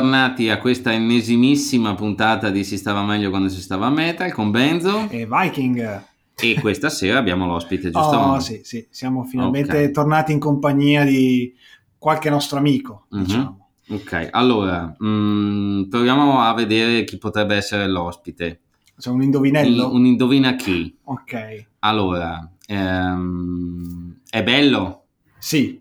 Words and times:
bentornati 0.00 0.48
a 0.48 0.58
questa 0.58 0.94
ennesimissima 0.94 1.94
puntata 1.94 2.48
di 2.48 2.64
Si 2.64 2.78
stava 2.78 3.04
meglio 3.04 3.28
quando 3.28 3.50
si 3.50 3.60
stava 3.60 3.86
a 3.86 3.90
metal 3.90 4.32
con 4.32 4.50
Benzo 4.50 5.10
e 5.10 5.28
Viking. 5.30 6.04
E 6.36 6.58
questa 6.58 6.88
sera 6.88 7.18
abbiamo 7.18 7.44
l'ospite, 7.44 7.90
giusto? 7.92 8.16
Oh, 8.16 8.40
sì, 8.40 8.62
sì, 8.64 8.86
siamo 8.88 9.24
finalmente 9.24 9.76
okay. 9.76 9.90
tornati 9.90 10.32
in 10.32 10.38
compagnia 10.38 11.04
di 11.04 11.54
qualche 11.98 12.30
nostro 12.30 12.56
amico, 12.56 13.08
mm-hmm. 13.14 13.24
diciamo. 13.24 13.68
Ok, 13.90 14.28
allora, 14.30 14.94
mh, 14.98 15.06
mm, 15.06 15.82
proviamo 15.90 16.40
a 16.40 16.54
vedere 16.54 17.04
chi 17.04 17.18
potrebbe 17.18 17.56
essere 17.56 17.86
l'ospite. 17.86 18.60
C'è 18.98 19.10
un 19.10 19.22
indovinello? 19.22 19.90
Un, 19.90 19.96
un 19.96 20.06
indovina 20.06 20.54
chi. 20.54 20.96
Ok. 21.04 21.66
Allora, 21.80 22.50
ehm, 22.66 24.20
è 24.30 24.42
bello? 24.42 25.04
Sì. 25.36 25.78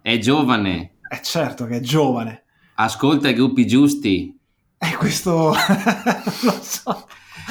È 0.00 0.16
giovane? 0.18 0.92
È 1.08 1.20
certo 1.22 1.66
che 1.66 1.78
è 1.78 1.80
giovane. 1.80 2.44
Ascolta 2.80 3.28
i 3.28 3.34
gruppi 3.34 3.66
giusti. 3.66 4.38
E 4.78 4.86
eh, 4.86 4.96
questo 4.96 5.52
lo 6.42 6.58
so. 6.60 7.06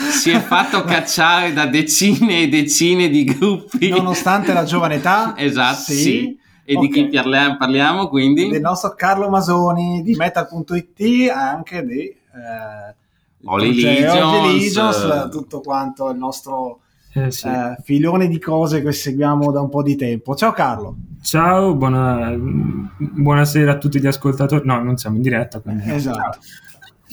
Si 0.09 0.29
è 0.29 0.39
fatto 0.39 0.85
cacciare 0.85 1.51
da 1.51 1.65
decine 1.65 2.43
e 2.43 2.47
decine 2.47 3.09
di 3.09 3.25
gruppi. 3.25 3.89
Nonostante 3.89 4.53
la 4.53 4.63
giovane 4.63 4.95
età. 4.95 5.35
esatto, 5.37 5.91
sì. 5.91 5.95
sì. 5.95 6.39
E 6.63 6.75
okay. 6.75 6.87
di 6.87 6.93
chi 6.93 7.09
parliamo, 7.09 7.57
parliamo 7.57 8.07
quindi? 8.07 8.47
Del 8.47 8.61
nostro 8.61 8.93
Carlo 8.95 9.29
Masoni 9.29 10.01
di 10.01 10.15
Metal.it 10.15 11.29
anche 11.29 11.85
di 11.85 12.03
eh, 12.03 12.95
Holy 13.43 13.81
Legions, 13.81 14.53
Legions, 14.53 15.29
tutto 15.29 15.59
quanto 15.59 16.09
il 16.09 16.17
nostro 16.17 16.81
eh, 17.17 17.31
sì. 17.31 17.47
eh, 17.47 17.77
filone 17.83 18.27
di 18.27 18.39
cose 18.39 18.81
che 18.81 18.91
seguiamo 18.91 19.51
da 19.51 19.61
un 19.61 19.69
po' 19.69 19.81
di 19.81 19.95
tempo. 19.95 20.35
Ciao 20.35 20.51
Carlo. 20.51 20.95
Ciao, 21.21 21.75
buona, 21.75 22.33
buonasera 22.37 23.73
a 23.73 23.77
tutti 23.77 23.99
gli 23.99 24.07
ascoltatori. 24.07 24.65
No, 24.65 24.81
non 24.81 24.97
siamo 24.97 25.17
in 25.17 25.21
diretta. 25.21 25.59
Quindi... 25.59 25.91
Esatto. 25.91 26.39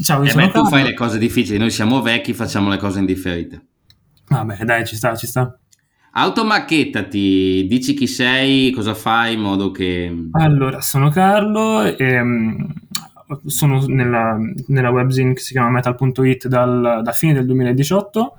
Ciao, 0.03 0.23
eh 0.25 0.33
beh, 0.33 0.51
tu 0.51 0.67
fai 0.67 0.83
le 0.83 0.95
cose 0.95 1.19
difficili, 1.19 1.57
noi 1.57 1.71
siamo 1.71 2.03
vecchi, 2.03 2.35
facciamo 2.35 2.69
le 2.69 2.79
cose 2.79 2.99
indifferite. 2.99 3.65
Vabbè, 4.27 4.65
dai, 4.65 4.85
ci 4.85 4.97
sta, 4.97 5.15
ci 5.15 5.27
sta. 5.27 5.57
Automacchettati, 6.17 7.67
dici 7.69 7.95
chi 7.95 8.07
sei, 8.07 8.71
cosa 8.73 8.95
fai 8.95 9.35
in 9.35 9.41
modo 9.41 9.71
che... 9.71 10.29
Allora, 10.33 10.81
sono 10.81 11.11
Carlo 11.11 11.83
e 11.83 12.21
um, 12.21 12.73
sono 13.47 13.85
nella, 13.87 14.37
nella 14.69 14.91
webzine 14.91 15.35
che 15.35 15.41
si 15.41 15.53
chiama 15.53 15.71
metal.it 15.71 16.49
dal, 16.49 17.01
da 17.03 17.13
fine 17.13 17.33
del 17.33 17.47
2018 17.47 18.37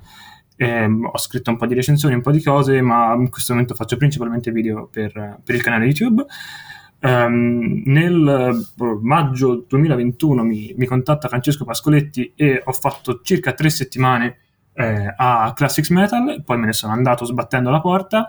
eh, 0.56 0.84
ho 0.84 1.18
scritto 1.18 1.50
un 1.50 1.56
po' 1.56 1.66
di 1.66 1.74
recensioni, 1.74 2.14
un 2.14 2.22
po' 2.22 2.30
di 2.30 2.42
cose, 2.42 2.80
ma 2.80 3.14
in 3.14 3.30
questo 3.30 3.52
momento 3.52 3.74
faccio 3.74 3.96
principalmente 3.96 4.50
video 4.50 4.88
per, 4.90 5.40
per 5.44 5.54
il 5.54 5.62
canale 5.62 5.84
YouTube. 5.84 6.24
Um, 6.98 7.82
nel 7.84 8.66
uh, 8.78 8.98
maggio 9.02 9.66
2021 9.68 10.42
mi, 10.42 10.74
mi, 10.76 10.86
contatta 10.86 11.28
Francesco 11.28 11.66
Pascoletti 11.66 12.32
e 12.34 12.62
ho 12.64 12.72
fatto 12.72 13.20
circa 13.22 13.52
tre 13.52 13.68
settimane 13.68 14.38
eh, 14.78 15.14
a 15.16 15.52
Classics 15.54 15.90
Metal, 15.90 16.42
poi 16.44 16.58
me 16.58 16.66
ne 16.66 16.72
sono 16.72 16.92
andato 16.92 17.24
sbattendo 17.24 17.70
la 17.70 17.80
porta 17.80 18.26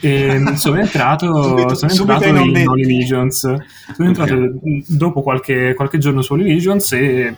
e 0.00 0.40
sono 0.56 0.78
entrato, 0.78 1.42
subito, 1.42 1.74
sono 1.74 1.92
entrato 1.92 2.28
in 2.28 2.68
Holy 2.68 2.84
Legions. 2.84 3.40
Sono 3.40 4.08
entrato 4.08 4.34
okay. 4.34 4.84
dopo 4.86 5.22
qualche, 5.22 5.74
qualche 5.74 5.98
giorno 5.98 6.22
su 6.22 6.34
Holy 6.34 6.44
Legions 6.44 6.92
e 6.92 7.36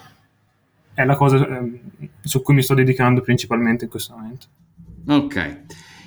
è 1.00 1.04
la 1.04 1.16
cosa 1.16 1.36
eh, 1.36 1.80
su 2.22 2.42
cui 2.42 2.54
mi 2.54 2.62
sto 2.62 2.74
dedicando 2.74 3.20
principalmente 3.20 3.84
in 3.84 3.90
questo 3.90 4.14
momento. 4.14 4.46
Ok. 5.08 5.62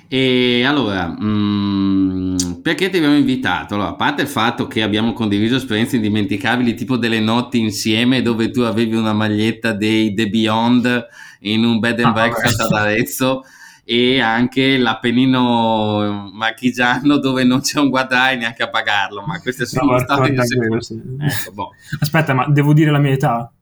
E 0.08 0.64
allora, 0.64 1.08
mh, 1.08 1.24
mm, 1.24 2.36
perché 2.62 2.90
ti 2.90 2.98
abbiamo 2.98 3.16
invitato? 3.16 3.74
Allora, 3.74 3.90
a 3.90 3.94
parte 3.94 4.22
il 4.22 4.28
fatto 4.28 4.66
che 4.66 4.82
abbiamo 4.82 5.12
condiviso 5.12 5.56
esperienze 5.56 5.96
indimenticabili, 5.96 6.74
tipo 6.74 6.96
delle 6.96 7.20
notti 7.20 7.58
insieme 7.58 8.22
dove 8.22 8.50
tu 8.50 8.60
avevi 8.60 8.94
una 8.96 9.12
maglietta 9.12 9.72
dei 9.72 10.14
The 10.14 10.28
Beyond 10.28 11.06
in 11.40 11.64
un 11.64 11.78
bed 11.78 12.00
and 12.00 12.08
ah, 12.08 12.12
breakfast 12.12 12.60
ad 12.60 12.72
Arezzo 12.72 13.42
e 13.86 14.18
anche 14.20 14.78
l'Appennino 14.78 16.30
marchigiano 16.32 17.18
dove 17.18 17.44
non 17.44 17.60
c'è 17.60 17.80
un 17.80 17.90
guadagno 17.90 18.40
neanche 18.40 18.62
a 18.62 18.70
pagarlo, 18.70 19.22
ma 19.26 19.40
queste 19.40 19.66
sono 19.66 19.92
no, 19.92 20.80
sì. 20.80 20.94
ecco, 21.18 21.52
boh. 21.52 21.70
Aspetta, 22.00 22.32
ma 22.32 22.46
devo 22.48 22.72
dire 22.72 22.90
la 22.90 22.98
mia 22.98 23.12
età? 23.12 23.52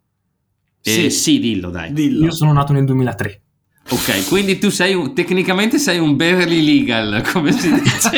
Eh, 0.82 0.90
sì. 0.90 1.10
sì, 1.10 1.38
dillo 1.38 1.70
dai. 1.70 1.92
Dillo. 1.92 2.24
Io 2.24 2.32
sono 2.32 2.52
nato 2.52 2.72
nel 2.72 2.84
2003. 2.84 3.40
Ok, 3.90 4.28
quindi 4.28 4.58
tu 4.58 4.70
sei 4.70 4.94
un, 4.94 5.14
tecnicamente 5.14 5.78
sei 5.78 5.98
un 5.98 6.16
Beverly 6.16 6.64
Legal, 6.64 7.22
come 7.32 7.52
si 7.52 7.72
dice. 7.72 8.10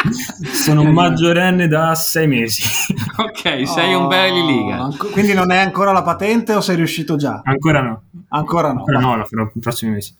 sono 0.52 0.82
un 0.82 0.92
maggiorenne 0.92 1.68
da 1.68 1.94
sei 1.94 2.26
mesi. 2.26 2.62
ok, 3.18 3.68
sei 3.68 3.94
oh, 3.94 4.02
un 4.02 4.08
Beverly 4.08 4.46
Legal. 4.46 4.96
Quindi 4.96 5.34
non 5.34 5.50
è 5.50 5.58
ancora 5.58 5.92
la 5.92 6.02
patente 6.02 6.54
o 6.54 6.60
sei 6.60 6.76
riuscito 6.76 7.16
già? 7.16 7.42
Ancora 7.44 7.82
no. 7.82 8.02
Ancora 8.28 8.72
no. 8.72 8.78
Ancora 8.80 9.00
no, 9.00 9.16
la 9.16 9.24
farò 9.24 9.42
nei 9.42 9.52
prossimi 9.60 9.92
mesi. 9.92 10.16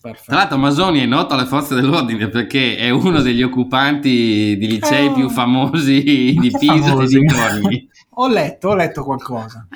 Perfetto. 0.00 0.30
Tra 0.30 0.36
l'altro 0.36 0.58
Masoni 0.58 1.00
è 1.00 1.06
noto 1.06 1.34
alle 1.34 1.46
forze 1.46 1.74
dell'ordine 1.74 2.28
perché 2.28 2.76
è 2.76 2.88
uno 2.90 3.20
degli 3.20 3.42
occupanti 3.42 4.56
di 4.56 4.66
licei 4.68 5.08
oh. 5.08 5.12
più 5.12 5.28
famosi 5.28 6.02
di 6.02 6.52
Pisa 6.56 7.02
e 7.02 7.06
dintorni. 7.06 7.88
ho 8.14 8.28
letto, 8.28 8.68
ho 8.68 8.74
letto 8.74 9.02
qualcosa. 9.02 9.66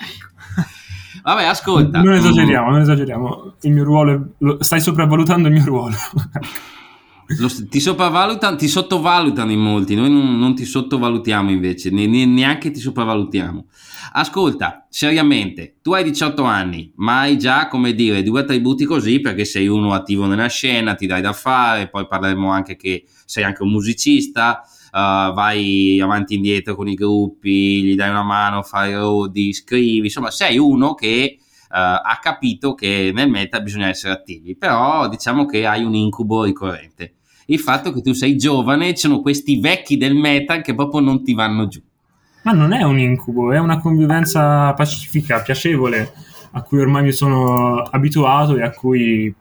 Vabbè, 1.22 1.44
ascolta. 1.44 2.03
Non 2.03 2.15
esageriamo, 2.15 2.71
non 2.71 2.81
esageriamo. 2.81 3.55
Il 3.62 3.72
mio 3.72 3.84
ruolo, 3.84 4.12
è, 4.12 4.21
lo, 4.38 4.62
stai 4.62 4.81
sopravvalutando 4.81 5.49
il 5.49 5.55
mio 5.55 5.65
ruolo. 5.65 5.94
Lo, 7.38 7.49
ti 7.71 7.81
sopravvalutano, 7.81 8.56
ti 8.56 8.69
sottovalutano 8.69 9.53
in 9.53 9.61
molti, 9.61 9.94
noi 9.94 10.11
non, 10.11 10.38
non 10.38 10.55
ti 10.55 10.66
sottovalutiamo 10.66 11.50
invece, 11.50 11.88
ne, 11.91 12.06
ne, 12.06 12.27
neanche 12.27 12.71
ti 12.71 12.81
sopravvalutiamo. 12.81 13.66
Ascolta, 14.15 14.87
seriamente, 14.91 15.77
tu 15.81 15.94
hai 15.94 16.05
18 16.05 16.43
anni, 16.43 16.93
ma 16.97 17.21
hai 17.21 17.38
già, 17.38 17.69
come 17.69 17.94
dire, 17.94 18.22
due 18.22 18.41
attributi 18.41 18.84
così 18.84 19.21
perché 19.21 19.47
sei 19.47 19.66
uno 19.66 19.94
attivo 19.94 20.27
nella 20.27 20.49
scena, 20.49 20.94
ti 20.94 21.06
dai 21.06 21.22
da 21.22 21.32
fare, 21.32 21.88
poi 21.88 22.06
parleremo 22.06 22.50
anche 22.50 22.77
che 22.77 23.05
sei 23.25 23.44
anche 23.44 23.62
un 23.62 23.71
musicista, 23.71 24.62
uh, 24.92 25.32
vai 25.32 26.00
avanti 26.00 26.34
e 26.34 26.36
indietro 26.36 26.75
con 26.75 26.88
i 26.88 26.94
gruppi, 26.94 27.82
gli 27.82 27.94
dai 27.94 28.10
una 28.10 28.22
mano, 28.22 28.62
fai 28.62 28.94
roadie, 28.94 29.53
scrivi, 29.53 30.06
insomma 30.06 30.30
sei 30.30 30.58
uno 30.58 30.94
che 30.94 31.36
uh, 31.38 31.44
ha 31.70 32.19
capito 32.20 32.75
che 32.75 33.10
nel 33.14 33.31
meta 33.31 33.60
bisogna 33.60 33.88
essere 33.88 34.12
attivi, 34.12 34.56
però 34.56 35.08
diciamo 35.08 35.47
che 35.47 35.66
hai 35.66 35.82
un 35.82 35.94
incubo 35.94 36.44
ricorrente. 36.44 37.14
Il 37.47 37.58
fatto 37.58 37.92
che 37.92 38.02
tu 38.02 38.12
sei 38.12 38.36
giovane, 38.36 38.94
ci 38.94 39.00
sono 39.00 39.20
questi 39.20 39.58
vecchi 39.58 39.97
del 39.97 40.14
meta 40.14 40.60
che 40.60 40.75
proprio 40.75 41.00
non 41.00 41.25
ti 41.25 41.34
vanno 41.34 41.66
giù. 41.66 41.82
Ma 42.44 42.52
non 42.52 42.72
è 42.72 42.82
un 42.82 42.98
incubo, 42.98 43.52
è 43.52 43.58
una 43.58 43.78
convivenza 43.78 44.72
pacifica, 44.75 45.42
piacevole, 45.42 46.12
a 46.52 46.62
cui 46.62 46.81
ormai 46.81 47.02
mi 47.02 47.12
sono 47.12 47.82
abituato 47.82 48.56
e 48.56 48.62
a 48.62 48.70
cui 48.70 49.32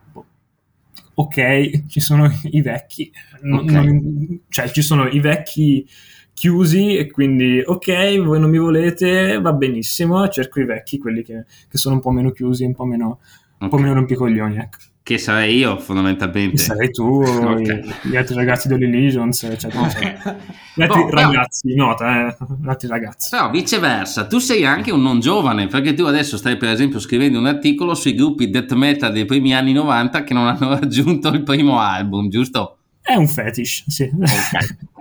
ok, 1.14 1.86
ci 1.88 2.00
sono 2.00 2.30
i 2.44 2.62
vecchi, 2.62 3.12
okay. 3.36 3.86
non, 3.86 4.42
cioè 4.50 4.70
ci 4.72 4.82
sono 4.82 5.08
i 5.08 5.20
vecchi 5.20 5.88
chiusi 6.34 6.98
e 6.98 7.12
quindi 7.12 7.62
ok, 7.64 8.22
voi 8.24 8.40
non 8.40 8.50
mi 8.50 8.58
volete, 8.58 9.40
va 9.40 9.54
benissimo, 9.54 10.28
cerco 10.30 10.60
i 10.60 10.66
vecchi, 10.66 10.98
quelli 10.98 11.24
che, 11.24 11.46
che 11.70 11.78
sono 11.78 11.96
un 11.96 12.02
po' 12.02 12.12
meno 12.12 12.32
chiusi, 12.32 12.64
un 12.64 12.74
po' 12.74 12.86
meno, 12.86 13.20
okay. 13.20 13.58
un 13.60 13.70
po' 13.70 13.78
meno 13.78 13.94
rompicoglioni, 13.94 14.58
ecco. 14.58 14.78
Che 15.04 15.18
sarei 15.18 15.58
io 15.58 15.80
fondamentalmente. 15.80 16.58
Che 16.58 16.62
sarei 16.62 16.92
tu, 16.92 17.24
okay. 17.24 17.82
gli 18.04 18.16
altri 18.16 18.36
ragazzi 18.36 18.68
delle 18.68 18.88
Legions, 18.88 19.44
eccetera. 19.44 19.88
eccetera. 19.88 20.38
Gli 20.76 20.82
altri 20.84 21.00
oh, 21.00 21.10
ragazzi, 21.10 21.74
però, 21.74 21.86
nota, 21.88 22.28
eh, 22.28 22.38
gli 22.62 22.70
altri 22.70 22.88
ragazzi. 22.88 23.30
Però 23.32 23.50
viceversa, 23.50 24.28
tu 24.28 24.38
sei 24.38 24.64
anche 24.64 24.92
un 24.92 25.02
non 25.02 25.20
giovane, 25.20 25.68
perché 25.68 25.96
tu 25.96 26.04
adesso 26.04 26.38
stai 26.38 26.56
per 26.58 26.70
esempio 26.70 27.00
scrivendo 27.00 27.40
un 27.40 27.48
articolo 27.48 27.96
sui 27.96 28.14
gruppi 28.14 28.52
death 28.52 28.74
metal 28.74 29.12
dei 29.12 29.26
primi 29.26 29.56
anni 29.56 29.74
90 29.74 30.24
che 30.24 30.34
non 30.36 30.48
hanno 30.48 30.70
raggiunto 30.80 31.30
il 31.30 31.42
primo 31.42 31.80
album, 31.80 32.30
giusto? 32.30 32.78
È 33.02 33.16
un 33.16 33.28
fetish, 33.28 33.86
sì. 33.88 34.04
Ok. 34.04 34.90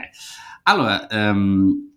Allora, 0.65 1.07
um, 1.11 1.91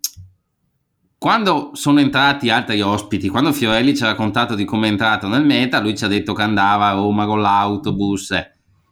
quando 1.24 1.70
sono 1.72 2.00
entrati 2.00 2.50
altri 2.50 2.82
ospiti, 2.82 3.30
quando 3.30 3.50
Fiorelli 3.50 3.96
ci 3.96 4.02
ha 4.02 4.08
raccontato 4.08 4.54
di 4.54 4.66
come 4.66 4.88
è 4.88 4.90
entrato 4.90 5.26
nel 5.26 5.42
metal, 5.42 5.82
lui 5.82 5.96
ci 5.96 6.04
ha 6.04 6.06
detto 6.06 6.34
che 6.34 6.42
andava 6.42 6.88
a 6.88 6.92
Roma 6.92 7.24
con 7.24 7.40
l'autobus. 7.40 8.34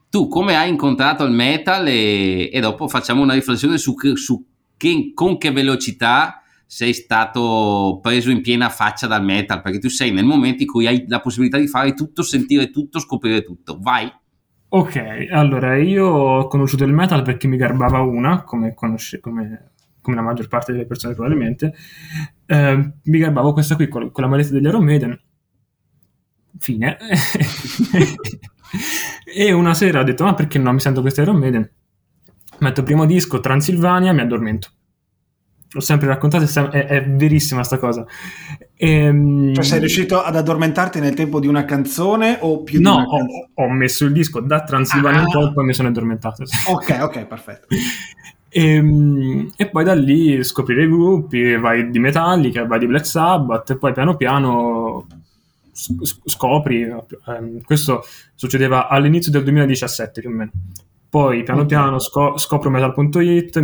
Tu 0.08 0.28
come 0.28 0.56
hai 0.56 0.70
incontrato 0.70 1.24
il 1.24 1.32
metal 1.32 1.86
e, 1.86 2.48
e 2.50 2.60
dopo 2.60 2.88
facciamo 2.88 3.20
una 3.20 3.34
riflessione 3.34 3.76
su, 3.76 3.94
su 4.14 4.42
che, 4.78 5.10
con 5.12 5.36
che 5.36 5.50
velocità 5.50 6.40
sei 6.64 6.94
stato 6.94 7.98
preso 8.00 8.30
in 8.30 8.40
piena 8.40 8.70
faccia 8.70 9.06
dal 9.06 9.22
metal, 9.22 9.60
perché 9.60 9.78
tu 9.78 9.90
sei 9.90 10.10
nel 10.10 10.24
momento 10.24 10.62
in 10.62 10.68
cui 10.70 10.86
hai 10.86 11.04
la 11.08 11.20
possibilità 11.20 11.58
di 11.58 11.66
fare 11.66 11.92
tutto, 11.92 12.22
sentire 12.22 12.70
tutto, 12.70 12.98
scoprire 12.98 13.42
tutto. 13.42 13.76
Vai! 13.78 14.10
Ok, 14.70 15.26
allora 15.30 15.76
io 15.76 16.06
ho 16.06 16.46
conosciuto 16.46 16.84
il 16.84 16.94
metal 16.94 17.20
perché 17.20 17.46
mi 17.46 17.58
garbava 17.58 18.00
una, 18.00 18.42
come, 18.42 18.72
conosce, 18.72 19.20
come 19.20 19.71
come 20.02 20.16
la 20.16 20.22
maggior 20.22 20.48
parte 20.48 20.72
delle 20.72 20.84
persone 20.84 21.14
probabilmente, 21.14 21.72
eh, 22.46 22.92
mi 23.02 23.18
garbavo 23.18 23.52
questa 23.54 23.76
qui 23.76 23.88
con, 23.88 24.10
con 24.10 24.24
la 24.24 24.28
maglietta 24.28 24.52
degli 24.52 24.66
Iron 24.66 24.84
Maiden. 24.84 25.18
Fine. 26.58 26.98
e 29.34 29.52
una 29.52 29.72
sera 29.74 30.00
ho 30.00 30.04
detto, 30.04 30.24
ma 30.24 30.34
perché 30.34 30.58
no, 30.58 30.72
mi 30.72 30.80
sento 30.80 31.00
questa 31.00 31.22
Iron 31.22 31.36
Maiden? 31.36 31.70
Metto 32.58 32.80
il 32.80 32.86
primo 32.86 33.06
disco, 33.06 33.40
Transilvania, 33.40 34.12
mi 34.12 34.20
addormento. 34.20 34.68
l'ho 35.70 35.80
sempre 35.80 36.08
raccontato, 36.08 36.44
è, 36.70 36.86
è 36.86 37.04
verissima 37.08 37.62
sta 37.62 37.78
cosa. 37.78 38.04
E, 38.76 38.90
ehm, 38.90 39.54
cioè 39.54 39.64
sei 39.64 39.78
riuscito 39.78 40.20
ad 40.20 40.36
addormentarti 40.36 41.00
nel 41.00 41.14
tempo 41.14 41.40
di 41.40 41.46
una 41.46 41.64
canzone 41.64 42.38
o 42.40 42.62
più 42.62 42.80
no, 42.80 42.96
di 42.96 42.96
una? 42.96 43.22
No, 43.22 43.50
ho, 43.54 43.70
messo 43.70 44.04
il 44.04 44.12
disco 44.12 44.40
da 44.40 44.62
Transilvania 44.62 45.20
ah. 45.20 45.24
un 45.24 45.30
po' 45.30 45.48
e 45.48 45.52
poi 45.52 45.64
mi 45.64 45.72
sono 45.72 45.88
addormentato. 45.88 46.44
Ok, 46.68 46.98
ok, 47.00 47.26
perfetto. 47.26 47.66
E, 48.54 48.74
ehm, 48.74 49.50
e, 49.56 49.68
poi 49.70 49.82
da 49.82 49.94
lì 49.94 50.44
scoprire 50.44 50.84
i 50.84 50.88
gruppi, 50.88 51.56
vai 51.56 51.88
di 51.90 51.98
Metallica, 51.98 52.66
vai 52.66 52.78
di 52.78 52.86
Black 52.86 53.06
Sabbath 53.06 53.70
e 53.70 53.78
poi 53.78 53.94
piano 53.94 54.14
piano 54.14 55.06
scopri, 55.72 56.82
ehm, 56.82 57.62
questo 57.62 58.04
succedeva 58.34 58.88
all'inizio 58.88 59.32
del 59.32 59.44
2017 59.44 60.20
più 60.20 60.28
o 60.28 60.32
meno. 60.34 60.50
Poi 61.08 61.42
piano 61.42 61.66
piano 61.66 61.98
sco- 61.98 62.38
scopro 62.38 62.70
metal.it, 62.70 63.56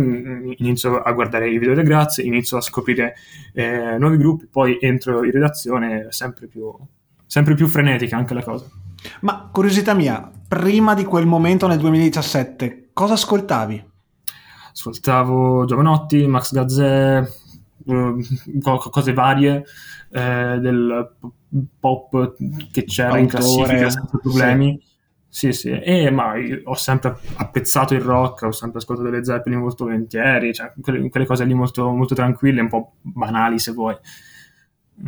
inizio 0.57 1.01
a 1.01 1.11
guardare 1.13 1.49
i 1.49 1.57
video 1.57 1.75
del 1.75 1.83
Grazie, 1.83 2.23
inizio 2.23 2.57
a 2.57 2.61
scoprire 2.61 3.15
eh, 3.53 3.97
nuovi 3.97 4.17
gruppi, 4.17 4.47
poi 4.47 4.77
entro 4.79 5.23
in 5.23 5.31
redazione 5.31 6.07
sempre 6.09 6.47
più, 6.47 6.71
sempre 7.25 7.55
più 7.55 7.67
frenetica 7.67 8.17
anche 8.17 8.35
la 8.35 8.43
cosa. 8.43 8.65
Ma 9.21 9.49
curiosità 9.51 9.93
mia, 9.93 10.29
prima 10.47 10.93
di 10.93 11.05
quel 11.05 11.25
momento 11.25 11.65
nel 11.67 11.79
2017, 11.79 12.89
cosa 12.93 13.13
ascoltavi? 13.13 13.88
Ascoltavo 14.71 15.65
Giovanotti, 15.65 16.27
Max 16.27 16.53
Gazzè, 16.53 17.27
eh, 17.87 18.15
cose 18.61 19.13
varie 19.13 19.63
eh, 20.11 20.57
del 20.59 21.11
pop 21.79 22.35
che 22.71 22.85
c'era 22.85 23.09
Autore, 23.09 23.21
in 23.21 23.27
classifica 23.27 23.89
senza 23.89 24.17
problemi. 24.21 24.79
Sì. 24.81 24.87
Sì, 25.31 25.53
sì, 25.53 25.69
e, 25.69 26.09
ma 26.09 26.33
ho 26.63 26.73
sempre 26.73 27.15
appezzato 27.35 27.93
il 27.93 28.01
rock, 28.01 28.41
ho 28.41 28.51
sempre 28.51 28.79
ascoltato 28.79 29.09
le 29.09 29.23
Zeppelin 29.23 29.59
molto 29.59 29.83
volentieri, 29.83 30.51
cioè 30.55 30.73
quelle, 30.81 31.07
quelle 31.07 31.27
cose 31.27 31.45
lì 31.45 31.53
molto, 31.53 31.87
molto 31.91 32.15
tranquille, 32.15 32.61
un 32.61 32.67
po' 32.67 32.93
banali 33.01 33.59
se 33.59 33.71
vuoi. 33.71 33.95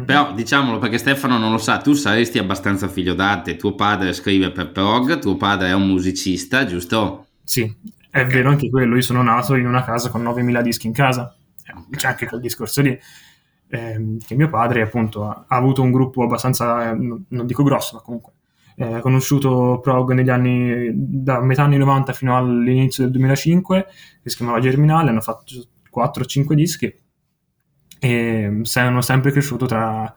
Però 0.05 0.31
diciamolo 0.33 0.77
perché 0.77 0.99
Stefano 0.99 1.39
non 1.39 1.51
lo 1.51 1.57
sa, 1.57 1.79
tu 1.79 1.93
saresti 1.93 2.37
abbastanza 2.37 2.87
figlio 2.87 3.15
d'arte, 3.15 3.55
tuo 3.55 3.73
padre 3.73 4.13
scrive 4.13 4.51
per 4.51 4.71
prog, 4.71 5.17
tuo 5.17 5.35
padre 5.37 5.69
è 5.69 5.73
un 5.73 5.87
musicista, 5.87 6.65
giusto? 6.65 7.25
Sì, 7.43 7.75
è 8.11 8.25
vero 8.25 8.49
anche 8.49 8.69
quello, 8.69 8.95
io 8.95 9.01
sono 9.01 9.23
nato 9.23 9.55
in 9.55 9.65
una 9.65 9.83
casa 9.83 10.09
con 10.09 10.21
9.000 10.23 10.61
dischi 10.61 10.87
in 10.87 10.93
casa, 10.93 11.35
eh, 11.65 11.95
c'è 11.95 12.09
anche 12.09 12.27
quel 12.27 12.41
discorso 12.41 12.81
lì, 12.81 12.97
eh, 13.69 14.17
che 14.25 14.35
mio 14.35 14.49
padre 14.49 14.81
appunto 14.81 15.27
ha, 15.27 15.45
ha 15.47 15.55
avuto 15.55 15.81
un 15.81 15.91
gruppo 15.91 16.23
abbastanza, 16.23 16.91
eh, 16.91 16.95
non 16.95 17.45
dico 17.47 17.63
grosso, 17.63 17.95
ma 17.95 18.01
comunque 18.01 18.33
eh, 18.75 18.99
conosciuto 18.99 19.79
prog 19.81 20.11
negli 20.13 20.29
anni, 20.29 20.91
da 20.93 21.39
metà 21.41 21.63
anni 21.63 21.77
90 21.77 22.13
fino 22.13 22.35
all'inizio 22.35 23.03
del 23.03 23.13
2005, 23.13 23.85
che 24.23 24.29
si 24.29 24.35
chiamava 24.37 24.59
Germinale, 24.59 25.09
hanno 25.09 25.21
fatto 25.21 25.43
4 25.89 26.25
5 26.25 26.55
dischi 26.55 26.93
e 27.99 28.59
sono 28.63 29.01
sempre 29.01 29.31
cresciuto 29.31 29.65
tra 29.67 30.13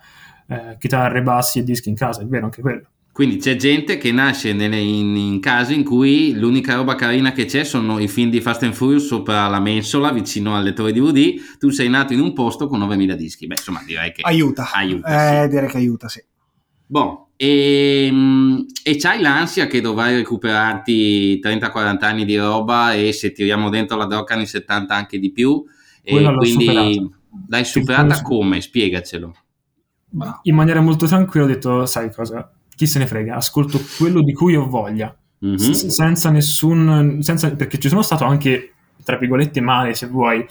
eh, 0.47 0.76
chitarre, 0.79 1.23
bassi 1.23 1.58
e 1.58 1.64
dischi 1.64 1.90
in 1.90 1.94
casa, 1.94 2.23
è 2.23 2.26
vero 2.26 2.47
anche 2.47 2.62
quello. 2.62 2.88
Quindi 3.14 3.37
c'è 3.37 3.55
gente 3.55 3.96
che 3.96 4.11
nasce 4.11 4.52
nelle, 4.52 4.76
in, 4.76 5.14
in, 5.14 5.38
case 5.38 5.72
in 5.72 5.84
cui 5.84 6.34
l'unica 6.34 6.75
roba 6.75 6.96
carina 6.96 7.31
che 7.31 7.44
c'è 7.44 7.62
sono 7.62 8.00
i 8.00 8.08
film 8.08 8.28
di 8.28 8.40
Fast 8.40 8.64
and 8.64 8.72
Furious 8.72 9.06
sopra 9.06 9.46
la 9.46 9.61
mensola 9.61 10.11
vicino 10.11 10.56
al 10.56 10.64
lettore 10.64 10.90
DVD. 10.90 11.32
Tu 11.56 11.70
sei 11.70 11.88
nato 11.88 12.12
in 12.12 12.19
un 12.19 12.32
posto 12.32 12.66
con 12.66 12.81
9000 12.81 13.14
dischi. 13.14 13.46
Beh, 13.46 13.55
insomma, 13.55 13.84
direi 13.87 14.11
che 14.11 14.22
aiuta. 14.25 14.69
aiuta 14.72 15.06
eh, 15.06 15.43
sì. 15.44 15.49
direi 15.49 15.69
che 15.69 15.76
aiuta, 15.76 16.08
sì. 16.08 16.25
Boh, 16.84 17.28
e, 17.37 18.06
ehm, 18.06 18.66
e 18.82 18.96
c'hai 18.96 19.20
l'ansia 19.20 19.69
che 19.69 19.81
dovrai 19.81 20.16
recuperarti 20.16 21.38
30-40 21.40 22.05
anni 22.05 22.25
di 22.25 22.37
roba 22.37 22.94
e 22.94 23.12
se 23.12 23.31
tiriamo 23.31 23.70
dentro 23.70 23.96
la 23.96 24.06
drocca 24.06 24.34
anni 24.34 24.46
70 24.46 24.93
anche 24.93 25.20
di 25.20 25.31
più. 25.31 25.64
Quella 26.02 26.32
e 26.32 26.34
quindi 26.34 26.64
superata. 26.64 27.19
l'hai 27.46 27.64
superata 27.64 28.22
come? 28.22 28.61
Spiegacelo. 28.61 29.37
In 30.43 30.55
maniera 30.56 30.81
molto 30.81 31.06
tranquilla 31.06 31.44
ho 31.44 31.49
detto, 31.49 31.87
sai 31.87 32.12
cosa, 32.12 32.52
chi 32.75 32.87
se 32.87 32.99
ne 32.99 33.06
frega, 33.06 33.37
ascolto 33.37 33.81
quello 33.99 34.23
di 34.23 34.32
cui 34.32 34.56
ho 34.56 34.67
voglia. 34.67 35.15
Mm-hmm. 35.44 35.56
S- 35.56 35.87
senza 35.87 36.31
nessun... 36.31 37.19
Senza, 37.23 37.55
perché 37.55 37.79
ci 37.79 37.88
sono 37.88 38.03
stato 38.03 38.25
anche, 38.25 38.73
tra 39.05 39.17
virgolette, 39.17 39.61
male 39.61 39.94
se 39.94 40.06
vuoi, 40.06 40.47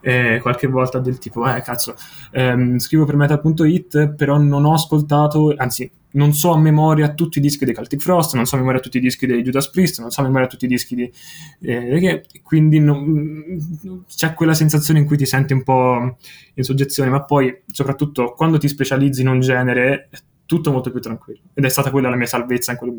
eh, 0.00 0.38
qualche 0.40 0.66
volta 0.66 0.98
del 0.98 1.18
tipo, 1.18 1.46
eh 1.52 1.60
cazzo, 1.62 1.94
ehm, 2.32 2.78
scrivo 2.78 3.04
per 3.04 3.16
metal.it, 3.16 4.14
però 4.14 4.38
non 4.38 4.64
ho 4.64 4.72
ascoltato, 4.72 5.54
anzi, 5.56 5.90
non 6.10 6.32
so 6.32 6.52
a 6.52 6.58
memoria 6.58 7.12
tutti 7.12 7.38
i 7.38 7.42
dischi 7.42 7.64
dei 7.64 7.74
Celtic 7.74 8.00
Frost, 8.00 8.34
non 8.34 8.46
so 8.46 8.56
a 8.56 8.58
memoria 8.58 8.80
tutti 8.80 8.96
i 8.96 9.00
dischi 9.00 9.26
dei 9.26 9.42
Judas 9.42 9.70
Priest, 9.70 10.00
non 10.00 10.10
so 10.10 10.20
a 10.20 10.24
memoria 10.24 10.46
tutti 10.46 10.64
i 10.64 10.68
dischi 10.68 10.94
di... 10.94 11.12
Eh, 11.60 12.24
quindi 12.42 12.80
non, 12.80 14.04
c'è 14.08 14.32
quella 14.34 14.54
sensazione 14.54 15.00
in 15.00 15.06
cui 15.06 15.16
ti 15.16 15.26
senti 15.26 15.52
un 15.52 15.62
po' 15.62 16.16
in 16.54 16.64
soggezione, 16.64 17.10
ma 17.10 17.22
poi 17.24 17.62
soprattutto 17.70 18.32
quando 18.32 18.58
ti 18.58 18.68
specializzi 18.68 19.20
in 19.20 19.28
un 19.28 19.40
genere 19.40 20.08
tutto 20.48 20.72
molto 20.72 20.90
più 20.90 21.00
tranquillo. 21.00 21.40
Ed 21.52 21.62
è 21.62 21.68
stata 21.68 21.90
quella 21.90 22.08
la 22.08 22.16
mia 22.16 22.26
salvezza 22.26 22.72
in 22.72 22.78
quel... 22.78 22.90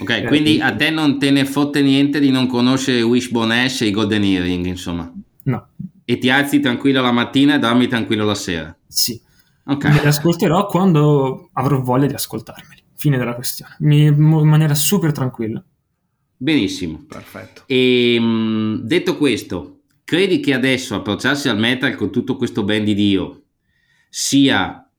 Ok, 0.00 0.10
eh, 0.10 0.24
quindi 0.24 0.60
a 0.60 0.74
te 0.74 0.90
non 0.90 1.20
te 1.20 1.30
ne 1.30 1.44
fotte 1.44 1.80
niente 1.80 2.18
di 2.18 2.30
non 2.30 2.48
conoscere 2.48 3.02
Wishbone 3.02 3.64
Ash 3.64 3.82
e 3.82 3.86
i 3.86 3.90
Golden 3.92 4.24
Earring, 4.24 4.66
insomma? 4.66 5.12
No. 5.44 5.68
E 6.04 6.18
ti 6.18 6.28
alzi 6.28 6.58
tranquillo 6.58 7.00
la 7.00 7.12
mattina 7.12 7.54
e 7.54 7.58
dormi 7.60 7.86
tranquillo 7.86 8.24
la 8.24 8.34
sera? 8.34 8.76
Sì 8.88 9.28
Okay. 9.70 9.92
Me 9.92 10.00
li 10.00 10.06
ascolterò 10.08 10.66
quando 10.66 11.50
avrò 11.52 11.80
voglia 11.80 12.06
di 12.06 12.14
ascoltarmeli. 12.14 12.82
Fine 12.96 13.16
della 13.16 13.34
questione. 13.34 13.76
Mi, 13.80 14.06
in 14.06 14.16
maniera 14.16 14.74
super 14.74 15.12
tranquilla. 15.12 15.62
Benissimo. 16.36 17.04
Perfetto. 17.06 17.62
E 17.66 18.14
ehm, 18.14 18.80
detto 18.80 19.16
questo, 19.16 19.82
credi 20.04 20.40
che 20.40 20.54
adesso 20.54 20.96
approcciarsi 20.96 21.48
al 21.48 21.58
metal 21.58 21.94
con 21.94 22.10
tutto 22.10 22.36
questo 22.36 22.64
ben 22.64 22.84
di 22.84 22.94
Dio 22.94 23.42
sia 24.08 24.89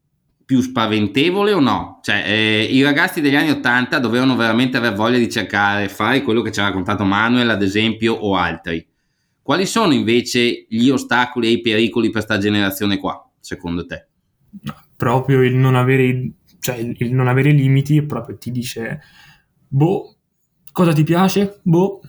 più 0.52 0.60
spaventevole 0.60 1.54
o 1.54 1.62
no? 1.62 2.00
Cioè, 2.02 2.26
eh, 2.28 2.64
i 2.64 2.84
ragazzi 2.84 3.22
degli 3.22 3.36
anni 3.36 3.52
Ottanta 3.52 4.00
dovevano 4.00 4.36
veramente 4.36 4.76
aver 4.76 4.94
voglia 4.94 5.18
di 5.18 5.30
cercare, 5.30 5.88
fare 5.88 6.22
quello 6.24 6.42
che 6.42 6.52
ci 6.52 6.60
ha 6.60 6.66
raccontato 6.66 7.06
Manuel, 7.06 7.50
ad 7.50 7.62
esempio, 7.62 8.14
o 8.14 8.36
altri. 8.36 8.86
Quali 9.42 9.66
sono 9.66 9.94
invece 9.94 10.66
gli 10.68 10.90
ostacoli 10.90 11.48
e 11.48 11.52
i 11.52 11.62
pericoli 11.62 12.10
per 12.10 12.24
questa 12.26 12.38
generazione 12.38 12.98
qua, 12.98 13.26
secondo 13.40 13.86
te? 13.86 14.08
proprio 14.98 15.42
il 15.42 15.56
non 15.56 15.76
avere, 15.76 16.32
cioè 16.60 16.76
il, 16.76 17.14
non 17.14 17.30
avere 17.30 17.52
limiti 17.52 18.04
proprio 18.04 18.38
ti 18.38 18.52
dice, 18.52 19.00
boh, 19.70 20.18
cosa 20.74 20.92
ti 20.92 21.04
piace? 21.04 21.62
Boh, 21.64 22.02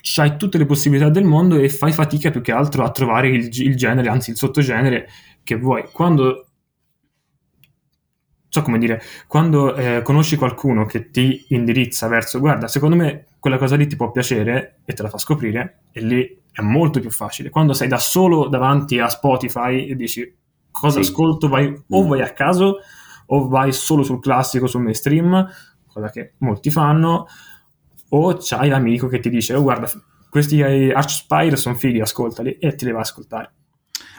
c'hai 0.00 0.36
tutte 0.36 0.58
le 0.58 0.66
possibilità 0.66 1.08
del 1.08 1.24
mondo 1.24 1.56
e 1.56 1.68
fai 1.68 1.92
fatica 1.92 2.32
più 2.32 2.40
che 2.40 2.50
altro 2.50 2.82
a 2.82 2.90
trovare 2.90 3.28
il, 3.28 3.48
il 3.48 3.76
genere, 3.76 4.08
anzi 4.08 4.30
il 4.30 4.36
sottogenere 4.36 5.08
che 5.44 5.54
vuoi. 5.54 5.84
Quando 5.92 6.48
so 8.54 8.62
come 8.62 8.78
dire, 8.78 9.02
quando 9.26 9.74
eh, 9.74 10.02
conosci 10.02 10.36
qualcuno 10.36 10.86
che 10.86 11.10
ti 11.10 11.44
indirizza 11.48 12.06
verso, 12.06 12.38
guarda, 12.38 12.68
secondo 12.68 12.94
me 12.94 13.26
quella 13.40 13.58
cosa 13.58 13.74
lì 13.74 13.88
ti 13.88 13.96
può 13.96 14.12
piacere 14.12 14.76
e 14.84 14.92
te 14.92 15.02
la 15.02 15.08
fa 15.08 15.18
scoprire, 15.18 15.80
e 15.90 16.00
lì 16.00 16.40
è 16.52 16.62
molto 16.62 17.00
più 17.00 17.10
facile. 17.10 17.50
Quando 17.50 17.72
sei 17.72 17.88
da 17.88 17.98
solo 17.98 18.46
davanti 18.46 19.00
a 19.00 19.08
Spotify 19.08 19.88
e 19.88 19.96
dici, 19.96 20.32
cosa 20.70 21.02
sì. 21.02 21.10
ascolto, 21.10 21.48
vai, 21.48 21.66
o 21.88 22.04
mm. 22.04 22.08
vai 22.08 22.22
a 22.22 22.32
caso 22.32 22.78
o 23.26 23.48
vai 23.48 23.72
solo 23.72 24.04
sul 24.04 24.20
classico, 24.20 24.68
sul 24.68 24.82
mainstream, 24.82 25.50
cosa 25.92 26.08
che 26.10 26.34
molti 26.38 26.70
fanno, 26.70 27.26
o 28.10 28.36
c'hai 28.38 28.68
l'amico 28.68 29.08
che 29.08 29.18
ti 29.18 29.30
dice, 29.30 29.54
oh 29.54 29.62
guarda, 29.62 29.90
questi 30.30 30.62
Archspire 30.62 31.56
sono 31.56 31.74
fighi, 31.74 32.00
ascoltali, 32.00 32.58
e 32.58 32.76
ti 32.76 32.84
li 32.84 32.92
va 32.92 32.98
a 32.98 33.00
ascoltare. 33.00 33.52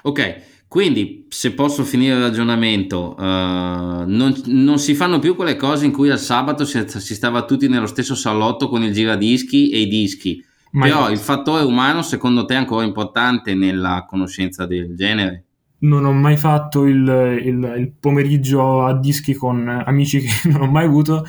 Ok, 0.02 0.42
quindi 0.68 1.26
se 1.30 1.54
posso 1.54 1.84
finire 1.84 2.16
il 2.16 2.22
ragionamento, 2.22 3.16
uh, 3.18 3.22
non, 3.22 4.34
non, 4.46 4.78
si 4.78 4.94
fanno 4.94 5.20
più 5.20 5.36
quelle 5.36 5.56
cose 5.56 5.86
in 5.86 5.92
cui 5.92 6.10
al 6.10 6.20
sabato 6.20 6.66
si, 6.66 6.84
si, 6.88 7.16
stava 7.16 7.46
tutti 7.46 7.68
nello 7.68 7.86
stesso 7.86 8.16
salotto 8.16 8.68
con 8.68 8.84
il 8.84 8.92
giradischi 8.92 9.70
e 9.70 9.80
i 9.80 9.88
dischi, 9.88 10.44
Ma 10.72 10.86
però 10.86 11.10
il 11.10 11.20
fattore 11.20 11.64
umano 11.64 12.02
secondo 12.02 12.46
te 12.46 12.56
è 12.56 12.58
ancora 12.58 12.84
importante 12.84 13.54
nella 13.54 14.06
conoscenza 14.08 14.66
del 14.66 14.96
genere? 14.96 15.46
non 15.78 16.06
ho 16.06 16.14
mai 16.14 16.38
fatto 16.38 16.86
il, 16.86 17.08
il, 17.44 17.76
il, 17.78 17.92
pomeriggio 18.00 18.86
a 18.86 18.98
dischi 18.98 19.34
con 19.34 19.68
amici 19.68 20.22
che 20.22 20.30
non 20.50 20.62
ho 20.62 20.72
mai 20.72 20.86
avuto, 20.86 21.26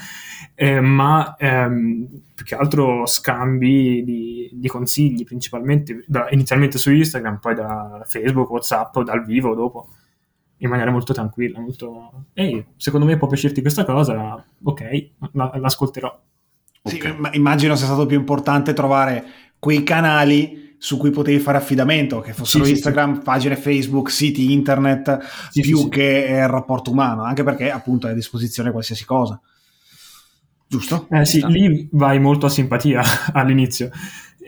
eh, 0.58 0.80
ma 0.80 1.36
ehm, 1.38 2.08
più 2.34 2.44
che 2.44 2.54
altro 2.54 3.04
scambi 3.04 4.02
di, 4.02 4.50
di 4.54 4.68
consigli, 4.68 5.22
principalmente 5.22 6.02
da, 6.06 6.28
inizialmente 6.30 6.78
su 6.78 6.90
Instagram, 6.90 7.38
poi 7.38 7.54
da 7.54 8.02
Facebook, 8.06 8.50
WhatsApp, 8.50 8.98
dal 9.00 9.22
vivo 9.24 9.54
dopo, 9.54 9.90
in 10.58 10.70
maniera 10.70 10.90
molto 10.90 11.12
tranquilla. 11.12 11.60
Molto... 11.60 12.24
Ehi, 12.32 12.64
secondo 12.76 13.04
me 13.04 13.18
può 13.18 13.28
piacerti 13.28 13.60
questa 13.60 13.84
cosa, 13.84 14.42
ok, 14.62 15.08
la, 15.32 15.52
l'ascolterò. 15.56 16.18
Sì, 16.82 16.96
okay. 16.96 17.16
immagino 17.32 17.76
sia 17.76 17.86
stato 17.86 18.06
più 18.06 18.16
importante 18.16 18.72
trovare 18.72 19.24
quei 19.58 19.82
canali 19.82 20.76
su 20.78 20.96
cui 20.96 21.10
potevi 21.10 21.38
fare 21.38 21.58
affidamento, 21.58 22.20
che 22.20 22.32
fossero 22.32 22.64
sì, 22.64 22.70
Instagram, 22.70 23.16
sì, 23.16 23.20
pagine 23.24 23.56
Facebook, 23.56 24.10
siti 24.10 24.52
internet, 24.52 25.18
sì, 25.50 25.60
più 25.60 25.88
che 25.90 26.26
il 26.30 26.48
rapporto 26.48 26.92
umano, 26.92 27.24
anche 27.24 27.42
perché 27.42 27.70
appunto 27.70 28.06
è 28.06 28.12
a 28.12 28.14
disposizione 28.14 28.70
qualsiasi 28.70 29.04
cosa. 29.04 29.38
Giusto? 30.68 31.06
Eh 31.10 31.24
sì, 31.24 31.44
lì 31.46 31.88
vai 31.92 32.18
molto 32.18 32.46
a 32.46 32.48
simpatia 32.48 33.00
all'inizio. 33.32 33.90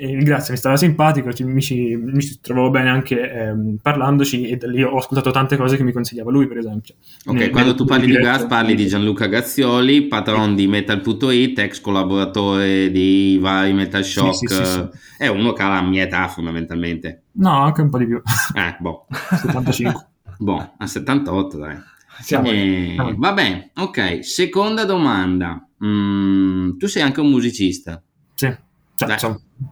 e 0.00 0.16
grazie, 0.16 0.52
mi 0.52 0.58
stava 0.58 0.76
simpatico, 0.76 1.32
ci, 1.32 1.44
mi, 1.44 1.60
ci, 1.60 1.96
mi, 1.96 2.20
ci, 2.20 2.38
trovavo 2.40 2.70
bene 2.70 2.88
anche 2.88 3.30
ehm, 3.30 3.76
parlandoci 3.80 4.48
e 4.48 4.56
da 4.56 4.68
lì 4.68 4.82
ho 4.82 4.96
ascoltato 4.96 5.30
tante 5.30 5.56
cose 5.56 5.76
che 5.76 5.84
mi 5.84 5.92
consigliava 5.92 6.30
lui, 6.30 6.48
per 6.48 6.58
esempio. 6.58 6.94
Ok, 7.24 7.34
nel, 7.34 7.50
quando 7.50 7.74
tu 7.74 7.84
parli 7.84 8.06
di 8.06 8.16
Gas 8.16 8.46
parli 8.46 8.74
di 8.74 8.86
Gianluca 8.86 9.26
Gazzioli, 9.26 10.06
patron 10.06 10.56
di 10.56 10.66
Metal.it, 10.66 11.58
ex 11.58 11.80
collaboratore 11.80 12.90
di 12.90 13.38
vari 13.40 13.72
Metal 13.72 14.04
Shock, 14.04 14.36
sì, 14.36 14.46
sì, 14.46 14.64
sì, 14.64 14.88
è 15.18 15.28
uno 15.28 15.52
che 15.52 15.62
ha 15.62 15.68
la 15.68 15.82
mia 15.82 16.02
età 16.02 16.26
fondamentalmente. 16.28 17.22
No, 17.32 17.62
anche 17.62 17.80
un 17.80 17.90
po' 17.90 17.98
di 17.98 18.06
più. 18.06 18.20
Eh, 18.54 18.76
boh. 18.80 19.06
75. 19.40 20.06
boh, 20.38 20.74
a 20.78 20.86
78 20.86 21.58
dai. 21.58 21.76
Siamo 22.20 22.50
eh, 22.50 23.14
va 23.16 23.32
bene, 23.32 23.70
ok. 23.76 24.24
Seconda 24.24 24.84
domanda. 24.84 25.67
Mm, 25.84 26.76
tu 26.76 26.86
sei 26.86 27.02
anche 27.02 27.20
un 27.20 27.30
musicista? 27.30 28.02
Sì. 28.34 28.54
Cioè, 28.94 29.16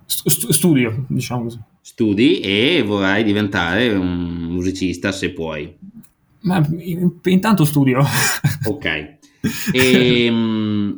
st- 0.04 0.50
studio, 0.50 1.04
diciamo 1.08 1.44
così. 1.44 1.60
Studi 1.80 2.40
e 2.40 2.82
vorrai 2.84 3.24
diventare 3.24 3.92
un 3.92 4.48
musicista 4.48 5.12
se 5.12 5.32
puoi. 5.32 5.76
Ma 6.40 6.64
intanto 7.24 7.64
studio. 7.64 8.04
ok. 8.64 8.84
E, 9.72 10.24
ehm, 10.24 10.96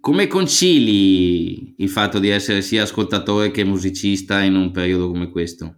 come 0.00 0.26
concili 0.26 1.74
il 1.78 1.88
fatto 1.88 2.18
di 2.18 2.28
essere 2.28 2.62
sia 2.62 2.82
ascoltatore 2.82 3.50
che 3.50 3.64
musicista 3.64 4.42
in 4.42 4.56
un 4.56 4.70
periodo 4.70 5.08
come 5.08 5.30
questo? 5.30 5.76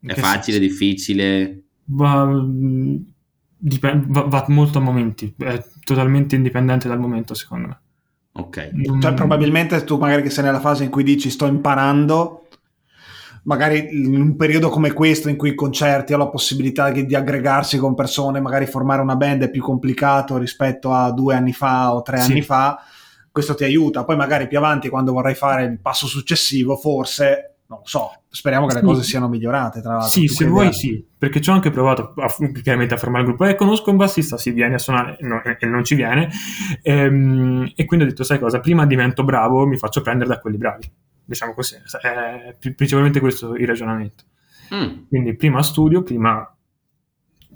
È 0.00 0.14
che 0.14 0.20
facile, 0.20 0.58
senso? 0.58 0.68
difficile? 0.68 1.62
Va, 1.84 2.24
dipende, 3.62 4.06
va, 4.08 4.22
va 4.22 4.44
molto 4.48 4.78
a 4.78 4.80
momenti, 4.80 5.32
è 5.38 5.64
totalmente 5.84 6.34
indipendente 6.34 6.88
dal 6.88 6.98
momento 6.98 7.34
secondo 7.34 7.68
me. 7.68 7.80
Ok. 8.34 8.98
Cioè, 9.00 9.14
probabilmente 9.14 9.84
tu 9.84 9.98
magari 9.98 10.22
che 10.22 10.30
sei 10.30 10.44
nella 10.44 10.60
fase 10.60 10.84
in 10.84 10.90
cui 10.90 11.04
dici 11.04 11.30
sto 11.30 11.46
imparando, 11.46 12.48
magari 13.44 13.88
in 13.92 14.20
un 14.20 14.36
periodo 14.36 14.68
come 14.68 14.92
questo 14.92 15.28
in 15.28 15.36
cui 15.36 15.50
i 15.50 15.54
concerti 15.54 16.12
ho 16.12 16.16
la 16.16 16.28
possibilità 16.28 16.90
di, 16.90 17.06
di 17.06 17.14
aggregarsi 17.14 17.78
con 17.78 17.94
persone, 17.94 18.40
magari 18.40 18.66
formare 18.66 19.02
una 19.02 19.16
band 19.16 19.44
è 19.44 19.50
più 19.50 19.62
complicato 19.62 20.38
rispetto 20.38 20.92
a 20.92 21.12
due 21.12 21.34
anni 21.34 21.52
fa 21.52 21.94
o 21.94 22.02
tre 22.02 22.18
sì. 22.18 22.32
anni 22.32 22.42
fa, 22.42 22.82
questo 23.30 23.54
ti 23.54 23.64
aiuta. 23.64 24.04
Poi 24.04 24.16
magari 24.16 24.48
più 24.48 24.58
avanti 24.58 24.88
quando 24.88 25.12
vorrai 25.12 25.34
fare 25.34 25.64
il 25.64 25.78
passo 25.78 26.06
successivo, 26.06 26.76
forse 26.76 27.51
non 27.72 27.80
lo 27.80 27.86
so, 27.88 28.10
speriamo 28.28 28.66
che 28.66 28.74
le 28.74 28.82
cose 28.82 29.02
siano 29.02 29.28
migliorate. 29.28 29.80
Tra 29.80 29.92
l'altro, 29.92 30.10
sì, 30.10 30.28
se 30.28 30.44
vuoi, 30.44 30.72
sì, 30.74 31.04
perché 31.16 31.40
ci 31.40 31.48
ho 31.48 31.54
anche 31.54 31.70
provato 31.70 32.12
a, 32.16 32.30
chiaramente 32.62 32.94
a 32.94 32.98
formare 32.98 33.22
il 33.22 33.28
gruppo. 33.28 33.46
E 33.46 33.54
conosco 33.54 33.90
un 33.90 33.96
bassista, 33.96 34.36
si 34.36 34.50
viene 34.50 34.74
a 34.74 34.78
suonare 34.78 35.16
no, 35.20 35.42
e 35.42 35.66
non 35.66 35.84
ci 35.84 35.94
viene. 35.94 36.30
Ehm, 36.82 37.72
e 37.74 37.84
quindi 37.86 38.04
ho 38.04 38.08
detto: 38.08 38.24
Sai 38.24 38.38
cosa? 38.38 38.60
Prima 38.60 38.84
divento 38.84 39.24
bravo, 39.24 39.66
mi 39.66 39.78
faccio 39.78 40.02
prendere 40.02 40.28
da 40.28 40.38
quelli 40.38 40.58
bravi. 40.58 40.90
Diciamo 41.24 41.54
così, 41.54 41.76
è 42.02 42.54
principalmente 42.58 43.20
questo 43.20 43.54
il 43.54 43.66
ragionamento. 43.66 44.24
Mm. 44.74 45.06
Quindi 45.08 45.34
prima 45.34 45.62
studio, 45.62 46.02
prima 46.02 46.46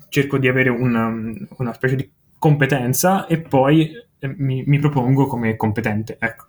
cerco 0.08 0.38
di 0.38 0.48
avere 0.48 0.70
una, 0.70 1.12
una 1.58 1.72
specie 1.74 1.96
di 1.96 2.10
competenza 2.38 3.26
e 3.26 3.40
poi 3.40 3.90
eh, 4.18 4.34
mi, 4.38 4.64
mi 4.66 4.78
propongo 4.78 5.26
come 5.26 5.56
competente. 5.56 6.16
Ecco. 6.18 6.46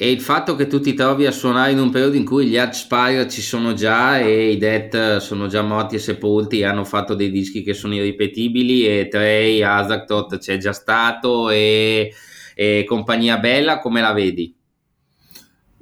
E 0.00 0.12
il 0.12 0.20
fatto 0.20 0.54
che 0.54 0.68
tu 0.68 0.78
ti 0.78 0.94
trovi 0.94 1.26
a 1.26 1.32
suonare 1.32 1.72
in 1.72 1.80
un 1.80 1.90
periodo 1.90 2.14
in 2.14 2.24
cui 2.24 2.46
gli 2.46 2.56
Archspire 2.56 3.28
ci 3.28 3.42
sono 3.42 3.72
già 3.72 4.20
e 4.20 4.52
i 4.52 4.56
Death 4.56 5.16
sono 5.16 5.48
già 5.48 5.60
morti 5.62 5.96
e 5.96 5.98
sepolti 5.98 6.60
e 6.60 6.66
hanno 6.66 6.84
fatto 6.84 7.16
dei 7.16 7.32
dischi 7.32 7.64
che 7.64 7.74
sono 7.74 7.94
irripetibili 7.94 8.86
e 8.86 9.08
Trey, 9.08 9.60
Azaktot 9.60 10.38
c'è 10.38 10.56
già 10.56 10.72
stato 10.72 11.50
e, 11.50 12.12
e 12.54 12.84
compagnia 12.86 13.38
bella, 13.38 13.80
come 13.80 14.00
la 14.00 14.12
vedi? 14.12 14.54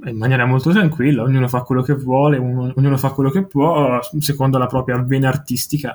In 0.07 0.17
maniera 0.17 0.47
molto 0.47 0.71
tranquilla, 0.71 1.23
ognuno 1.23 1.47
fa 1.47 1.61
quello 1.61 1.83
che 1.83 1.93
vuole, 1.93 2.39
ognuno 2.39 2.97
fa 2.97 3.11
quello 3.11 3.29
che 3.29 3.45
può, 3.45 4.01
secondo 4.19 4.57
la 4.57 4.67
propria 4.67 4.97
vena 4.97 5.29
artistica. 5.29 5.95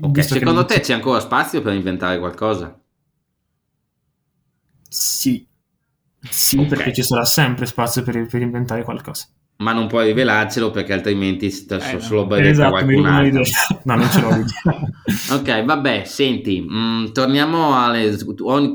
Okay, 0.00 0.22
secondo 0.22 0.64
te 0.64 0.78
c'è 0.78 0.94
ancora 0.94 1.18
spazio 1.18 1.60
per 1.60 1.72
inventare 1.72 2.20
qualcosa? 2.20 2.80
Sì, 4.88 5.44
sì, 6.28 6.56
okay. 6.56 6.68
perché 6.68 6.92
ci 6.92 7.02
sarà 7.02 7.24
sempre 7.24 7.66
spazio 7.66 8.02
per, 8.02 8.26
per, 8.26 8.42
inventare 8.42 8.82
qualcosa. 8.82 9.26
Ma 9.56 9.72
non 9.72 9.86
puoi 9.86 10.06
rivelarcelo 10.06 10.70
perché 10.70 10.92
altrimenti 10.92 11.50
sta 11.50 11.76
eh, 11.76 12.00
solo 12.00 12.26
no. 12.26 12.34
esatto, 12.36 12.70
qualcun 12.70 13.06
altro. 13.06 13.42
no, 13.84 13.94
non 13.94 14.10
ce 14.10 14.20
l'ho. 14.20 15.34
ok, 15.36 15.64
vabbè, 15.64 16.02
senti, 16.04 16.60
mh, 16.60 16.76
mm, 16.76 17.12
torniamo 17.12 17.76
alle... 17.80 18.16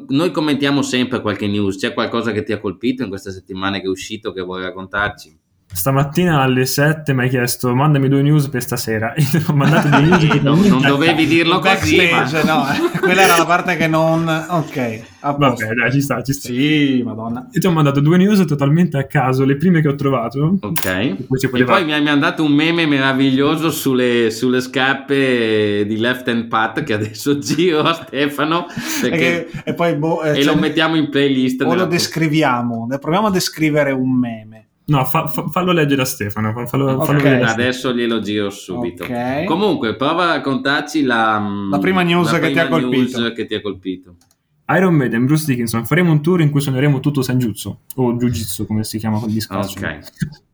Noi 0.08 0.32
commentiamo 0.32 0.82
sempre 0.82 1.22
qualche 1.22 1.48
news. 1.48 1.78
C'è 1.78 1.94
qualcosa 1.94 2.32
che 2.32 2.44
ti 2.44 2.54
ha 2.54 2.60
colpito 2.60 3.04
in 3.04 3.10
queste 3.10 3.32
settimane 3.32 3.82
che 3.82 3.88
è 3.88 3.90
uscito 3.90 4.32
che 4.32 4.42
vuoi 4.42 4.62
raccontarci? 4.62 5.38
Stamattina 5.72 6.42
alle 6.42 6.66
7 6.66 7.14
mi 7.14 7.22
hai 7.22 7.30
chiesto 7.30 7.74
mandami 7.76 8.10
due 8.10 8.24
news 8.24 8.48
per 8.50 8.64
stasera. 8.64 9.14
Io 9.16 9.42
ho 9.48 9.54
mandato 9.54 9.88
due 9.88 10.02
news. 10.02 10.24
non, 10.42 10.60
non 10.62 10.82
dovevi 10.82 11.28
dirlo 11.28 11.60
così. 11.60 12.10
Ma... 12.12 12.24
No, 12.44 12.66
eh. 12.72 13.00
quella 13.00 13.22
era 13.22 13.38
la 13.38 13.46
parte 13.46 13.78
che 13.78 13.88
non. 13.88 14.28
Ok. 14.50 15.02
Vabbè, 15.22 15.74
dai, 15.74 15.92
ci 15.92 16.02
sta, 16.02 16.24
ci 16.24 16.34
sta. 16.34 16.48
Sì, 16.48 17.02
madonna. 17.06 17.50
E 17.52 17.60
ti 17.60 17.68
ho 17.68 17.72
mandato 17.72 18.00
due 18.00 18.18
news 18.18 18.46
totalmente 18.46 18.98
a 18.98 19.06
caso, 19.06 19.46
le 19.46 19.58
prime 19.58 19.82
che 19.82 19.88
ho 19.90 19.96
trovato. 19.96 20.58
Ok. 20.60 20.86
E 20.86 21.26
poi, 21.28 21.62
e 21.62 21.64
poi 21.64 21.86
mi 21.86 21.94
hai 21.94 22.02
mandato 22.02 22.44
un 22.44 22.52
meme 22.52 22.86
meraviglioso 22.88 23.70
sulle, 23.70 24.32
sulle 24.32 24.62
scappe 24.62 25.86
di 25.86 25.98
Left 25.98 26.28
Hand 26.28 26.48
Pat 26.48 26.84
che 26.84 26.94
adesso 26.94 27.38
giro 27.40 27.82
a 27.82 27.94
Stefano. 27.94 28.66
Perché... 29.02 29.50
E, 29.50 29.62
e, 29.66 29.74
poi, 29.76 29.96
boh, 29.96 30.24
eh, 30.24 30.32
e 30.32 30.42
cioè, 30.42 30.54
lo 30.54 30.60
mettiamo 30.60 30.96
in 30.96 31.10
playlist. 31.10 31.62
O 31.62 31.76
lo 31.76 31.86
descriviamo. 31.86 32.88
Proviamo 33.00 33.28
a 33.28 33.32
descrivere 33.32 33.92
un 33.92 34.18
meme. 34.18 34.69
No, 34.90 35.06
fa, 35.06 35.28
fa, 35.28 35.48
fallo 35.48 35.72
leggere 35.72 36.02
a 36.02 36.06
Stefano. 36.06 36.52
Fallo, 36.68 36.92
okay. 36.92 37.06
fallo 37.06 37.20
Stefano. 37.20 37.46
Adesso 37.52 37.94
glielo 37.94 38.20
giro 38.20 38.50
subito. 38.50 39.04
Okay. 39.04 39.46
Comunque, 39.46 39.96
prova 39.96 40.24
a 40.24 40.34
raccontarci 40.36 41.04
la, 41.04 41.42
la 41.70 41.78
prima 41.78 42.02
news, 42.02 42.32
la 42.32 42.40
che, 42.40 42.52
prima 42.52 42.78
ti 42.78 42.86
news 42.86 43.34
che, 43.36 43.46
ti 43.46 43.56
ha 43.56 43.62
colpito. 43.62 44.16
Iron 44.76 44.94
Maiden, 44.94 45.26
Bruce 45.26 45.46
Dickinson, 45.46 45.86
faremo 45.86 46.12
un 46.12 46.22
tour 46.22 46.42
in 46.42 46.52
cui 46.52 46.62
suoneremo 46.62 47.00
tutto 47.00 47.22
Senjutsu 47.22 47.80
o 47.96 48.14
Jiu-Jitsu 48.14 48.68
come 48.68 48.84
si 48.84 48.98
chiama 49.00 49.18
quel 49.20 49.32
disco. 49.32 49.58
Ok. 49.58 50.00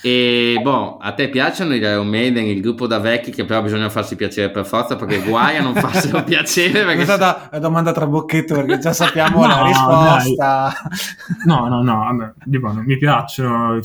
E 0.00 0.60
boh, 0.62 0.98
a 0.98 1.12
te 1.12 1.28
piacciono 1.28 1.72
gli 1.72 1.82
Iron 1.82 2.06
Maiden, 2.06 2.44
il 2.44 2.60
gruppo 2.60 2.86
da 2.86 2.98
vecchi 2.98 3.32
che 3.32 3.44
però 3.44 3.62
bisogna 3.62 3.90
farsi 3.90 4.14
piacere 4.14 4.50
per 4.50 4.64
forza 4.64 4.94
perché 4.94 5.20
guai 5.22 5.56
a 5.56 5.62
non 5.62 5.74
farselo 5.74 6.22
piacere. 6.24 6.84
Perché... 6.84 6.94
Questa 6.94 7.16
da, 7.16 7.50
è 7.50 7.58
domanda 7.58 7.92
tra 7.92 8.06
bocchetto 8.06 8.54
perché 8.54 8.78
già 8.78 8.92
sappiamo 8.92 9.42
no, 9.44 9.48
la 9.48 9.66
risposta. 9.66 10.72
Dai. 10.88 11.46
No, 11.46 11.66
no, 11.66 11.82
no, 11.82 11.98
vabbè, 11.98 12.32
dico, 12.44 12.72
mi 12.72 12.96
piacciono. 12.96 13.80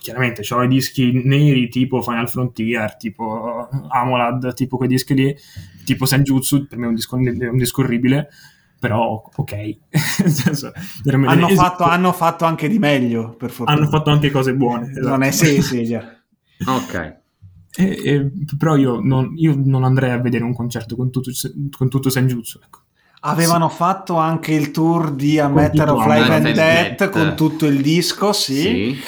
Chiaramente 0.00 0.42
ho 0.54 0.62
i 0.62 0.68
dischi 0.68 1.20
neri 1.24 1.68
tipo 1.68 2.00
Final 2.00 2.28
Frontier, 2.28 2.96
tipo 2.96 3.68
Amolad, 3.90 4.54
tipo 4.54 4.78
quei 4.78 4.88
dischi 4.88 5.12
lì, 5.12 5.36
tipo 5.84 6.06
Senjutsu, 6.06 6.66
per 6.66 6.78
me 6.78 6.86
è 6.86 6.88
un 6.88 6.94
disco, 6.94 7.16
è 7.16 7.48
un 7.48 7.58
disco 7.58 7.82
orribile 7.82 8.30
però 8.80 9.22
ok. 9.32 9.76
senso, 10.26 10.72
hanno, 11.26 11.48
fatto, 11.50 11.84
hanno, 11.84 12.12
fatto, 12.12 12.46
anche 12.46 12.66
di 12.66 12.78
meglio, 12.78 13.36
per 13.36 13.50
fortuna. 13.50 13.76
Hanno 13.76 13.88
fatto 13.88 14.10
anche 14.10 14.30
cose 14.30 14.54
buone. 14.54 14.90
Esatto. 14.90 15.08
Non 15.08 15.22
è 15.22 15.30
sì, 15.30 15.60
sì, 15.60 15.84
già. 15.84 16.02
ok. 16.66 17.18
E, 17.76 18.00
e, 18.02 18.30
però 18.58 18.76
io 18.76 18.98
non, 19.00 19.34
io 19.36 19.54
non, 19.62 19.84
andrei 19.84 20.10
a 20.10 20.18
vedere 20.18 20.44
un 20.44 20.54
concerto 20.54 20.96
con 20.96 21.10
tutto, 21.10 21.30
con 21.76 21.88
tutto 21.90 22.08
Senjutsu, 22.08 22.58
ecco. 22.64 22.78
Avevano 23.20 23.68
sì. 23.68 23.76
fatto 23.76 24.16
anche 24.16 24.54
il 24.54 24.70
tour 24.70 25.12
di 25.12 25.38
A 25.38 25.48
Matter 25.48 25.90
of 25.90 26.06
Life 26.06 26.32
and 26.32 26.52
Death 26.52 27.10
con 27.10 27.36
tutto 27.36 27.66
il 27.66 27.82
disco, 27.82 28.32
sì. 28.32 28.60
sì 28.62 28.98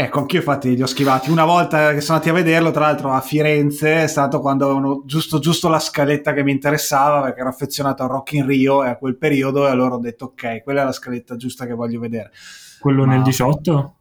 Ecco, 0.00 0.20
anch'io 0.20 0.38
infatti 0.38 0.76
li 0.76 0.80
ho 0.82 0.86
schivati. 0.86 1.28
Una 1.28 1.44
volta 1.44 1.92
che 1.92 2.00
sono 2.00 2.18
andati 2.18 2.30
a 2.30 2.40
vederlo, 2.40 2.70
tra 2.70 2.82
l'altro 2.82 3.10
a 3.10 3.20
Firenze, 3.20 4.04
è 4.04 4.06
stato 4.06 4.38
quando 4.38 4.66
avevano 4.66 5.02
giusto, 5.04 5.40
giusto 5.40 5.68
la 5.68 5.80
scaletta 5.80 6.32
che 6.32 6.44
mi 6.44 6.52
interessava, 6.52 7.20
perché 7.22 7.40
ero 7.40 7.48
affezionato 7.48 8.04
a 8.04 8.06
Rock 8.06 8.34
in 8.34 8.46
Rio 8.46 8.84
e 8.84 8.90
a 8.90 8.96
quel 8.96 9.18
periodo, 9.18 9.66
e 9.66 9.70
allora 9.70 9.96
ho 9.96 9.98
detto 9.98 10.26
ok, 10.26 10.62
quella 10.62 10.82
è 10.82 10.84
la 10.84 10.92
scaletta 10.92 11.34
giusta 11.34 11.66
che 11.66 11.74
voglio 11.74 11.98
vedere. 11.98 12.30
Quello 12.78 13.06
Ma... 13.06 13.14
nel 13.14 13.22
18? 13.22 13.97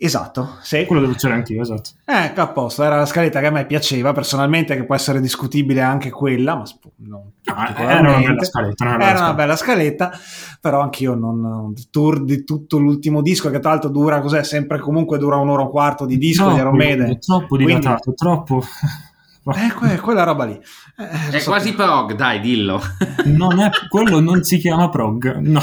Esatto, 0.00 0.58
sì. 0.62 0.84
Quello 0.86 1.00
devo 1.00 1.14
c'era 1.14 1.34
anch'io, 1.34 1.60
esatto. 1.60 1.90
Ecco, 2.04 2.40
a 2.40 2.48
posto, 2.48 2.84
era 2.84 2.96
la 2.96 3.04
scaletta 3.04 3.40
che 3.40 3.46
a 3.46 3.50
me 3.50 3.66
piaceva 3.66 4.12
personalmente, 4.12 4.76
che 4.76 4.84
può 4.84 4.94
essere 4.94 5.20
discutibile 5.20 5.80
anche 5.80 6.10
quella, 6.10 6.54
ma 6.54 6.62
non 6.98 7.32
ah, 7.46 7.74
era 7.76 8.00
una 8.00 8.18
bella 8.20 8.44
scaletta. 8.44 8.84
Una 8.84 8.96
bella 8.96 9.10
era 9.10 9.20
una 9.20 9.34
bella 9.34 9.56
scaletta, 9.56 10.12
però 10.60 10.80
anch'io 10.82 11.14
non... 11.14 11.74
Tour 11.90 12.22
di 12.22 12.44
tutto 12.44 12.78
l'ultimo 12.78 13.22
disco, 13.22 13.50
che 13.50 13.58
tra 13.58 13.70
l'altro 13.70 13.90
dura, 13.90 14.20
cos'è, 14.20 14.44
sempre 14.44 14.78
comunque 14.78 15.18
dura 15.18 15.36
un'ora 15.36 15.62
e 15.62 15.64
un 15.64 15.70
quarto 15.70 16.06
di 16.06 16.16
disco 16.16 16.44
troppo, 16.44 16.54
di 16.54 16.60
Iron 16.60 16.76
Maiden. 16.76 17.18
Troppo 17.18 17.56
dilatato, 17.56 18.14
Quindi, 18.14 18.16
troppo... 18.16 18.64
Eh, 19.54 19.72
que- 19.72 20.00
quella 20.00 20.24
roba 20.24 20.44
lì. 20.44 20.60
Eh, 20.96 21.30
è 21.30 21.38
so 21.38 21.50
quasi 21.50 21.70
che... 21.70 21.76
prog, 21.76 22.14
dai, 22.14 22.40
dillo. 22.40 22.80
Non 23.24 23.60
è, 23.60 23.70
quello 23.88 24.20
non 24.20 24.42
si 24.42 24.58
chiama 24.58 24.88
prog, 24.88 25.36
no. 25.36 25.62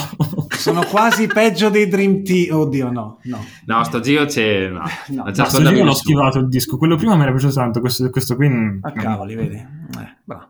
Sono 0.49 0.83
quasi 0.83 1.27
peggio 1.27 1.69
dei 1.69 1.87
Dream 1.87 2.23
Team. 2.23 2.55
Oddio, 2.55 2.91
no, 2.91 3.19
no. 3.23 3.45
No, 3.65 3.83
sto 3.83 3.99
giro 3.99 4.25
c'è... 4.25 4.69
No, 4.69 4.83
no. 5.07 5.23
no 5.25 5.45
sto 5.45 5.63
giro 5.63 5.83
l'ho 5.83 5.93
schivato 5.93 6.39
il 6.39 6.47
disco. 6.47 6.77
Quello 6.77 6.95
prima 6.95 7.15
mi 7.15 7.23
era 7.23 7.31
piaciuto 7.31 7.53
tanto, 7.53 7.79
questo, 7.79 8.09
questo 8.09 8.35
qui... 8.35 8.79
A 8.81 8.91
cavoli, 8.91 9.35
vedi. 9.35 9.55
Eh, 9.55 10.17
bravo. 10.23 10.49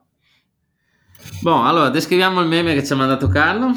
Boh, 1.42 1.64
allora, 1.64 1.90
descriviamo 1.90 2.42
il 2.42 2.48
meme 2.48 2.74
che 2.74 2.84
ci 2.86 2.94
ha 2.94 2.96
mandato 2.96 3.28
Carlo. 3.28 3.72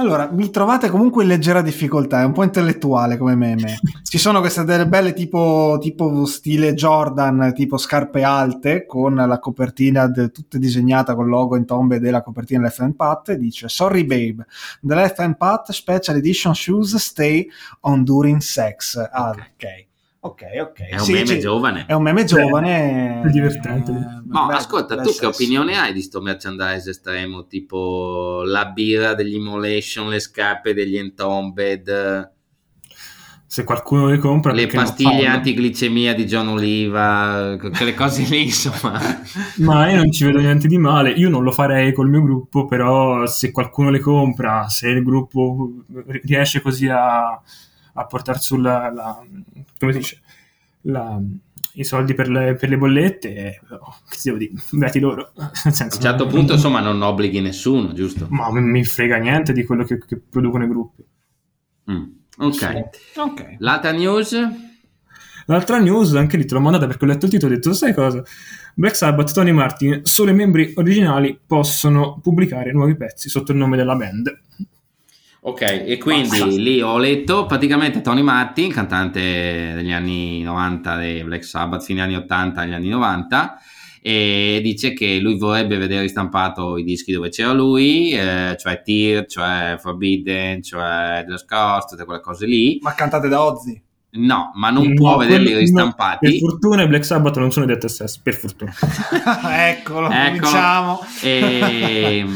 Allora, 0.00 0.30
mi 0.32 0.48
trovate 0.48 0.88
comunque 0.88 1.24
in 1.24 1.28
leggera 1.28 1.60
difficoltà, 1.60 2.22
è 2.22 2.24
un 2.24 2.32
po' 2.32 2.42
intellettuale 2.42 3.18
come 3.18 3.34
meme. 3.34 3.78
Ci 4.02 4.16
sono 4.16 4.40
queste 4.40 4.64
delle 4.64 4.86
belle 4.86 5.12
tipo, 5.12 5.76
tipo 5.78 6.24
stile 6.24 6.72
Jordan, 6.72 7.52
tipo 7.54 7.76
scarpe 7.76 8.22
alte, 8.22 8.86
con 8.86 9.14
la 9.14 9.38
copertina 9.38 10.06
de, 10.06 10.30
tutta 10.30 10.56
disegnata 10.56 11.14
con 11.14 11.24
il 11.24 11.30
logo 11.30 11.54
in 11.54 11.66
tombe 11.66 12.00
della 12.00 12.22
copertina 12.22 12.62
Left 12.62 12.80
Hand 12.80 12.94
Pat, 12.94 13.34
dice 13.34 13.68
Sorry 13.68 14.04
babe, 14.04 14.46
the 14.80 14.94
Left 14.94 15.20
Hand 15.20 15.36
Pat 15.36 15.70
Special 15.70 16.16
Edition 16.16 16.54
Shoes 16.54 16.96
Stay 16.96 17.46
on 17.80 18.02
During 18.02 18.40
Sex. 18.40 18.96
Ah, 18.96 19.34
ok. 19.36 19.88
Ok, 20.22 20.42
ok. 20.60 20.80
È 20.82 20.94
un 20.96 21.00
sì, 21.00 21.12
meme 21.12 21.38
giovane. 21.38 21.86
È 21.86 21.94
un 21.94 22.02
meme 22.02 22.24
giovane. 22.24 23.22
È 23.22 23.28
divertente. 23.30 23.90
Eh, 23.90 24.28
no, 24.28 24.46
beh, 24.46 24.54
ascolta, 24.54 25.00
tu 25.00 25.14
che 25.14 25.24
opinione 25.24 25.78
hai 25.78 25.94
di 25.94 26.02
sto 26.02 26.20
merchandise 26.20 26.90
estremo? 26.90 27.46
Tipo 27.46 28.42
la 28.44 28.66
birra 28.66 29.14
degli 29.14 29.36
Immolation, 29.36 30.10
le 30.10 30.20
scarpe 30.20 30.74
degli 30.74 30.98
Entombed? 30.98 32.32
Se 33.46 33.64
qualcuno 33.64 34.08
le 34.08 34.18
compra, 34.18 34.52
le 34.52 34.66
pastiglie 34.66 35.26
antiglicemia 35.26 36.14
di 36.14 36.26
John 36.26 36.48
Oliva, 36.48 37.56
quelle 37.58 37.94
cose 37.94 38.22
lì, 38.24 38.42
insomma. 38.52 39.00
Ma 39.56 39.90
io 39.90 39.96
non 39.96 40.12
ci 40.12 40.26
vedo 40.26 40.38
niente 40.38 40.68
di 40.68 40.76
male. 40.76 41.12
Io 41.12 41.30
non 41.30 41.42
lo 41.42 41.50
farei 41.50 41.94
col 41.94 42.10
mio 42.10 42.22
gruppo, 42.22 42.66
però 42.66 43.26
se 43.26 43.52
qualcuno 43.52 43.88
le 43.88 44.00
compra, 44.00 44.68
se 44.68 44.90
il 44.90 45.02
gruppo 45.02 45.84
riesce 46.22 46.60
così 46.60 46.88
a 46.88 47.40
a 48.00 48.06
portare 48.06 48.38
sulla 48.38 48.90
la, 48.92 49.22
come 49.78 49.92
si 49.92 49.98
dice 49.98 50.20
la, 50.82 51.20
i 51.74 51.84
soldi 51.84 52.14
per 52.14 52.28
le, 52.28 52.54
per 52.54 52.68
le 52.68 52.78
bollette 52.78 53.60
oh, 53.68 53.96
che 54.08 54.18
devo 54.22 54.38
dire 54.38 54.52
beati 54.72 54.98
loro 54.98 55.32
senso, 55.52 55.82
a 55.82 55.86
un 55.86 56.00
certo 56.00 56.26
punto 56.26 56.54
insomma 56.54 56.80
non 56.80 57.00
obblighi 57.00 57.40
nessuno 57.40 57.92
giusto 57.92 58.26
ma 58.30 58.50
mi, 58.52 58.60
mi 58.60 58.84
frega 58.84 59.16
niente 59.16 59.52
di 59.52 59.64
quello 59.64 59.84
che, 59.84 59.98
che 59.98 60.16
producono 60.18 60.64
i 60.64 60.68
gruppi 60.68 61.04
mm, 61.90 62.04
ok, 62.38 62.54
sì. 62.54 63.20
okay. 63.20 63.56
l'altra 63.58 63.92
news 63.92 64.36
L'altra 65.50 65.78
news, 65.80 66.14
anche 66.14 66.36
lì 66.36 66.44
te 66.44 66.54
l'ho 66.54 66.60
mandata 66.60 66.86
perché 66.86 67.04
ho 67.04 67.08
letto 67.08 67.24
il 67.24 67.32
titolo 67.32 67.52
e 67.52 67.56
ho 67.56 67.58
detto, 67.58 67.72
sai 67.72 67.92
cosa? 67.92 68.22
Black 68.72 68.94
Sabbath, 68.94 69.32
Tony 69.32 69.50
Martin, 69.50 70.02
solo 70.04 70.30
i 70.30 70.34
membri 70.34 70.72
originali 70.76 71.36
possono 71.44 72.20
pubblicare 72.22 72.70
nuovi 72.70 72.96
pezzi 72.96 73.28
sotto 73.28 73.50
il 73.50 73.58
nome 73.58 73.76
della 73.76 73.96
band. 73.96 74.32
Ok, 75.42 75.62
e 75.62 75.96
quindi 75.96 76.38
Basta. 76.38 76.46
lì 76.46 76.82
ho 76.82 76.98
letto 76.98 77.46
praticamente 77.46 78.02
Tony 78.02 78.20
Martin, 78.20 78.70
cantante 78.70 79.72
degli 79.74 79.90
anni 79.90 80.42
90 80.42 80.96
dei 80.96 81.24
Black 81.24 81.44
Sabbath, 81.44 81.82
fine 81.82 82.02
anni 82.02 82.14
80 82.14 82.60
agli 82.60 82.74
anni 82.74 82.88
90, 82.88 83.58
e 84.02 84.60
dice 84.62 84.92
che 84.92 85.18
lui 85.18 85.38
vorrebbe 85.38 85.78
vedere 85.78 86.02
ristampato 86.02 86.76
i 86.76 86.84
dischi 86.84 87.12
dove 87.12 87.30
c'era 87.30 87.52
lui, 87.52 88.10
eh, 88.10 88.54
cioè 88.58 88.82
Tear, 88.82 89.24
cioè 89.24 89.76
Forbidden, 89.80 90.62
cioè 90.62 91.24
The 91.26 91.38
Scars, 91.38 91.86
tutte 91.86 92.04
quelle 92.04 92.20
cose 92.20 92.44
lì. 92.44 92.78
Ma 92.82 92.92
cantate 92.92 93.28
da 93.28 93.42
Ozzy? 93.42 93.82
No, 94.12 94.50
ma 94.54 94.70
non 94.70 94.88
no, 94.88 94.94
può 94.94 95.16
vederli 95.18 95.54
ristampati. 95.54 96.26
No, 96.26 96.30
per 96.32 96.40
fortuna 96.40 96.82
i 96.82 96.88
Black 96.88 97.04
Sabbath 97.04 97.36
non 97.36 97.52
sono 97.52 97.64
detti 97.64 97.88
SS, 97.88 98.18
per 98.18 98.34
fortuna. 98.34 98.74
Eccolo, 99.68 100.10
ecco, 100.10 100.46
diciamo. 100.46 101.00
E, 101.22 102.26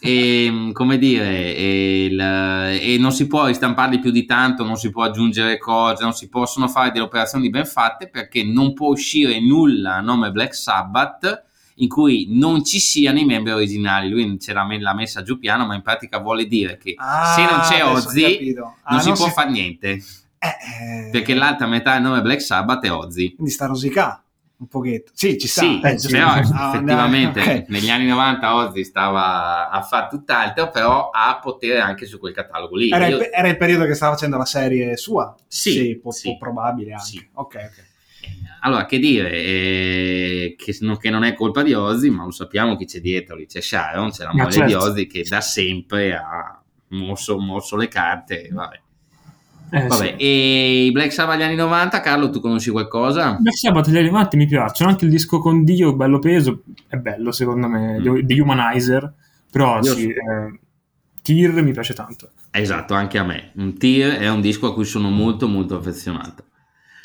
e, 0.00 0.70
come 0.72 0.98
dire, 0.98 1.54
e, 1.54 2.04
il, 2.04 2.20
e, 2.20 2.96
non 2.98 3.12
si 3.12 3.26
può 3.26 3.46
ristamparli 3.46 3.98
più 3.98 4.10
di 4.10 4.24
tanto, 4.24 4.64
non 4.64 4.76
si 4.76 4.90
può 4.90 5.02
aggiungere 5.02 5.58
cose, 5.58 6.02
non 6.02 6.12
si 6.12 6.28
possono 6.28 6.68
fare 6.68 6.90
delle 6.90 7.04
operazioni 7.04 7.50
ben 7.50 7.66
fatte 7.66 8.08
perché 8.08 8.44
non 8.44 8.72
può 8.72 8.88
uscire 8.88 9.40
nulla 9.40 9.94
a 9.94 10.00
nome 10.00 10.30
Black 10.30 10.54
Sabbath 10.54 11.42
in 11.76 11.88
cui 11.88 12.28
non 12.30 12.64
ci 12.64 12.78
siano 12.78 13.18
i 13.18 13.24
membri 13.24 13.52
originali. 13.52 14.08
Lui 14.08 14.38
ce 14.38 14.52
l'ha, 14.52 14.66
l'ha 14.78 14.94
messa 14.94 15.22
giù 15.22 15.38
piano, 15.38 15.66
ma 15.66 15.74
in 15.74 15.82
pratica 15.82 16.18
vuole 16.18 16.46
dire 16.46 16.76
che 16.76 16.94
ah, 16.96 17.34
se 17.34 17.42
non 17.42 17.60
c'è 17.60 17.84
Ozzy 17.84 18.54
ah, 18.56 18.92
non 18.92 19.00
si 19.00 19.08
non 19.08 19.16
può 19.16 19.26
si... 19.26 19.32
fare 19.32 19.50
niente. 19.50 20.02
Eh, 20.38 21.08
Perché 21.10 21.34
l'altra 21.34 21.66
metà 21.66 21.94
del 21.94 22.02
nome 22.02 22.20
Black 22.20 22.40
Sabbath 22.40 22.84
è 22.84 22.92
Ozzy. 22.92 23.34
Quindi 23.34 23.52
sta 23.52 23.66
rosica 23.66 24.23
un 24.56 24.68
pochetto. 24.68 25.10
Sì, 25.14 25.38
ci 25.38 25.48
sta. 25.48 25.62
Sì, 25.62 25.80
eh, 25.82 26.10
però 26.10 26.28
ah, 26.28 26.38
effettivamente 26.38 27.40
okay. 27.40 27.64
negli 27.68 27.90
anni 27.90 28.06
90 28.06 28.54
Ozzy 28.54 28.84
stava 28.84 29.68
a 29.70 29.82
fare 29.82 30.08
tutt'altro, 30.08 30.70
però 30.70 31.10
ha 31.10 31.38
potere 31.42 31.80
anche 31.80 32.06
su 32.06 32.18
quel 32.18 32.32
catalogo 32.32 32.76
lì. 32.76 32.90
Era, 32.90 33.06
Io... 33.06 33.18
il, 33.18 33.30
era 33.32 33.48
il, 33.48 33.56
periodo 33.56 33.84
che 33.84 33.94
stava 33.94 34.12
facendo 34.12 34.36
la 34.36 34.44
serie 34.44 34.96
sua? 34.96 35.34
Sì, 35.46 35.70
sì, 35.72 35.98
po- 36.00 36.12
sì. 36.12 36.36
probabile 36.38 36.92
anche. 36.92 37.04
Sì. 37.04 37.28
Ok, 37.34 37.54
ok. 37.54 37.92
Allora, 38.60 38.86
che 38.86 38.98
dire, 38.98 39.30
eh, 39.30 40.54
che, 40.56 40.76
no, 40.80 40.96
che, 40.96 41.10
non 41.10 41.24
è 41.24 41.34
colpa 41.34 41.62
di 41.62 41.74
Ozzy, 41.74 42.08
ma 42.08 42.24
lo 42.24 42.30
sappiamo 42.30 42.76
chi 42.76 42.86
c'è 42.86 43.00
dietro, 43.00 43.36
lì 43.36 43.46
c'è 43.46 43.60
Sharon, 43.60 44.10
c'è 44.10 44.24
la 44.24 44.32
moglie 44.32 44.50
certo. 44.50 44.66
di 44.66 44.74
Ozzy 44.74 45.06
che 45.06 45.22
da 45.28 45.42
sempre 45.42 46.14
ha 46.14 46.62
mosso, 46.88 47.38
mosso 47.38 47.76
le 47.76 47.88
carte, 47.88 48.48
vabbè. 48.50 48.80
Eh, 49.74 49.88
Vabbè, 49.88 50.14
sì. 50.16 50.24
e 50.24 50.84
i 50.84 50.92
Black 50.92 51.12
Sabbath 51.12 51.36
degli 51.36 51.46
anni 51.46 51.56
90, 51.56 52.00
Carlo, 52.00 52.30
tu 52.30 52.38
conosci 52.38 52.70
qualcosa? 52.70 53.36
Black 53.40 53.56
Sabbath 53.56 53.86
degli 53.86 53.96
anni 53.96 54.06
90 54.06 54.36
mi 54.36 54.46
piacciono, 54.46 54.90
anche 54.90 55.04
il 55.04 55.10
disco 55.10 55.40
con 55.40 55.64
Dio, 55.64 55.96
bello 55.96 56.20
peso, 56.20 56.62
è 56.86 56.96
bello 56.96 57.32
secondo 57.32 57.66
me, 57.66 57.98
mm. 57.98 58.24
The 58.24 58.40
Humanizer, 58.40 59.12
però 59.50 59.80
Io 59.80 59.94
sì, 59.94 60.10
eh, 60.10 60.58
Tear 61.22 61.60
mi 61.62 61.72
piace 61.72 61.92
tanto. 61.92 62.30
Esatto, 62.52 62.94
anche 62.94 63.18
a 63.18 63.24
me. 63.24 63.50
Un 63.56 63.76
Tear 63.76 64.18
è 64.18 64.30
un 64.30 64.40
disco 64.40 64.68
a 64.68 64.74
cui 64.74 64.84
sono 64.84 65.10
molto 65.10 65.48
molto 65.48 65.76
affezionato. 65.76 66.44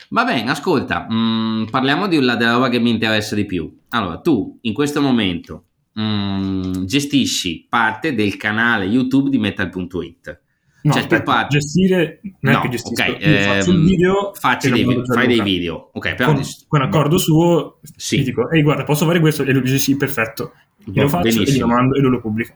Va 0.10 0.24
bene, 0.24 0.52
ascolta, 0.52 1.08
mh, 1.10 1.16
mm, 1.16 1.66
parliamo 1.72 2.08
di, 2.08 2.18
della 2.18 2.52
roba 2.52 2.70
che 2.70 2.80
mi 2.80 2.92
interessa 2.92 3.34
di 3.34 3.46
più. 3.46 3.80
Allora, 3.90 4.20
tu 4.20 4.60
in 4.62 4.74
questo 4.74 5.02
momento 5.02 5.64
mh, 5.94 6.02
mm, 6.04 6.72
gestisci 6.86 7.66
parte 7.68 8.14
del 8.14 8.38
canale 8.38 8.86
YouTube 8.86 9.32
di 9.32 9.40
Metal.it 9.40 10.42
No, 10.82 10.94
cioè, 10.94 11.02
aspetta, 11.02 11.24
parti... 11.24 11.58
gestire 11.58 12.22
non 12.40 12.54
no, 12.54 12.60
è 12.60 12.62
che 12.62 12.70
gestisco, 12.70 13.02
okay, 13.02 13.18
ehm, 13.20 13.44
faccio 13.44 13.72
il 13.72 13.84
video 13.84 14.32
fai 14.34 14.58
dei, 14.62 14.86
video, 14.86 15.06
fai 15.06 15.28
dei 15.28 15.42
video 15.42 15.90
ok 15.92 16.16
però 16.16 16.34
con, 16.34 16.42
con 16.68 16.82
accordo 16.82 17.18
suo 17.18 17.80
sì. 17.98 18.24
dico 18.24 18.50
ehi 18.50 18.62
guarda 18.62 18.86
posso 18.86 19.06
fare 19.06 19.20
questo 19.20 19.44
e 19.44 19.52
lui 19.52 19.62
dice 19.62 19.78
sì 19.78 19.98
perfetto 19.98 20.54
lo 20.86 21.10
faccio 21.10 21.24
Benissimo. 21.24 21.48
e 21.48 21.52
glielo 21.52 21.68
mando 21.68 21.96
e 21.96 22.00
lui 22.00 22.12
lo 22.12 22.22
pubblica 22.22 22.56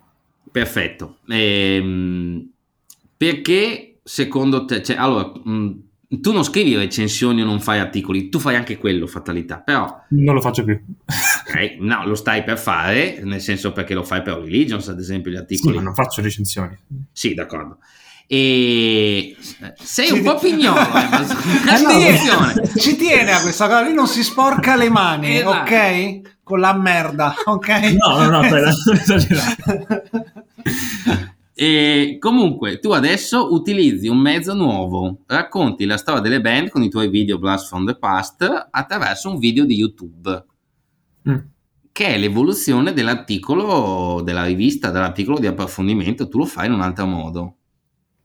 perfetto 0.50 1.18
ehm, 1.28 2.50
perché 3.18 3.96
secondo 4.04 4.64
te 4.64 4.82
cioè, 4.82 4.96
allora 4.96 5.30
mh, 5.44 5.80
tu 6.22 6.32
non 6.32 6.44
scrivi 6.44 6.76
recensioni 6.76 7.42
o 7.42 7.46
non 7.46 7.60
fai 7.60 7.80
articoli, 7.80 8.30
tu 8.30 8.40
fai 8.40 8.56
anche 8.56 8.78
quello, 8.78 9.08
fatalità, 9.08 9.58
però... 9.58 10.04
Non 10.10 10.36
lo 10.36 10.42
faccio 10.42 10.64
più. 10.64 10.80
ok, 11.48 11.78
no, 11.80 12.06
lo 12.06 12.16
stai 12.16 12.44
per 12.44 12.60
fare, 12.60 13.22
nel 13.24 13.42
senso 13.42 13.72
perché 13.72 13.94
lo 13.94 14.04
fai 14.04 14.22
per 14.22 14.38
Religions, 14.38 14.88
ad 14.90 15.00
esempio, 15.00 15.32
gli 15.32 15.38
articoli. 15.38 15.72
Sì, 15.72 15.78
ma 15.78 15.84
non 15.84 15.96
faccio 15.96 16.22
recensioni. 16.22 16.78
Sì, 17.12 17.34
d'accordo. 17.34 17.80
E 18.28 19.36
sei 19.76 20.12
un 20.12 20.24
po' 20.24 20.38
pignolo, 20.38 20.80
eh, 20.80 21.10
no, 22.64 22.68
ci 22.78 22.96
tiene 22.96 23.32
a 23.32 23.42
questa 23.42 23.68
cosa, 23.68 23.84
lui 23.84 23.94
non 23.94 24.08
si 24.08 24.24
sporca 24.24 24.76
le 24.76 24.90
mani, 24.90 25.38
esatto. 25.38 25.74
ok? 25.74 26.42
Con 26.44 26.60
la 26.60 26.74
merda, 26.74 27.36
ok? 27.46 27.68
No, 27.68 28.18
no, 28.18 28.30
no, 28.30 28.42
non 28.50 28.96
esagerare. 28.96 29.86
E 31.56 32.18
comunque, 32.20 32.80
tu 32.80 32.92
adesso 32.92 33.54
utilizzi 33.54 34.08
un 34.08 34.18
mezzo 34.18 34.56
nuovo, 34.56 35.20
racconti 35.28 35.86
la 35.86 35.98
storia 35.98 36.22
delle 36.22 36.42
band 36.42 36.70
con 36.70 36.82
i 36.82 36.90
tuoi 36.90 37.10
video 37.10 37.38
Blast 37.38 37.68
from 37.68 37.86
the 37.86 37.96
Past 37.96 38.68
attraverso 38.72 39.30
un 39.30 39.38
video 39.38 39.64
di 39.64 39.76
YouTube, 39.76 40.46
mm. 41.30 41.36
che 41.92 42.08
è 42.08 42.18
l'evoluzione 42.18 42.94
dell'articolo 42.94 44.22
della 44.24 44.46
rivista, 44.46 44.90
dell'articolo 44.90 45.38
di 45.38 45.46
approfondimento, 45.46 46.28
tu 46.28 46.40
lo 46.40 46.46
fai 46.46 46.66
in 46.66 46.74
un 46.74 46.82
altro 46.82 47.06
modo. 47.06 47.58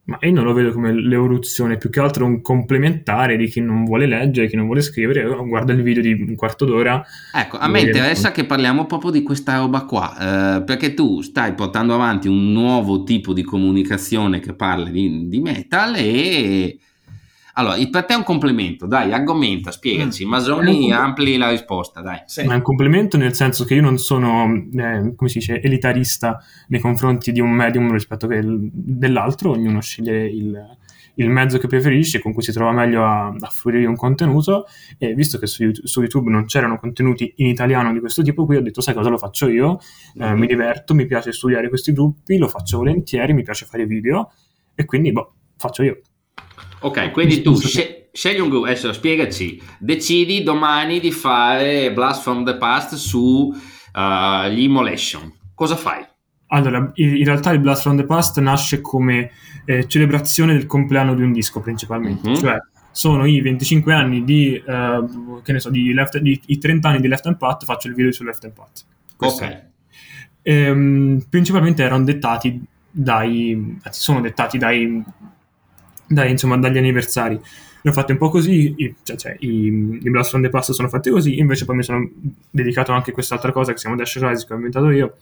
Ma 0.09 0.17
io 0.23 0.33
non 0.33 0.45
lo 0.45 0.55
vedo 0.55 0.73
come 0.73 0.91
l'evoluzione, 0.91 1.77
più 1.77 1.91
che 1.91 2.01
altro 2.01 2.25
un 2.25 2.41
complementare 2.41 3.37
di 3.37 3.47
chi 3.47 3.61
non 3.61 3.85
vuole 3.85 4.07
leggere, 4.07 4.49
chi 4.49 4.57
non 4.57 4.65
vuole 4.65 4.81
scrivere, 4.81 5.23
guarda 5.47 5.75
il 5.75 5.83
video 5.83 6.03
di 6.03 6.13
un 6.13 6.35
quarto 6.35 6.65
d'ora. 6.65 7.05
Ecco, 7.35 7.59
a 7.59 7.69
me 7.69 7.83
interessa 7.83 8.33
che 8.33 8.45
parliamo 8.45 8.87
proprio 8.87 9.11
di 9.11 9.23
questa 9.23 9.59
roba 9.59 9.83
qua, 9.83 10.57
eh, 10.57 10.63
perché 10.63 10.95
tu 10.95 11.21
stai 11.21 11.53
portando 11.53 11.93
avanti 11.93 12.27
un 12.27 12.53
nuovo 12.53 13.03
tipo 13.03 13.35
di 13.35 13.43
comunicazione 13.43 14.41
che 14.41 14.55
parla 14.55 14.89
di, 14.89 15.29
di 15.29 15.41
metal 15.41 15.97
e 15.97 16.79
allora, 17.59 17.75
per 17.91 18.05
te 18.05 18.15
è 18.15 18.17
un 18.17 18.23
complimento, 18.23 18.87
dai, 18.87 19.13
argomenta, 19.13 19.73
spiegaci. 19.73 20.25
Mm. 20.25 20.29
Masoni, 20.29 20.93
ampli 20.93 21.37
la 21.37 21.51
risposta, 21.51 22.01
dai. 22.01 22.23
Sì. 22.25 22.45
Ma 22.45 22.53
è 22.53 22.57
un 22.57 22.63
complimento 22.63 23.17
nel 23.17 23.35
senso 23.35 23.65
che 23.65 23.75
io 23.75 23.83
non 23.83 23.99
sono, 23.99 24.45
eh, 24.73 25.13
come 25.17 25.29
si 25.29 25.39
dice, 25.39 25.61
elitarista 25.61 26.41
nei 26.69 26.79
confronti 26.79 27.33
di 27.33 27.41
un 27.41 27.51
medium 27.51 27.91
rispetto 27.91 28.29
che 28.29 28.41
dell'altro, 28.45 29.51
ognuno 29.51 29.81
sceglie 29.81 30.25
il, 30.29 30.77
il, 31.17 31.31
mezzo 31.31 31.59
che 31.59 31.67
preferisce, 31.67 32.21
con 32.21 32.33
cui 32.33 32.45
si 32.45 32.53
trova 32.53 32.71
meglio 32.71 33.05
a, 33.05 33.27
a 33.27 33.49
fruire 33.49 33.87
un 33.87 33.97
contenuto 33.97 34.67
e 34.97 35.15
visto 35.15 35.39
che 35.39 35.49
su, 35.49 35.69
su, 35.73 36.01
YouTube 36.01 36.31
non 36.31 36.45
c'erano 36.45 36.79
contenuti 36.79 37.33
in 37.39 37.49
italiano 37.49 37.93
di 37.93 37.99
questo 37.99 38.23
tipo, 38.23 38.47
qui 38.47 38.55
ho 38.55 38.63
detto 38.63 38.81
sai 38.81 38.95
cosa 38.95 39.09
lo 39.09 39.19
faccio 39.19 39.49
io, 39.49 39.81
eh, 40.17 40.33
mi 40.33 40.47
diverto, 40.47 40.95
mi 40.95 41.07
piace 41.07 41.33
studiare 41.33 41.69
questi 41.69 41.93
gruppi, 41.93 42.39
lo 42.39 42.47
faccio 42.47 42.79
volentieri, 42.79 43.33
mi 43.33 43.43
piace 43.43 43.67
fare 43.67 43.85
video 43.85 44.31
e 44.77 44.85
quindi 44.85 45.11
boh, 45.11 45.33
faccio 45.57 45.83
io. 45.83 46.03
Ok, 46.81 47.11
quindi 47.11 47.43
tu 47.43 47.55
sce- 47.55 48.09
scegli 48.13 48.41
un 48.41 48.49
gruppo, 48.49 48.67
adesso 48.67 48.93
spiegaci, 48.93 49.61
decidi 49.79 50.43
domani 50.43 51.01
di 51.01 51.11
fare 51.11 51.93
Blast 51.93 52.23
from 52.23 52.45
the 52.45 52.57
Past 52.57 52.95
su 52.95 53.21
uh, 53.23 54.49
gli 54.49 54.63
Immolation. 54.63 55.33
Cosa 55.55 55.77
fai? 55.77 56.07
Allora, 56.49 56.91
in 56.95 57.25
realtà 57.25 57.51
il 57.51 57.61
Blast 57.61 57.83
from 57.83 57.97
the 57.97 58.05
Past 58.05 58.39
nasce 58.39 58.81
come 58.81 59.31
eh, 59.67 59.87
celebrazione 59.87 60.55
del 60.55 60.67
compleanno 60.67 61.15
di 61.15 61.23
un 61.23 61.33
disco 61.33 61.61
principalmente, 61.61 62.29
mm-hmm. 62.29 62.41
cioè 62.41 62.57
sono 62.91 63.27
i 63.27 63.41
25 63.41 63.93
anni 63.93 64.25
di, 64.25 64.61
uh, 64.65 65.41
che 65.43 65.53
ne 65.53 65.61
so, 65.61 65.71
di, 65.71 65.93
left, 65.93 66.19
di, 66.19 66.41
i 66.47 66.59
30 66.59 66.89
anni 66.89 67.01
di 67.01 67.09
Left 67.09 67.27
and 67.27 67.37
Pat, 67.37 67.65
faccio 67.65 67.89
il 67.89 67.95
video 67.95 68.11
su 68.13 68.25
Left 68.25 68.45
and 68.45 68.55
Pat. 68.55 68.85
Questo 69.17 69.45
ok. 69.45 69.67
Ehm, 70.43 71.27
principalmente 71.29 71.83
erano 71.83 72.05
dettati 72.05 72.61
dai, 72.91 73.79
sono 73.91 74.21
dettati 74.21 74.57
dai, 74.59 75.03
dai, 76.09 76.31
insomma, 76.31 76.57
dagli 76.57 76.79
anniversari. 76.79 77.41
L'ho 77.83 77.93
fatto 77.93 78.13
un 78.13 78.19
po' 78.19 78.29
così, 78.29 78.75
i, 78.77 78.95
cioè, 79.03 79.17
cioè, 79.17 79.37
i, 79.41 80.01
i 80.03 80.11
Blast 80.11 80.31
from 80.31 80.43
the 80.43 80.49
Past 80.49 80.73
sono 80.73 80.89
fatti 80.89 81.11
così, 81.11 81.39
invece 81.39 81.65
poi 81.65 81.77
mi 81.77 81.83
sono 81.83 82.09
dedicato 82.51 82.93
anche 82.93 83.11
a 83.11 83.13
quest'altra 83.13 83.53
cosa 83.53 83.71
che 83.71 83.79
si 83.79 83.85
chiama 83.85 84.01
Dash 84.01 84.19
Rise 84.19 84.47
che 84.47 84.53
ho 84.53 84.57
inventato 84.57 84.91
io, 84.91 85.17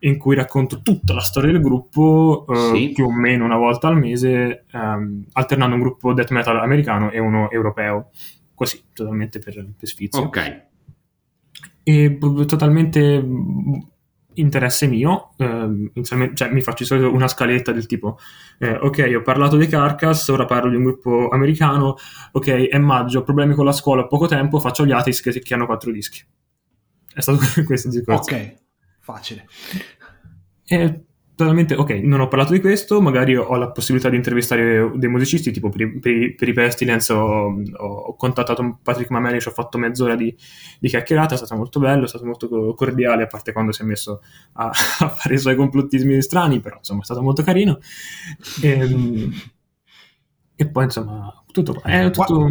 in 0.00 0.18
cui 0.18 0.34
racconto 0.34 0.82
tutta 0.82 1.14
la 1.14 1.20
storia 1.20 1.52
del 1.52 1.62
gruppo 1.62 2.44
uh, 2.46 2.74
sì. 2.74 2.92
più 2.94 3.06
o 3.06 3.12
meno 3.12 3.44
una 3.44 3.56
volta 3.56 3.88
al 3.88 3.96
mese, 3.96 4.66
um, 4.72 5.24
alternando 5.32 5.74
un 5.74 5.80
gruppo 5.80 6.12
death 6.12 6.30
metal 6.32 6.58
americano 6.58 7.10
e 7.10 7.18
uno 7.18 7.50
europeo, 7.50 8.10
così, 8.54 8.82
totalmente 8.92 9.38
per, 9.38 9.54
per 9.54 9.88
sfizio. 9.88 10.22
Ok. 10.22 10.64
E 11.82 12.18
totalmente 12.18 13.24
interesse 14.36 14.86
mio, 14.86 15.32
eh, 15.36 15.90
cioè 16.02 16.50
mi 16.50 16.60
faccio 16.60 16.82
di 16.82 16.84
solito 16.84 17.12
una 17.12 17.28
scaletta 17.28 17.72
del 17.72 17.86
tipo, 17.86 18.18
eh, 18.58 18.74
ok, 18.74 19.12
ho 19.16 19.22
parlato 19.22 19.56
dei 19.56 19.68
Carcass, 19.68 20.28
ora 20.28 20.44
parlo 20.44 20.70
di 20.70 20.76
un 20.76 20.84
gruppo 20.84 21.28
americano, 21.28 21.96
ok, 22.32 22.68
è 22.68 22.78
maggio, 22.78 23.22
problemi 23.22 23.54
con 23.54 23.64
la 23.64 23.72
scuola, 23.72 24.02
ho 24.02 24.06
poco 24.06 24.26
tempo, 24.26 24.60
faccio 24.60 24.84
gli 24.84 24.92
Atis 24.92 25.20
che, 25.20 25.38
che 25.40 25.54
hanno 25.54 25.66
quattro 25.66 25.90
dischi. 25.90 26.24
È 27.12 27.20
stato 27.20 27.38
questo 27.64 27.88
discorso. 27.88 28.34
Ok, 28.34 28.54
facile. 29.00 29.46
E 30.66 31.05
totalmente 31.36 31.74
ok, 31.74 31.90
non 32.02 32.20
ho 32.20 32.28
parlato 32.28 32.52
di 32.52 32.60
questo, 32.60 33.00
magari 33.00 33.36
ho 33.36 33.54
la 33.56 33.70
possibilità 33.70 34.08
di 34.08 34.16
intervistare 34.16 34.90
dei 34.94 35.08
musicisti, 35.08 35.52
tipo 35.52 35.68
per, 35.68 35.82
i, 35.82 35.98
per, 35.98 36.34
per 36.34 36.48
i 36.48 36.52
Pestilence 36.52 37.12
ho, 37.12 37.54
ho, 37.76 38.16
contattato 38.16 38.78
Patrick 38.82 39.10
Mameli, 39.10 39.40
ci 39.40 39.48
ho 39.48 39.52
fatto 39.52 39.76
mezz'ora 39.76 40.16
di, 40.16 40.34
di, 40.80 40.88
chiacchierata, 40.88 41.34
è 41.34 41.36
stato 41.36 41.54
molto 41.54 41.78
bello, 41.78 42.04
è 42.04 42.08
stato 42.08 42.24
molto 42.24 42.74
cordiale, 42.74 43.24
a 43.24 43.26
parte 43.26 43.52
quando 43.52 43.70
si 43.70 43.82
è 43.82 43.84
messo 43.84 44.22
a, 44.54 44.70
a 45.00 45.08
fare 45.08 45.34
i 45.34 45.38
suoi 45.38 45.54
complottismi 45.54 46.20
strani, 46.22 46.60
però 46.60 46.78
insomma 46.78 47.02
è 47.02 47.04
stato 47.04 47.22
molto 47.22 47.42
carino. 47.42 47.78
E, 48.62 48.68
ehm, 48.68 49.32
e 50.56 50.68
poi 50.68 50.84
insomma 50.84 51.44
tutto... 51.52 51.80
È 51.82 52.10
tutto 52.10 52.48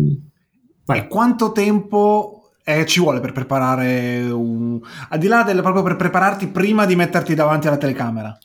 Vai. 0.85 1.07
Quanto 1.07 1.51
tempo 1.51 2.51
eh, 2.63 2.85
ci 2.85 2.99
vuole 2.99 3.19
per 3.19 3.31
preparare 3.31 4.19
un... 4.29 4.79
al 5.09 5.17
di 5.17 5.25
là 5.25 5.41
del 5.41 5.61
proprio 5.61 5.81
per 5.81 5.95
prepararti 5.95 6.47
prima 6.49 6.85
di 6.85 6.95
metterti 6.95 7.33
davanti 7.33 7.67
alla 7.67 7.77
telecamera? 7.77 8.37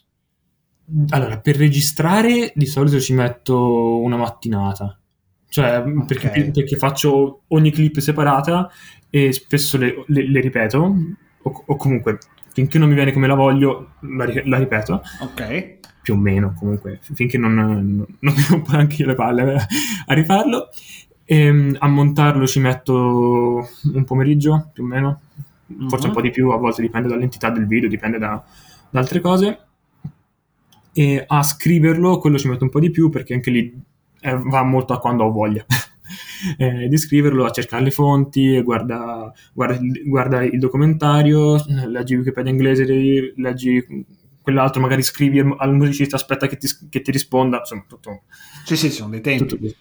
Allora, 1.09 1.39
per 1.39 1.55
registrare 1.55 2.51
di 2.53 2.65
solito 2.65 2.99
ci 2.99 3.13
metto 3.13 4.01
una 4.01 4.17
mattinata. 4.17 4.97
Cioè, 5.47 5.77
okay. 5.77 6.05
perché, 6.05 6.51
perché, 6.53 6.77
faccio 6.77 7.41
ogni 7.47 7.71
clip 7.71 7.99
separata 7.99 8.69
e 9.09 9.31
spesso 9.31 9.77
le, 9.77 10.03
le, 10.07 10.29
le 10.29 10.39
ripeto, 10.39 10.95
o, 11.43 11.63
o, 11.65 11.75
comunque 11.75 12.19
finché 12.53 12.77
non 12.77 12.89
mi 12.89 12.95
viene 12.95 13.11
come 13.11 13.27
la 13.27 13.35
voglio, 13.35 13.93
la, 14.01 14.29
la, 14.45 14.57
ripeto. 14.57 15.01
Ok. 15.21 15.79
Più 16.01 16.13
o 16.13 16.17
meno, 16.17 16.53
comunque, 16.57 16.99
finché 17.01 17.37
non, 17.37 17.53
non, 17.53 18.05
non 18.19 18.33
mi 18.33 18.43
rompo 18.49 18.71
anche 18.75 19.05
le 19.05 19.15
palle 19.15 19.67
a 20.05 20.13
rifarlo. 20.13 20.69
E, 21.23 21.37
ehm, 21.37 21.75
a 21.79 21.87
montarlo 21.87 22.47
ci 22.47 22.59
metto 22.59 23.67
un 23.93 24.03
pomeriggio, 24.03 24.71
più 24.73 24.83
o 24.83 24.87
meno, 24.87 25.21
forse 25.87 26.05
uh-huh. 26.05 26.07
un 26.07 26.15
po' 26.15 26.21
di 26.21 26.31
più, 26.31 26.49
a 26.49 26.57
volte 26.57 26.81
dipende 26.81 27.07
dall'entità 27.07 27.49
del 27.49 27.67
video, 27.67 27.87
dipende 27.87 28.17
da, 28.17 28.43
da 28.89 28.99
altre 28.99 29.21
cose 29.21 29.65
e 30.93 31.23
a 31.25 31.43
scriverlo 31.43 32.17
quello 32.17 32.37
ci 32.37 32.47
metto 32.47 32.63
un 32.63 32.69
po' 32.69 32.79
di 32.79 32.91
più 32.91 33.09
perché 33.09 33.33
anche 33.33 33.49
lì 33.49 33.81
eh, 34.21 34.37
va 34.37 34.63
molto 34.63 34.93
a 34.93 34.99
quando 34.99 35.23
ho 35.23 35.31
voglia 35.31 35.65
eh, 36.57 36.87
di 36.87 36.97
scriverlo, 36.97 37.45
a 37.45 37.51
cercare 37.51 37.83
le 37.83 37.91
fonti, 37.91 38.61
guarda, 38.61 39.31
guarda, 39.53 39.79
guarda 40.05 40.43
il 40.43 40.59
documentario, 40.59 41.63
leggi 41.87 42.15
Wikipedia 42.15 42.51
inglese, 42.51 43.33
leggi 43.35 44.05
quell'altro, 44.41 44.81
magari 44.81 45.03
scrivi 45.03 45.39
al 45.39 45.75
musicista, 45.75 46.15
aspetta 46.15 46.47
che 46.47 46.57
ti, 46.57 46.67
che 46.89 47.01
ti 47.01 47.11
risponda, 47.11 47.59
insomma 47.59 47.85
tutto. 47.87 48.23
Sì, 48.65 48.75
sì, 48.75 48.89
sono 48.89 49.11
dei 49.11 49.21
tempi. 49.21 49.57
Tutto 49.57 49.75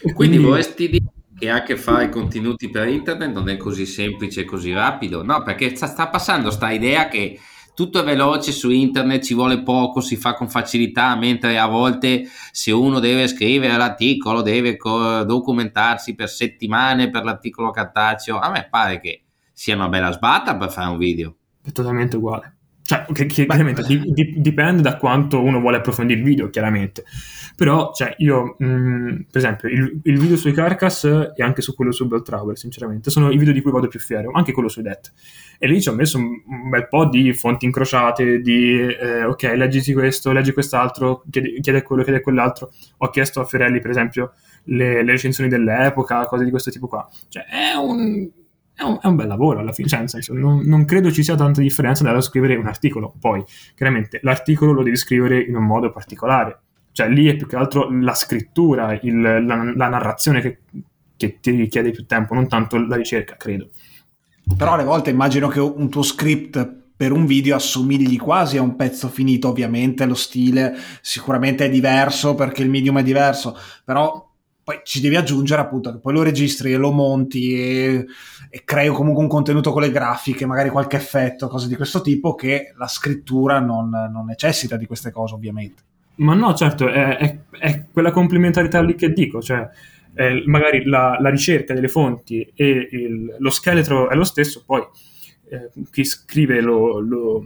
quindi, 0.00 0.14
quindi 0.14 0.38
vorresti 0.38 0.88
dire 0.88 1.04
che 1.38 1.50
anche 1.50 1.76
fare 1.76 2.08
contenuti 2.08 2.70
per 2.70 2.88
internet 2.88 3.32
non 3.32 3.48
è 3.48 3.56
così 3.56 3.86
semplice 3.86 4.40
e 4.40 4.44
così 4.44 4.72
rapido? 4.72 5.22
No, 5.22 5.42
perché 5.42 5.74
sta, 5.76 5.86
sta 5.86 6.08
passando 6.08 6.50
sta 6.50 6.70
idea 6.70 7.08
che 7.08 7.38
tutto 7.76 8.00
è 8.00 8.04
veloce 8.04 8.52
su 8.52 8.70
internet, 8.70 9.22
ci 9.22 9.34
vuole 9.34 9.62
poco, 9.62 10.00
si 10.00 10.16
fa 10.16 10.32
con 10.32 10.48
facilità, 10.48 11.14
mentre 11.14 11.58
a 11.58 11.66
volte 11.66 12.26
se 12.50 12.72
uno 12.72 13.00
deve 13.00 13.28
scrivere 13.28 13.76
l'articolo 13.76 14.40
deve 14.40 14.78
documentarsi 14.78 16.14
per 16.14 16.30
settimane 16.30 17.10
per 17.10 17.22
l'articolo 17.22 17.70
cartaceo. 17.70 18.38
A 18.38 18.50
me 18.50 18.66
pare 18.70 18.98
che 18.98 19.24
sia 19.52 19.74
una 19.74 19.88
bella 19.88 20.10
sbatta 20.10 20.56
per 20.56 20.70
fare 20.70 20.88
un 20.88 20.96
video. 20.96 21.36
È 21.62 21.70
totalmente 21.70 22.16
uguale. 22.16 22.55
Cioè, 22.86 23.04
che, 23.12 23.26
che 23.26 23.46
chiaramente 23.46 23.82
di, 23.82 24.00
di, 24.12 24.34
dipende 24.36 24.80
da 24.80 24.96
quanto 24.96 25.42
uno 25.42 25.58
vuole 25.58 25.78
approfondire 25.78 26.20
il 26.20 26.24
video, 26.24 26.50
chiaramente. 26.50 27.02
Però, 27.56 27.90
cioè, 27.92 28.14
io, 28.18 28.54
mh, 28.58 28.64
mm, 28.64 29.08
per 29.28 29.42
esempio, 29.42 29.68
il, 29.68 30.00
il, 30.04 30.18
video 30.20 30.36
sui 30.36 30.52
Carcass 30.52 31.04
e 31.04 31.42
anche 31.42 31.62
su 31.62 31.74
quello 31.74 31.90
su 31.90 32.06
Beltravel, 32.06 32.56
sinceramente, 32.56 33.10
sono 33.10 33.32
i 33.32 33.38
video 33.38 33.52
di 33.52 33.60
cui 33.60 33.72
vado 33.72 33.88
più 33.88 33.98
fiero, 33.98 34.30
anche 34.32 34.52
quello 34.52 34.68
sui 34.68 34.82
Death. 34.82 35.12
E 35.58 35.66
lì 35.66 35.82
ci 35.82 35.88
ho 35.88 35.94
messo 35.94 36.18
un, 36.18 36.26
un 36.26 36.68
bel 36.68 36.86
po' 36.86 37.06
di 37.06 37.32
fonti 37.32 37.64
incrociate, 37.64 38.40
di, 38.40 38.78
eh, 38.78 39.24
ok, 39.24 39.42
leggiti 39.56 39.92
questo, 39.92 40.30
leggi 40.30 40.52
quest'altro, 40.52 41.24
chiede, 41.28 41.58
chiede 41.60 41.82
quello, 41.82 42.04
chiede 42.04 42.20
quell'altro. 42.20 42.70
Ho 42.98 43.10
chiesto 43.10 43.40
a 43.40 43.44
Fiorelli, 43.44 43.80
per 43.80 43.90
esempio, 43.90 44.34
le, 44.66 45.02
le 45.02 45.10
recensioni 45.10 45.50
dell'epoca, 45.50 46.24
cose 46.26 46.44
di 46.44 46.50
questo 46.50 46.70
tipo 46.70 46.86
qua. 46.86 47.08
Cioè, 47.28 47.46
è 47.46 47.74
un 47.74 48.30
è 48.76 48.82
un, 48.82 48.98
è 49.00 49.06
un, 49.06 49.16
bel 49.16 49.26
lavoro 49.26 49.60
alla 49.60 49.72
fine, 49.72 49.88
cioè 49.88 50.00
nel 50.00 50.10
senso 50.10 50.34
non, 50.34 50.60
non, 50.64 50.84
credo 50.84 51.10
ci 51.10 51.22
sia 51.22 51.34
tanta 51.34 51.62
differenza 51.62 52.04
dallo 52.04 52.20
scrivere 52.20 52.56
un 52.56 52.66
articolo, 52.66 53.14
poi 53.18 53.42
chiaramente 53.74 54.20
l'articolo 54.22 54.72
lo 54.72 54.82
devi 54.82 54.96
scrivere 54.96 55.40
in 55.40 55.56
un 55.56 55.64
modo 55.64 55.90
particolare, 55.90 56.60
cioè 56.92 57.08
lì 57.08 57.26
è 57.26 57.36
più 57.36 57.46
che 57.46 57.56
altro 57.56 57.88
la 57.90 58.14
scrittura, 58.14 58.98
il, 59.00 59.18
la, 59.18 59.40
la, 59.40 59.88
narrazione 59.88 60.42
che, 60.42 60.58
che 61.16 61.38
ti 61.40 61.52
richiede 61.52 61.90
più 61.90 62.04
tempo, 62.04 62.34
non 62.34 62.48
tanto 62.48 62.76
la 62.76 62.96
ricerca, 62.96 63.36
credo. 63.36 63.70
Però 64.56 64.74
alle 64.74 64.84
volte 64.84 65.08
immagino 65.10 65.48
che 65.48 65.58
un 65.58 65.88
tuo 65.88 66.02
script 66.02 66.84
per 66.96 67.12
un 67.12 67.26
video 67.26 67.56
assomigli 67.56 68.18
quasi 68.18 68.58
a 68.58 68.62
un 68.62 68.76
pezzo 68.76 69.08
finito, 69.08 69.48
ovviamente 69.48 70.06
lo 70.06 70.14
stile 70.14 70.74
sicuramente 71.00 71.66
è 71.66 71.70
diverso 71.70 72.34
perché 72.34 72.62
il 72.62 72.70
medium 72.70 72.98
è 72.98 73.02
diverso, 73.02 73.56
però 73.84 74.25
poi 74.66 74.80
ci 74.82 75.00
devi 75.00 75.14
aggiungere 75.14 75.60
appunto 75.60 75.92
che 75.92 76.00
poi 76.00 76.12
lo 76.12 76.24
registri 76.24 76.72
e 76.72 76.76
lo 76.76 76.90
monti 76.90 77.54
e, 77.54 78.04
e 78.50 78.62
crei 78.64 78.88
comunque 78.88 79.22
un 79.22 79.28
contenuto 79.28 79.70
con 79.70 79.80
le 79.80 79.92
grafiche, 79.92 80.44
magari 80.44 80.70
qualche 80.70 80.96
effetto, 80.96 81.46
cose 81.46 81.68
di 81.68 81.76
questo 81.76 82.00
tipo, 82.00 82.34
che 82.34 82.74
la 82.76 82.88
scrittura 82.88 83.60
non, 83.60 83.90
non 83.90 84.24
necessita 84.24 84.76
di 84.76 84.86
queste 84.86 85.12
cose 85.12 85.34
ovviamente. 85.34 85.84
Ma 86.16 86.34
no, 86.34 86.52
certo, 86.54 86.88
è, 86.88 87.16
è, 87.16 87.38
è 87.52 87.84
quella 87.92 88.10
complementarità 88.10 88.82
lì 88.82 88.96
che 88.96 89.12
dico, 89.12 89.40
cioè 89.40 89.68
magari 90.46 90.84
la, 90.84 91.16
la, 91.20 91.30
ricerca 91.30 91.72
delle 91.72 91.86
fonti 91.86 92.50
e 92.52 92.88
il, 92.90 93.36
lo 93.38 93.50
scheletro 93.50 94.10
è 94.10 94.16
lo 94.16 94.24
stesso, 94.24 94.64
poi 94.66 94.82
eh, 95.48 95.70
chi 95.92 96.04
scrive 96.04 96.60
lo, 96.60 96.98
lo, 96.98 97.44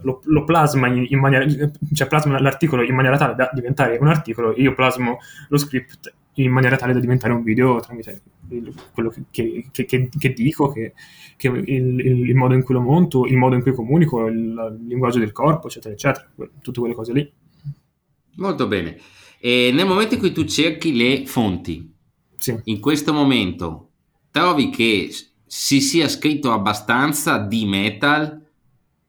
lo, 0.00 0.22
lo 0.24 0.44
plasma 0.44 0.86
in, 0.86 1.04
in, 1.10 1.18
maniera, 1.18 1.44
cioè 1.92 2.08
plasma 2.08 2.40
l'articolo 2.40 2.82
in 2.82 2.94
maniera 2.94 3.18
tale 3.18 3.34
da 3.34 3.50
diventare 3.52 3.98
un 4.00 4.08
articolo, 4.08 4.54
io 4.56 4.72
plasmo 4.74 5.18
lo 5.50 5.58
script 5.58 6.10
in 6.34 6.50
maniera 6.50 6.76
tale 6.76 6.92
da 6.92 7.00
diventare 7.00 7.32
un 7.32 7.42
video 7.42 7.80
tramite 7.80 8.22
il, 8.50 8.74
quello 8.92 9.10
che, 9.10 9.22
che, 9.30 9.86
che, 9.86 10.08
che 10.08 10.32
dico, 10.32 10.72
il, 10.74 12.00
il, 12.00 12.34
modo 12.34 12.54
in 12.54 12.62
cui 12.62 12.74
lo 12.74 12.80
monto, 12.80 13.26
il 13.26 13.36
modo 13.36 13.54
in 13.54 13.62
cui 13.62 13.72
comunico, 13.72 14.26
il, 14.26 14.82
linguaggio 14.86 15.18
del 15.18 15.32
corpo, 15.32 15.68
eccetera, 15.68 15.94
eccetera, 15.94 16.28
tutte 16.60 16.80
quelle 16.80 16.94
cose 16.94 17.12
lì. 17.12 17.32
Molto 18.36 18.66
bene. 18.66 18.98
E 19.38 19.70
nel 19.72 19.86
momento 19.86 20.14
in 20.14 20.20
cui 20.20 20.32
tu 20.32 20.44
cerchi 20.44 20.94
le 20.96 21.26
fonti, 21.26 21.92
sì. 22.36 22.58
in 22.64 22.80
questo 22.80 23.12
momento 23.12 23.90
trovi 24.30 24.70
che 24.70 25.10
si 25.46 25.80
sia 25.80 26.08
scritto 26.08 26.50
abbastanza 26.50 27.38
di 27.38 27.64
metal 27.66 28.43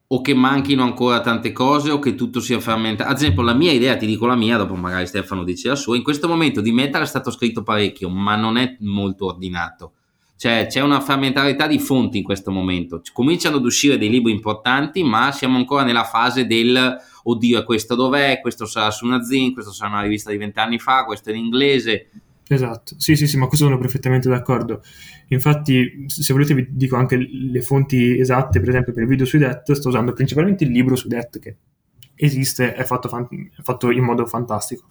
o 0.07 0.21
che 0.21 0.33
manchino 0.33 0.83
ancora 0.83 1.19
tante 1.21 1.51
cose 1.51 1.89
o 1.89 1.99
che 1.99 2.15
tutto 2.15 2.39
sia 2.39 2.59
frammentato. 2.59 3.09
Ad 3.09 3.15
esempio, 3.15 3.41
la 3.41 3.53
mia 3.53 3.71
idea, 3.71 3.97
ti 3.97 4.05
dico 4.05 4.25
la 4.25 4.35
mia, 4.35 4.57
dopo 4.57 4.75
magari 4.75 5.07
Stefano 5.07 5.43
dice 5.43 5.69
la 5.69 5.75
sua, 5.75 5.95
in 5.95 6.03
questo 6.03 6.27
momento 6.27 6.61
di 6.61 6.71
metal 6.71 7.01
è 7.01 7.07
stato 7.07 7.31
scritto 7.31 7.63
parecchio, 7.63 8.09
ma 8.09 8.35
non 8.35 8.57
è 8.57 8.77
molto 8.81 9.25
ordinato. 9.25 9.93
Cioè, 10.37 10.67
c'è 10.69 10.81
una 10.81 10.99
frammentarietà 10.99 11.65
di 11.65 11.79
fonti 11.79 12.17
in 12.17 12.23
questo 12.23 12.51
momento. 12.51 13.01
Cominciano 13.13 13.55
ad 13.55 13.63
uscire 13.63 13.97
dei 13.97 14.09
libri 14.09 14.31
importanti, 14.31 15.01
ma 15.01 15.31
siamo 15.31 15.57
ancora 15.57 15.83
nella 15.83 16.03
fase 16.03 16.45
del 16.45 16.97
oddio, 17.23 17.63
questo 17.63 17.95
dov'è? 17.95 18.39
Questo 18.41 18.65
sarà 18.65 18.91
su 18.91 19.05
una 19.05 19.23
zin, 19.23 19.53
questo 19.53 19.71
sarà 19.71 19.91
una 19.91 20.01
rivista 20.01 20.29
di 20.29 20.37
vent'anni 20.37 20.77
fa, 20.77 21.05
questo 21.05 21.29
è 21.29 21.33
in 21.33 21.45
inglese. 21.45 22.09
Esatto, 22.47 22.95
sì, 22.99 23.15
sì, 23.15 23.25
sì, 23.25 23.37
ma 23.37 23.47
questo 23.47 23.65
sono 23.65 23.79
perfettamente 23.79 24.29
d'accordo. 24.29 24.83
Infatti, 25.29 26.05
se 26.07 26.31
volete 26.33 26.53
vi 26.53 26.67
dico 26.69 26.95
anche 26.95 27.17
le 27.17 27.61
fonti 27.61 28.19
esatte, 28.19 28.59
per 28.59 28.69
esempio 28.69 28.93
per 28.93 29.01
il 29.01 29.09
video 29.09 29.25
sui 29.25 29.39
DET, 29.39 29.71
sto 29.71 29.89
usando 29.89 30.13
principalmente 30.13 30.63
il 30.63 30.69
libro 30.71 30.95
sui 30.95 31.09
DET 31.09 31.39
che 31.39 31.55
esiste, 32.13 32.75
è 32.75 32.83
fatto, 32.83 33.09
fan- 33.09 33.27
è 33.57 33.61
fatto 33.61 33.89
in 33.89 34.03
modo 34.03 34.25
fantastico. 34.27 34.85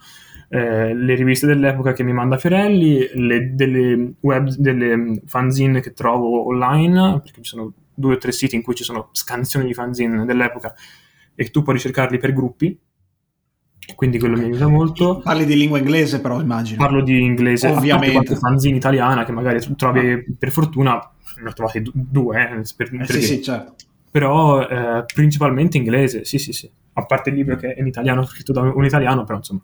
Eh, 0.49 0.95
le 0.95 1.15
riviste 1.15 1.47
dell'epoca 1.47 1.93
che 1.93 2.03
mi 2.03 2.13
manda 2.13 2.39
Fiorelli, 2.39 3.09
le, 3.15 3.55
delle, 3.55 4.15
web, 4.21 4.49
delle 4.57 5.23
fanzine 5.27 5.81
che 5.81 5.93
trovo 5.93 6.47
online, 6.49 7.21
perché 7.23 7.41
ci 7.41 7.51
sono 7.51 7.73
due 7.95 8.15
o 8.15 8.19
tre 8.19 8.33
siti 8.33 8.57
in 8.57 8.63
cui 8.63 8.75
ci 8.75 8.83
sono 8.83 9.11
scansioni 9.13 9.67
di 9.67 9.75
fanzine 9.75 10.25
dell'epoca 10.25 10.75
e 11.37 11.51
tu 11.51 11.63
puoi 11.63 11.77
ricercarli 11.77 12.19
per 12.19 12.33
gruppi 12.33 12.77
quindi 13.95 14.19
quello 14.19 14.37
mi 14.37 14.45
aiuta 14.45 14.69
molto. 14.69 15.21
Parli 15.23 15.45
di 15.45 15.57
lingua 15.57 15.79
inglese, 15.79 16.21
però 16.21 16.41
immagino. 16.41 16.83
Parlo 16.83 17.03
di 17.03 17.21
inglese, 17.21 17.69
ovviamente. 17.69 18.37
fanzine 18.37 18.77
italiana 18.77 19.25
che 19.25 19.33
magari 19.33 19.61
trovi 19.77 20.13
ah. 20.13 20.23
per 20.39 20.51
fortuna, 20.51 21.11
ne 21.43 21.49
ho 21.49 21.53
trovati 21.53 21.83
due, 21.93 22.43
eh, 22.43 22.63
per, 22.77 22.95
eh, 22.95 23.07
sì, 23.07 23.23
sì, 23.23 23.43
certo. 23.43 23.75
Però 24.11 24.67
eh, 24.67 25.05
principalmente 25.13 25.77
inglese, 25.77 26.25
sì, 26.25 26.39
sì, 26.39 26.53
sì. 26.53 26.71
A 26.95 27.05
parte 27.05 27.31
il 27.31 27.37
libro 27.37 27.57
che 27.57 27.75
è 27.75 27.81
in 27.81 27.87
italiano, 27.87 28.25
scritto 28.25 28.53
da 28.53 28.61
un 28.61 28.85
italiano, 28.85 29.25
però 29.25 29.39
insomma. 29.39 29.61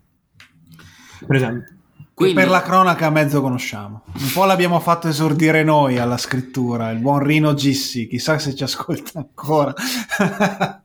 Per 1.25 1.35
esempio. 1.35 1.75
Quindi... 2.13 2.35
Per 2.35 2.49
la 2.49 2.61
cronaca 2.61 3.09
mezzo 3.09 3.41
conosciamo. 3.41 4.03
Un 4.05 4.31
po' 4.33 4.45
l'abbiamo 4.45 4.79
fatto 4.79 5.07
esordire 5.07 5.63
noi 5.63 5.97
alla 5.97 6.17
scrittura, 6.17 6.91
il 6.91 6.99
buon 6.99 7.23
Rino 7.23 7.53
Gissi, 7.55 8.07
chissà 8.07 8.37
se 8.37 8.53
ci 8.53 8.63
ascolta 8.63 9.17
ancora. 9.17 9.73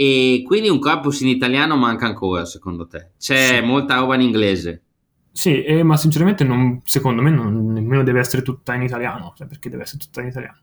E 0.00 0.42
quindi 0.46 0.70
un 0.70 0.78
corpus 0.78 1.20
in 1.20 1.28
italiano 1.28 1.76
manca 1.76 2.06
ancora, 2.06 2.46
secondo 2.46 2.86
te? 2.86 3.10
C'è 3.18 3.58
sì. 3.58 3.60
molta 3.60 3.96
roba 3.96 4.14
in 4.14 4.22
inglese? 4.22 4.82
Sì, 5.30 5.62
eh, 5.62 5.82
ma 5.82 5.98
sinceramente 5.98 6.42
non, 6.42 6.80
secondo 6.84 7.20
me 7.20 7.28
non, 7.28 7.70
nemmeno 7.70 8.02
deve 8.02 8.20
essere 8.20 8.40
tutta 8.40 8.72
in 8.72 8.80
italiano, 8.80 9.34
cioè 9.36 9.46
perché 9.46 9.68
deve 9.68 9.82
essere 9.82 9.98
tutta 9.98 10.22
in 10.22 10.28
italiano. 10.28 10.56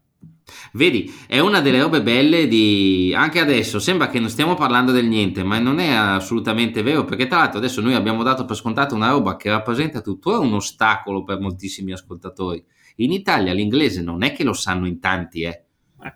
Vedi, 0.71 1.13
è 1.27 1.37
una 1.37 1.61
delle 1.61 1.79
robe 1.79 2.01
belle 2.01 2.47
di... 2.47 3.13
Anche 3.15 3.39
adesso 3.39 3.77
sembra 3.77 4.07
che 4.09 4.19
non 4.19 4.29
stiamo 4.29 4.55
parlando 4.55 4.91
del 4.91 5.05
niente, 5.05 5.43
ma 5.43 5.59
non 5.59 5.77
è 5.77 5.91
assolutamente 5.91 6.81
vero, 6.81 7.05
perché 7.05 7.27
tra 7.27 7.37
l'altro 7.37 7.59
adesso 7.59 7.79
noi 7.79 7.93
abbiamo 7.93 8.23
dato 8.23 8.43
per 8.43 8.55
scontato 8.55 8.95
una 8.95 9.11
roba 9.11 9.35
che 9.35 9.51
rappresenta 9.51 10.01
tuttora 10.01 10.39
un 10.39 10.55
ostacolo 10.55 11.23
per 11.23 11.39
moltissimi 11.39 11.91
ascoltatori. 11.91 12.65
In 12.95 13.11
Italia 13.11 13.53
l'inglese 13.53 14.01
non 14.01 14.23
è 14.23 14.33
che 14.33 14.43
lo 14.43 14.53
sanno 14.53 14.87
in 14.87 14.99
tanti, 14.99 15.43
eh 15.43 15.66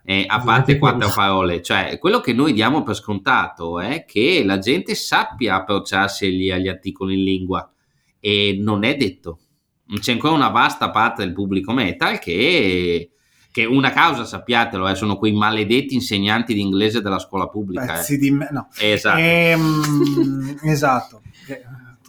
eh, 0.04 0.26
a 0.28 0.40
parte 0.40 0.78
quattro 0.78 1.10
parole, 1.10 1.62
cioè 1.62 1.98
quello 2.00 2.20
che 2.20 2.34
noi 2.34 2.54
diamo 2.54 2.84
per 2.84 2.96
scontato 2.96 3.80
è 3.80 4.06
che 4.06 4.44
la 4.46 4.60
gente 4.60 4.94
sappia 4.96 5.56
approcciarsi 5.56 6.26
agli, 6.26 6.52
agli 6.52 6.68
articoli 6.68 7.16
in 7.16 7.24
lingua 7.24 7.72
e 8.20 8.58
non 8.60 8.84
è 8.84 8.96
detto. 8.96 9.40
C'è 10.00 10.14
ancora 10.14 10.34
una 10.34 10.50
vasta 10.50 10.90
parte 10.90 11.24
del 11.24 11.34
pubblico 11.34 11.74
metal 11.74 12.20
che, 12.20 13.12
che 13.52 13.66
una 13.66 13.92
causa, 13.92 14.24
sappiatelo, 14.24 14.88
eh, 14.88 14.96
sono 14.96 15.18
quei 15.18 15.34
maledetti 15.34 15.96
insegnanti 15.96 16.54
di 16.54 16.62
inglese 16.62 17.02
della 17.02 17.20
scuola 17.20 17.48
pubblica. 17.48 18.02
Eh. 18.02 18.32
me- 18.32 18.48
no. 18.52 18.70
Esatto. 18.80 19.20
Ehm, 19.20 20.60
esatto. 20.64 21.22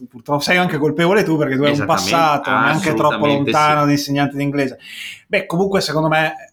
purtroppo 0.09 0.43
sei 0.43 0.59
anche 0.59 0.79
colpevole 0.79 1.25
tu 1.25 1.37
perché 1.37 1.57
tu 1.57 1.63
hai 1.63 1.77
un 1.77 1.87
passato 1.87 2.51
neanche 2.51 2.95
troppo 2.95 3.27
lontano 3.27 3.81
sì. 3.81 3.87
di 3.87 3.93
insegnante 3.93 4.37
di 4.37 4.43
inglese. 4.43 4.79
Beh, 5.27 5.47
comunque 5.47 5.81
secondo 5.81 6.09
me 6.09 6.52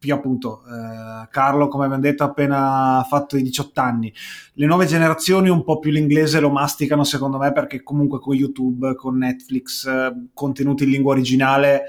più 0.00 0.14
appunto 0.14 0.62
eh, 0.64 1.28
Carlo 1.30 1.68
come 1.68 1.84
abbiamo 1.84 2.02
detto 2.02 2.22
ha 2.22 2.28
appena 2.28 3.06
fatto 3.06 3.36
i 3.36 3.42
18 3.42 3.80
anni. 3.82 4.12
Le 4.54 4.64
nuove 4.64 4.86
generazioni 4.86 5.50
un 5.50 5.62
po' 5.62 5.78
più 5.78 5.90
l'inglese 5.90 6.40
lo 6.40 6.48
masticano 6.48 7.04
secondo 7.04 7.36
me 7.36 7.52
perché 7.52 7.82
comunque 7.82 8.18
con 8.18 8.34
YouTube 8.34 8.94
con 8.94 9.18
Netflix 9.18 9.86
eh, 9.86 10.28
contenuti 10.32 10.84
in 10.84 10.90
lingua 10.90 11.12
originale 11.12 11.82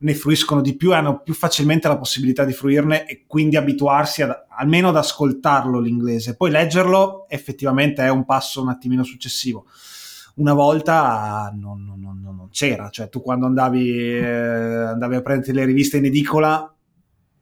ne 0.00 0.14
fruiscono 0.14 0.60
di 0.60 0.76
più 0.76 0.92
e 0.92 0.94
hanno 0.94 1.20
più 1.20 1.34
facilmente 1.34 1.88
la 1.88 1.98
possibilità 1.98 2.44
di 2.44 2.52
fruirne 2.52 3.06
e 3.06 3.24
quindi 3.26 3.56
abituarsi 3.56 4.22
ad, 4.22 4.30
almeno 4.50 4.90
ad 4.90 4.96
ascoltarlo 4.96 5.80
l'inglese. 5.80 6.36
Poi 6.36 6.52
leggerlo 6.52 7.28
effettivamente 7.28 8.04
è 8.04 8.08
un 8.08 8.24
passo 8.24 8.62
un 8.62 8.68
attimino 8.68 9.02
successivo. 9.02 9.66
Una 10.36 10.54
volta 10.54 11.52
non, 11.58 11.84
non, 11.84 11.98
non, 12.00 12.20
non 12.22 12.48
c'era. 12.52 12.88
Cioè 12.90 13.08
tu 13.08 13.20
quando 13.20 13.46
andavi, 13.46 14.18
eh, 14.18 14.24
andavi 14.24 15.16
a 15.16 15.22
prendere 15.22 15.52
le 15.52 15.64
riviste 15.64 15.96
in 15.96 16.04
edicola 16.04 16.72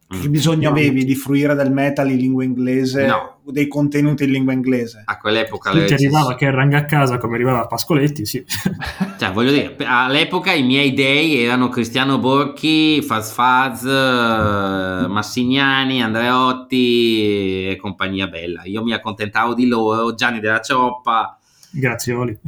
che 0.09 0.29
mm. 0.29 0.31
bisogno 0.31 0.69
avevi 0.69 1.05
di 1.05 1.17
fruire 1.17 1.57
del 1.57 1.73
metal 1.73 2.09
in 2.09 2.19
lingua 2.19 2.45
inglese 2.45 3.07
no. 3.07 3.39
dei 3.43 3.67
contenuti 3.67 4.23
in 4.23 4.31
lingua 4.31 4.53
inglese? 4.53 5.03
A 5.05 5.19
quell'epoca 5.19 5.73
ti 5.73 5.95
arrivava 5.95 6.37
che 6.37 6.49
ranga 6.49 6.79
a 6.79 6.85
casa 6.85 7.19
come 7.19 7.35
arrivava 7.35 7.67
Pascoletti 7.67 8.25
sì. 8.25 8.45
Cioè 9.19 9.33
voglio 9.33 9.51
dire 9.51 9.75
all'epoca 9.85 10.53
i 10.53 10.63
miei 10.63 10.93
dei 10.93 11.43
erano 11.43 11.69
Cristiano 11.69 12.19
Borchi 12.19 13.03
Faz 13.03 13.33
Faz 13.33 13.83
eh, 13.83 15.09
Massignani 15.09 16.01
Andreotti 16.01 17.69
e 17.71 17.77
compagnia 17.77 18.29
bella. 18.29 18.63
Io 18.65 18.85
mi 18.85 18.93
accontentavo 18.93 19.55
di 19.55 19.67
loro 19.67 20.15
Gianni 20.15 20.39
della 20.39 20.61
Cioppa. 20.61 21.37
Grazioli. 21.73 22.39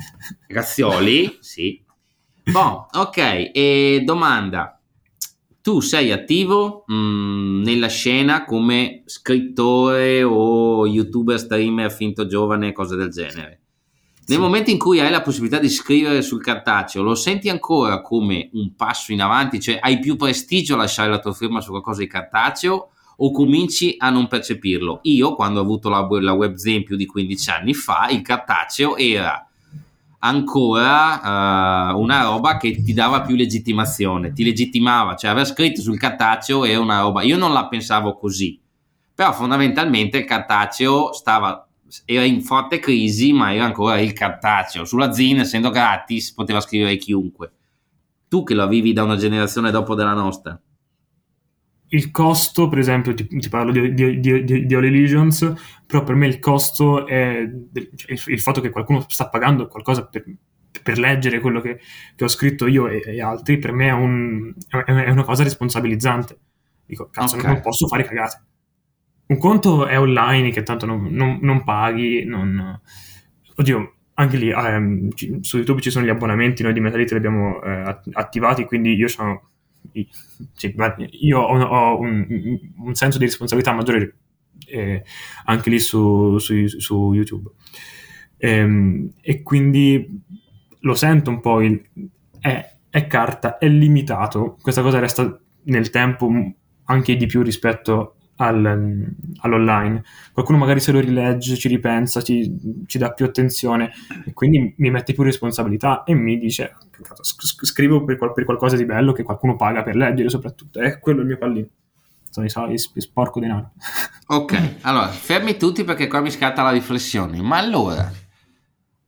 Grazioli 0.47 1.39
sì. 1.41 1.83
Bon, 2.45 2.87
ok, 2.93 3.51
e 3.53 4.03
domanda 4.05 4.78
tu 5.69 5.81
sei 5.81 6.13
attivo 6.13 6.85
mh, 6.87 6.95
mm, 6.95 7.63
nella 7.63 7.89
scena 7.89 8.47
come 8.47 9.03
scrittore 9.05 10.23
o 10.23 10.87
youtuber, 10.87 11.39
streamer, 11.39 11.93
finto 11.93 12.27
giovane, 12.27 12.73
cose 12.73 12.97
del 12.97 13.11
genere. 13.11 13.61
Nel 14.29 14.39
sì. 14.39 14.39
momento 14.39 14.71
in 14.71 14.79
cui 14.79 14.99
hai 14.99 15.11
la 15.11 15.21
possibilità 15.21 15.59
di 15.59 15.69
scrivere 15.69 16.23
sul 16.23 16.43
cartaceo, 16.43 17.03
lo 17.03 17.15
senti 17.15 17.51
ancora 17.51 18.01
come 18.01 18.49
un 18.55 18.77
passo 18.77 19.13
in 19.13 19.21
avanti? 19.21 19.61
Cioè 19.61 19.79
hai 19.79 19.99
più 19.99 20.17
prestigio 20.17 20.73
a 20.73 20.79
lasciare 20.79 21.11
la 21.11 21.19
tua 21.19 21.35
firma 21.35 21.61
su 21.61 21.69
qualcosa 21.69 22.01
di 22.01 22.07
cartaceo 22.07 22.89
o 23.19 23.31
cominci 23.31 23.97
a 23.99 24.09
non 24.09 24.27
percepirlo? 24.27 25.01
Io, 25.03 25.35
quando 25.35 25.61
ho 25.61 25.65
avuto 25.65 25.91
la, 25.91 26.09
la 26.23 26.33
webzen 26.33 26.83
più 26.83 26.97
di 26.97 27.05
15 27.05 27.51
anni 27.51 27.75
fa, 27.75 28.09
il 28.09 28.23
cartaceo 28.23 28.97
era 28.97 29.47
ancora 30.21 31.93
uh, 31.93 32.01
una 32.01 32.23
roba 32.23 32.57
che 32.57 32.83
ti 32.83 32.93
dava 32.93 33.23
più 33.23 33.37
legittimazione, 33.37 34.33
ti 34.33 34.45
legittimava, 34.45 35.15
cioè 35.15 35.31
aver 35.31 35.47
scritto 35.47 35.81
sul 35.81 35.99
cartaceo 35.99 36.65
era 36.65 36.81
una 36.81 37.01
roba, 37.01 37.23
io 37.23 37.37
non 37.37 37.53
la 37.53 37.69
pensavo 37.69 38.15
così, 38.15 38.61
però 39.15 39.33
fondamentalmente 39.33 40.19
il 40.19 40.25
cartaceo 40.25 41.13
stava, 41.13 41.67
era 42.05 42.25
in 42.25 42.43
forte 42.43 42.79
crisi, 42.79 43.33
ma 43.33 43.55
era 43.55 43.65
ancora 43.65 43.99
il 43.99 44.13
cartaceo, 44.13 44.85
sulla 44.85 45.13
zin 45.13 45.41
essendo 45.41 45.71
gratis 45.71 46.33
poteva 46.33 46.61
scrivere 46.61 46.97
chiunque. 46.97 47.53
Tu 48.29 48.43
che 48.43 48.55
lo 48.55 48.69
vivi 48.69 48.93
da 48.93 49.05
una 49.05 49.17
generazione 49.17 49.71
dopo 49.71 49.95
della 49.95 50.13
nostra 50.13 50.61
il 51.89 52.11
costo, 52.11 52.69
per 52.69 52.79
esempio, 52.79 53.15
ti, 53.15 53.27
ti 53.27 53.49
parlo 53.49 53.73
di, 53.73 53.95
di, 53.95 54.21
di, 54.21 54.67
di, 54.67 54.75
All 54.75 54.85
Illusions, 54.85 55.55
però 55.87 56.03
per 56.03 56.15
me 56.15 56.27
il 56.27 56.39
costo 56.39 57.07
è 57.07 57.49
cioè 57.95 58.13
il, 58.13 58.23
il, 58.27 58.41
fatto 58.41 58.61
che 58.61 58.71
qualcuno 58.71 59.05
sta 59.09 59.29
pagando 59.29 59.69
qualcosa 59.69 60.07
per, 60.07 60.25
per 60.83 60.99
leggere 60.99 61.41
quello 61.41 61.61
che, 61.61 61.81
che, 62.15 62.25
ho 62.25 62.29
scritto 62.29 62.67
io 62.67 62.89
e, 62.89 63.03
e 63.05 63.23
altri, 63.23 63.59
per 63.59 63.73
me 63.73 63.89
è, 63.89 63.93
un, 63.93 64.53
è, 64.69 65.11
una 65.11 65.25
cosa 65.25 65.43
responsabilizzante. 65.43 66.39
Dico, 66.85 67.09
cazzo, 67.11 67.37
okay. 67.37 67.53
non 67.53 67.61
posso 67.61 67.87
fare 67.87 68.05
cagate. 68.05 68.43
Un 69.27 69.39
conto 69.39 69.87
è 69.87 69.99
online 69.99 70.51
che 70.51 70.63
tanto 70.63 70.87
non, 70.87 71.09
non, 71.11 71.39
non 71.43 71.65
paghi, 71.65 72.25
non... 72.25 72.81
Oddio, 73.57 73.95
anche 74.15 74.37
lì 74.37 74.51
ehm, 74.51 75.11
su 75.41 75.59
YouTube 75.59 75.81
ci 75.81 75.91
sono 75.91 76.05
gli 76.05 76.11
abbonamenti, 76.11 76.63
noi 76.63 76.73
di 76.73 76.81
Metalite 76.81 77.13
li 77.13 77.19
abbiamo 77.19 77.63
eh, 77.63 78.01
attivati, 78.13 78.65
quindi 78.65 78.95
io 78.95 79.09
sono 79.09 79.51
sì, 80.53 80.77
io 81.21 81.41
ho, 81.41 81.61
ho 81.61 81.99
un, 81.99 82.59
un, 82.77 82.95
senso 82.95 83.19
di 83.19 83.25
responsabilità 83.25 83.73
maggiore 83.73 84.17
eh, 84.67 85.03
anche 85.45 85.71
lì 85.71 85.79
su, 85.79 86.39
su, 86.39 86.67
su 86.67 87.13
YouTube. 87.13 87.51
E, 88.37 88.51
ehm, 88.51 89.13
e, 89.21 89.43
quindi 89.43 90.23
lo 90.81 90.95
sento 90.95 91.31
un 91.31 91.41
po', 91.41 91.61
il, 91.61 91.83
è, 92.41 92.77
è, 92.91 93.07
carta, 93.07 93.59
è 93.59 93.69
limitato, 93.69 94.57
questa 94.61 94.83
cosa 94.83 94.99
resta 94.99 95.41
nel 95.65 95.91
tempo 95.91 96.31
anche 96.85 97.17
di 97.17 97.27
più 97.27 97.43
rispetto 97.43 98.18
al, 98.39 99.15
all'online. 99.41 100.03
Qualcuno 100.33 100.59
magari 100.59 100.81
se 100.81 100.93
lo 100.93 101.01
rilegge, 101.01 101.57
ci 101.57 101.69
ripensa, 101.69 102.23
ci, 102.23 102.85
ci, 102.87 102.99
dà 102.99 103.13
più 103.13 103.25
attenzione 103.25 103.93
e 104.25 104.33
quindi 104.33 104.75
mi 104.79 104.91
mette 104.91 105.13
più 105.13 105.23
responsabilità 105.23 106.05
e 106.05 106.15
mi 106.15 106.39
dice 106.39 106.75
scrivo 107.63 108.05
per, 108.05 108.17
per, 108.33 108.45
qualcosa 108.45 108.77
di 108.77 108.85
bello 108.85 109.13
che 109.13 109.23
qualcuno 109.23 109.57
paga 109.57 109.83
per 109.83 109.97
leggere 109.97 110.29
soprattutto. 110.29 110.81
È 110.81 110.99
quello 110.99 111.21
il 111.21 111.27
mio 111.27 111.39
pallino. 111.39 111.69
Sono 112.31 112.47
i 112.47 112.51
soldi, 112.51 112.79
sporco 112.79 113.41
denaro. 113.41 113.73
Ok, 114.31 114.81
allora 114.83 115.09
fermi 115.09 115.57
tutti 115.57 115.85
perché 115.85 116.07
qua 116.07 116.21
mi 116.21 116.31
scatta 116.31 116.63
la 116.63 116.71
riflessione. 116.71 117.41
Ma 117.41 117.57
allora, 117.57 118.13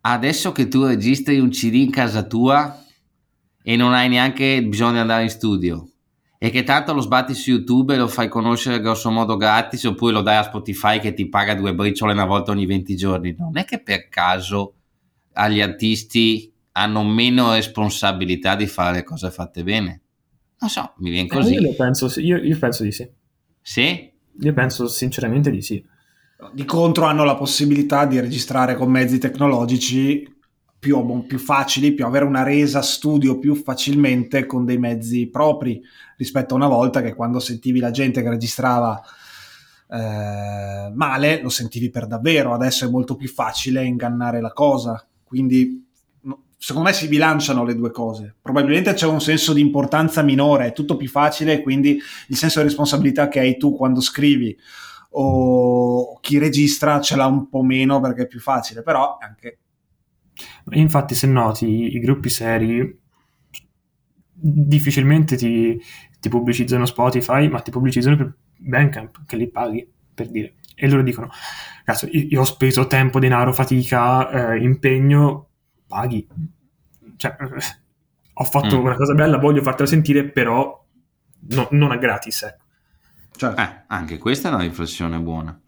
adesso 0.00 0.50
che 0.50 0.66
tu 0.66 0.86
registri 0.86 1.38
un 1.38 1.50
CD 1.50 1.74
in 1.74 1.90
casa 1.90 2.22
tua 2.22 2.82
e 3.62 3.76
non 3.76 3.92
hai 3.92 4.08
neanche 4.08 4.64
bisogno 4.64 4.92
di 4.92 4.98
andare 5.00 5.24
in 5.24 5.28
studio, 5.28 5.86
e 6.42 6.48
che 6.48 6.62
tanto 6.62 6.94
lo 6.94 7.02
sbatti 7.02 7.34
su 7.34 7.50
YouTube 7.50 7.92
e 7.92 7.98
lo 7.98 8.08
fai 8.08 8.26
conoscere 8.26 8.80
grosso 8.80 9.10
modo 9.10 9.36
gratis 9.36 9.84
oppure 9.84 10.14
lo 10.14 10.22
dai 10.22 10.38
a 10.38 10.42
Spotify 10.42 10.98
che 10.98 11.12
ti 11.12 11.28
paga 11.28 11.54
due 11.54 11.74
briciole 11.74 12.14
una 12.14 12.24
volta 12.24 12.50
ogni 12.50 12.64
20 12.64 12.96
giorni. 12.96 13.34
Non 13.38 13.58
è 13.58 13.66
che 13.66 13.82
per 13.82 14.08
caso 14.08 14.72
agli 15.34 15.60
artisti 15.60 16.50
hanno 16.72 17.04
meno 17.04 17.52
responsabilità 17.52 18.56
di 18.56 18.66
fare 18.66 18.94
le 18.94 19.02
cose 19.02 19.30
fatte 19.30 19.62
bene. 19.62 20.00
Non 20.60 20.70
so, 20.70 20.94
mi 21.00 21.10
viene 21.10 21.28
così. 21.28 21.56
Eh, 21.56 21.60
io, 21.60 21.74
penso, 21.74 22.10
io, 22.18 22.38
io 22.38 22.58
penso 22.58 22.84
di 22.84 22.92
sì. 22.92 23.06
Sì? 23.60 24.10
Io 24.40 24.52
penso 24.54 24.88
sinceramente 24.88 25.50
di 25.50 25.60
sì. 25.60 25.84
Di 26.54 26.64
contro 26.64 27.04
hanno 27.04 27.24
la 27.24 27.34
possibilità 27.34 28.06
di 28.06 28.18
registrare 28.18 28.76
con 28.76 28.90
mezzi 28.90 29.18
tecnologici 29.18 30.26
più, 30.80 31.26
più, 31.26 31.38
facili, 31.38 31.92
più 31.92 32.06
avere 32.06 32.24
una 32.24 32.42
resa 32.42 32.80
studio 32.80 33.38
più 33.38 33.54
facilmente 33.54 34.46
con 34.46 34.64
dei 34.64 34.78
mezzi 34.78 35.28
propri 35.28 35.80
rispetto 36.16 36.54
a 36.54 36.56
una 36.56 36.68
volta 36.68 37.02
che 37.02 37.14
quando 37.14 37.38
sentivi 37.38 37.78
la 37.80 37.90
gente 37.90 38.22
che 38.22 38.30
registrava 38.30 39.00
eh, 39.90 40.90
male 40.94 41.42
lo 41.42 41.50
sentivi 41.50 41.90
per 41.90 42.06
davvero, 42.06 42.54
adesso 42.54 42.86
è 42.86 42.90
molto 42.90 43.14
più 43.14 43.28
facile 43.28 43.84
ingannare 43.84 44.40
la 44.40 44.52
cosa, 44.52 45.06
quindi 45.22 45.86
secondo 46.56 46.88
me 46.88 46.94
si 46.94 47.08
bilanciano 47.08 47.64
le 47.64 47.74
due 47.74 47.90
cose. 47.90 48.36
Probabilmente 48.40 48.92
c'è 48.94 49.06
un 49.06 49.20
senso 49.20 49.52
di 49.52 49.60
importanza 49.60 50.22
minore, 50.22 50.66
è 50.66 50.72
tutto 50.72 50.96
più 50.96 51.08
facile, 51.08 51.62
quindi 51.62 51.98
il 52.28 52.36
senso 52.36 52.60
di 52.60 52.66
responsabilità 52.66 53.28
che 53.28 53.40
hai 53.40 53.56
tu 53.56 53.74
quando 53.74 54.00
scrivi 54.00 54.56
o 55.12 56.18
chi 56.20 56.38
registra 56.38 57.00
ce 57.00 57.16
l'ha 57.16 57.26
un 57.26 57.48
po' 57.48 57.62
meno 57.62 58.00
perché 58.00 58.22
è 58.22 58.26
più 58.26 58.40
facile, 58.40 58.82
però 58.82 59.18
anche 59.20 59.58
Infatti, 60.70 61.14
se 61.14 61.26
noti, 61.26 61.94
i 61.94 61.98
gruppi 62.00 62.28
seri 62.28 62.98
difficilmente 64.32 65.36
ti, 65.36 65.78
ti 66.18 66.28
pubblicizzano 66.28 66.86
Spotify, 66.86 67.48
ma 67.48 67.60
ti 67.60 67.70
pubblicizzano 67.70 68.16
per 68.16 68.34
Bandcamp, 68.56 69.24
che 69.26 69.36
li 69.36 69.50
paghi, 69.50 69.88
per 70.14 70.30
dire. 70.30 70.54
E 70.74 70.88
loro 70.88 71.02
dicono, 71.02 71.30
cazzo, 71.84 72.06
io, 72.10 72.26
io 72.28 72.40
ho 72.40 72.44
speso 72.44 72.86
tempo, 72.86 73.18
denaro, 73.18 73.52
fatica, 73.52 74.54
eh, 74.54 74.62
impegno, 74.62 75.48
paghi. 75.86 76.26
Cioè, 77.16 77.36
ho 78.32 78.44
fatto 78.44 78.78
mm. 78.78 78.84
una 78.84 78.96
cosa 78.96 79.14
bella, 79.14 79.38
voglio 79.38 79.62
fartela 79.62 79.88
sentire, 79.88 80.30
però 80.30 80.86
no, 81.48 81.68
non 81.72 81.90
a 81.90 81.96
gratis, 81.96 82.42
ecco. 82.42 82.64
Cioè. 83.36 83.54
Eh, 83.58 83.84
anche 83.86 84.18
questa 84.18 84.48
è 84.48 84.52
una 84.52 84.62
riflessione 84.62 85.18
buona. 85.18 85.58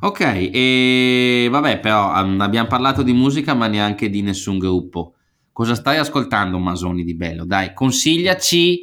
Ok, 0.00 0.20
e 0.20 1.48
vabbè, 1.50 1.80
però 1.80 2.10
abbiamo 2.12 2.68
parlato 2.68 3.02
di 3.02 3.12
musica, 3.12 3.54
ma 3.54 3.66
neanche 3.66 4.10
di 4.10 4.22
nessun 4.22 4.58
gruppo. 4.58 5.14
Cosa 5.52 5.74
stai 5.74 5.98
ascoltando, 5.98 6.58
Masoni 6.58 7.04
di 7.04 7.14
Bello? 7.14 7.44
Dai, 7.44 7.72
consigliaci 7.72 8.82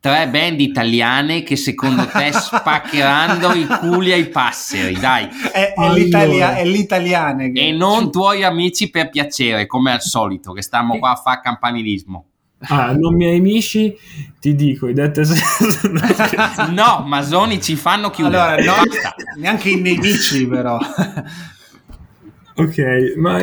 tre 0.00 0.28
band 0.28 0.60
italiane 0.60 1.42
che 1.42 1.54
secondo 1.56 2.06
te 2.06 2.30
spaccheranno 2.34 3.52
i 3.54 3.66
culi 3.66 4.12
ai 4.12 4.28
passeri, 4.28 4.98
dai. 4.98 5.28
È, 5.52 5.74
è, 5.76 5.92
l'italia, 5.92 6.56
è 6.56 6.64
l'italiane. 6.64 7.52
Che... 7.52 7.68
E 7.68 7.72
non 7.72 8.10
tuoi 8.10 8.42
amici 8.42 8.90
per 8.90 9.10
piacere, 9.10 9.66
come 9.66 9.92
al 9.92 10.00
solito, 10.00 10.52
che 10.52 10.62
stiamo 10.62 10.98
qua 10.98 11.10
a 11.10 11.16
fare 11.16 11.40
campanilismo. 11.42 12.31
Ah, 12.68 12.92
non 12.92 13.14
mi 13.14 13.24
hai 13.24 13.38
amici, 13.38 13.96
ti 14.40 14.54
dico, 14.54 14.86
i 14.88 14.92
Dead 14.92 15.18
No, 16.70 17.04
Masoni 17.06 17.60
ci 17.60 17.76
fanno 17.76 18.10
chiudere. 18.10 18.62
Allora, 18.62 18.82
no, 18.82 18.82
neanche 19.38 19.70
i 19.70 19.80
nemici 19.80 20.46
però. 20.46 20.78
ok, 22.54 23.14
ma 23.16 23.38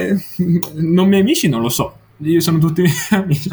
non 0.75 1.07
miei 1.07 1.21
amici 1.21 1.47
non 1.49 1.61
lo 1.61 1.69
so. 1.69 1.95
Io 2.21 2.41
sono 2.41 2.57
tutti 2.59 2.81
miei 2.81 2.93
amici. 3.11 3.49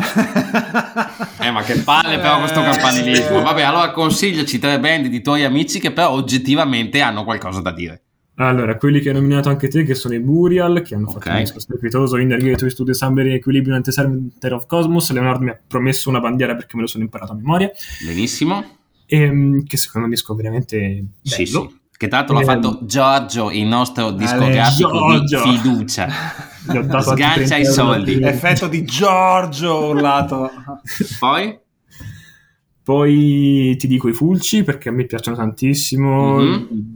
eh, 1.40 1.50
ma 1.50 1.62
che 1.62 1.80
palle 1.82 2.18
però 2.18 2.38
questo 2.38 2.62
campanilismo. 2.62 3.42
Vabbè, 3.42 3.62
allora 3.62 3.90
consigliaci 3.92 4.58
tre 4.58 4.78
band 4.80 5.06
di 5.06 5.20
tuoi 5.22 5.44
amici 5.44 5.78
che 5.78 5.92
però 5.92 6.10
oggettivamente 6.10 7.00
hanno 7.00 7.24
qualcosa 7.24 7.60
da 7.60 7.72
dire. 7.72 8.02
Allora, 8.38 8.76
quelli 8.76 9.00
che 9.00 9.08
hai 9.08 9.14
nominato 9.14 9.48
anche 9.48 9.68
te, 9.68 9.82
che 9.82 9.94
sono 9.94 10.14
i 10.14 10.20
Burial, 10.20 10.82
che 10.82 10.94
hanno 10.94 11.08
fatto 11.08 11.30
un 11.30 11.38
disco 11.38 11.58
strepitoso, 11.58 12.18
In 12.18 12.28
the 12.28 12.36
Gateway 12.36 12.72
to 12.72 12.84
December 12.84 13.26
Equilibrium 13.26 13.76
and 13.76 13.88
Center 13.90 14.52
of 14.52 14.66
Cosmos. 14.66 15.10
Leonardo 15.10 15.44
mi 15.44 15.50
ha 15.50 15.60
promesso 15.66 16.10
una 16.10 16.20
bandiera 16.20 16.54
perché 16.54 16.76
me 16.76 16.82
lo 16.82 16.86
sono 16.86 17.04
imparato 17.04 17.32
a 17.32 17.34
memoria. 17.34 17.70
Benissimo. 18.04 18.62
E, 19.06 19.20
ehm, 19.20 19.64
che 19.64 19.76
secondo 19.78 20.06
me 20.06 20.14
è 20.14 20.16
un 20.16 20.20
disco 20.20 20.34
veramente 20.34 20.78
bello. 20.78 21.10
Sì, 21.22 21.46
sì. 21.46 21.80
Che 21.96 22.08
tra 22.08 22.18
l'altro 22.18 22.38
l'ha 22.38 22.44
fatto 22.44 22.80
Giorgio, 22.82 23.50
il 23.50 23.64
nostro 23.64 24.10
discografico 24.10 25.18
di 25.18 25.36
fiducia. 25.38 26.06
Sgancia 27.00 27.56
i 27.56 27.64
soldi. 27.64 28.20
Effetto 28.20 28.68
di 28.68 28.84
Giorgio 28.84 29.86
urlato. 29.86 30.50
Poi? 31.18 31.58
Poi 32.82 33.76
ti 33.78 33.86
dico 33.86 34.08
i 34.08 34.12
Fulci 34.12 34.62
perché 34.62 34.90
a 34.90 34.92
me 34.92 35.06
piacciono 35.06 35.36
tantissimo. 35.36 36.36
Mm-hmm 36.36 36.95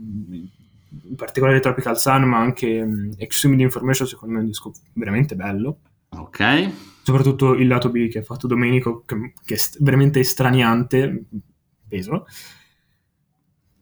particolare 1.21 1.59
Tropical 1.59 1.99
Sun, 1.99 2.23
ma 2.23 2.39
anche 2.39 2.81
um, 2.81 3.13
Extremity 3.15 3.61
Information, 3.61 4.07
secondo 4.07 4.33
me 4.33 4.39
è 4.39 4.43
un 4.43 4.49
disco 4.49 4.73
veramente 4.93 5.35
bello. 5.35 5.77
Ok. 6.09 6.71
Soprattutto 7.03 7.53
il 7.53 7.67
lato 7.67 7.89
B 7.89 8.09
che 8.09 8.19
ha 8.19 8.23
fatto 8.23 8.47
Domenico, 8.47 9.03
che, 9.05 9.33
che 9.45 9.55
è 9.55 9.59
veramente 9.79 10.19
estraniante, 10.19 11.25
peso. 11.87 12.25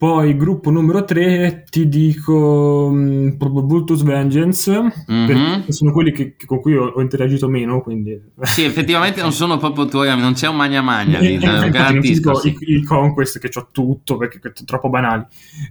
Poi 0.00 0.34
gruppo 0.34 0.70
numero 0.70 1.04
3 1.04 1.66
ti 1.68 1.86
dico 1.86 2.86
um, 2.90 3.36
Vultus 3.36 4.02
Vengeance, 4.02 4.72
mm-hmm. 4.72 5.26
perché 5.26 5.72
sono 5.74 5.92
quelli 5.92 6.10
che, 6.10 6.36
che, 6.36 6.46
con 6.46 6.58
cui 6.62 6.74
ho, 6.74 6.86
ho, 6.86 7.02
interagito 7.02 7.48
meno. 7.48 7.82
Quindi... 7.82 8.18
Sì, 8.40 8.64
effettivamente 8.64 9.20
non 9.20 9.34
sono 9.34 9.58
proprio 9.58 9.84
tuoi, 9.84 10.18
non 10.18 10.32
c'è 10.32 10.48
un 10.48 10.56
magna 10.56 10.80
magna 10.80 11.18
lì, 11.18 11.34
eh, 11.34 11.68
garantisco. 11.68 12.34
Sì. 12.36 12.56
Il, 12.60 12.76
il, 12.76 12.86
Conquest 12.86 13.38
che 13.40 13.50
ho 13.54 13.68
tutto 13.70 14.16
perché 14.16 14.40
è 14.42 14.64
troppo 14.64 14.88
banali. 14.88 15.26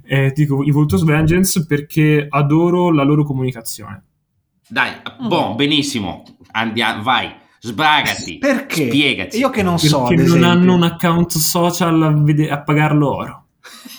Eh, 0.05 0.31
ti 0.31 0.43
dico 0.43 0.63
i 0.63 0.69
Vultus 0.69 1.03
Vengeance 1.03 1.65
perché 1.65 2.27
adoro 2.29 2.91
la 2.91 3.01
loro 3.01 3.23
comunicazione. 3.23 4.03
Dai, 4.67 4.91
mm. 5.23 5.27
boh, 5.27 5.55
benissimo, 5.55 6.21
andiamo, 6.51 7.01
vai 7.01 7.31
sbragati. 7.61 8.37
Perché? 8.37 8.85
Spiegaci. 8.89 9.39
Io 9.39 9.49
che 9.49 9.63
non 9.63 9.79
so. 9.79 10.03
Perché 10.03 10.21
non 10.21 10.43
hanno 10.43 10.75
un 10.75 10.83
account 10.83 11.31
social 11.31 12.03
a, 12.03 12.11
vede- 12.11 12.51
a 12.51 12.61
pagarlo 12.61 13.15
oro 13.15 13.45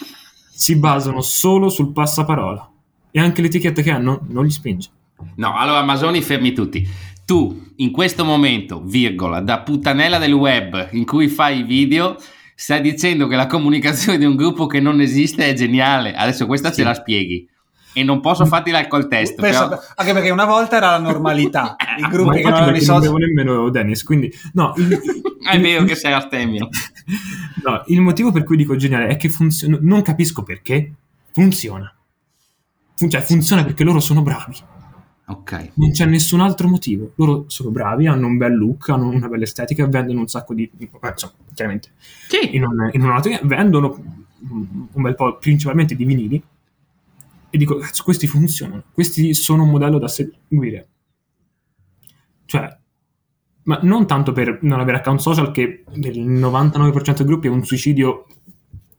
si 0.60 0.76
basano 0.76 1.22
solo 1.22 1.70
sul 1.70 1.90
passaparola 1.90 2.70
e 3.10 3.18
anche 3.18 3.40
l'etichetta 3.40 3.80
che 3.80 3.90
hanno 3.90 4.20
non 4.28 4.44
li 4.44 4.50
spinge. 4.50 4.90
No, 5.36 5.56
allora 5.56 5.82
Masoni 5.82 6.20
fermi 6.20 6.52
tutti. 6.52 6.86
Tu 7.24 7.72
in 7.76 7.90
questo 7.90 8.26
momento, 8.26 8.82
virgola, 8.84 9.40
da 9.40 9.60
puttanella 9.60 10.18
del 10.18 10.34
web 10.34 10.90
in 10.92 11.06
cui 11.06 11.28
fai 11.28 11.60
i 11.60 11.62
video, 11.62 12.18
stai 12.54 12.82
dicendo 12.82 13.26
che 13.26 13.36
la 13.36 13.46
comunicazione 13.46 14.18
di 14.18 14.26
un 14.26 14.36
gruppo 14.36 14.66
che 14.66 14.80
non 14.80 15.00
esiste 15.00 15.48
è 15.48 15.54
geniale. 15.54 16.12
Adesso 16.12 16.44
questa 16.44 16.68
sì. 16.68 16.80
ce 16.80 16.84
la 16.84 16.92
spieghi 16.92 17.48
e 17.92 18.04
non 18.04 18.20
posso 18.20 18.46
farti 18.46 18.70
l'alcol 18.70 19.08
test. 19.08 19.40
Penso, 19.40 19.68
però... 19.68 19.80
Anche 19.96 20.12
perché 20.12 20.30
una 20.30 20.44
volta 20.44 20.76
era 20.76 20.90
la 20.90 20.98
normalità. 20.98 21.76
I 21.98 22.08
gruppi 22.08 22.36
che 22.36 22.42
non 22.42 22.54
avevano 22.54 22.76
i 22.76 22.80
soldi. 22.80 23.06
Non 23.06 23.18
nemmeno 23.18 23.68
Dennis, 23.70 24.02
quindi 24.02 24.32
no. 24.52 24.72
Il, 24.76 24.92
è 25.48 25.56
il, 25.56 25.62
vero 25.62 25.84
che 25.84 25.94
sei 25.94 26.12
astemio. 26.12 26.68
no, 27.64 27.82
il 27.86 28.00
motivo 28.00 28.32
per 28.32 28.44
cui 28.44 28.56
dico 28.56 28.76
geniale 28.76 29.08
è 29.08 29.16
che 29.16 29.28
funziona. 29.28 29.78
Non 29.80 30.02
capisco 30.02 30.42
perché 30.42 30.92
funziona. 31.32 31.92
Fun- 32.94 33.10
cioè, 33.10 33.20
funziona 33.20 33.64
perché 33.64 33.84
loro 33.84 34.00
sono 34.00 34.22
bravi. 34.22 34.56
Ok. 35.26 35.70
Non 35.74 35.92
c'è 35.92 36.06
nessun 36.06 36.40
altro 36.40 36.68
motivo. 36.68 37.12
Loro 37.16 37.44
sono 37.46 37.70
bravi, 37.70 38.06
hanno 38.06 38.26
un 38.26 38.36
bel 38.36 38.56
look, 38.56 38.88
hanno 38.88 39.08
una 39.08 39.28
bella 39.28 39.44
estetica, 39.44 39.86
vendono 39.86 40.20
un 40.20 40.28
sacco 40.28 40.54
di. 40.54 40.68
Eh, 40.76 40.90
insomma, 41.08 41.32
chiaramente. 41.54 41.90
Sì. 42.28 42.56
In, 42.56 42.64
un, 42.64 42.90
in 42.92 43.02
una 43.02 43.20
vendono 43.42 44.18
un 44.42 45.02
bel 45.02 45.14
po' 45.14 45.36
principalmente 45.36 45.94
di 45.94 46.04
vinili 46.04 46.42
e 47.50 47.58
dico, 47.58 47.76
cazzo, 47.76 48.04
questi 48.04 48.26
funzionano, 48.26 48.84
questi 48.92 49.34
sono 49.34 49.64
un 49.64 49.70
modello 49.70 49.98
da 49.98 50.08
seguire. 50.08 50.88
Cioè, 52.46 52.78
ma 53.64 53.78
non 53.82 54.06
tanto 54.06 54.32
per 54.32 54.58
non 54.62 54.80
avere 54.80 54.98
account 54.98 55.20
social, 55.20 55.50
che 55.50 55.84
nel 55.94 56.18
99% 56.18 57.16
dei 57.16 57.26
gruppi 57.26 57.48
è 57.48 57.50
un 57.50 57.64
suicidio 57.64 58.26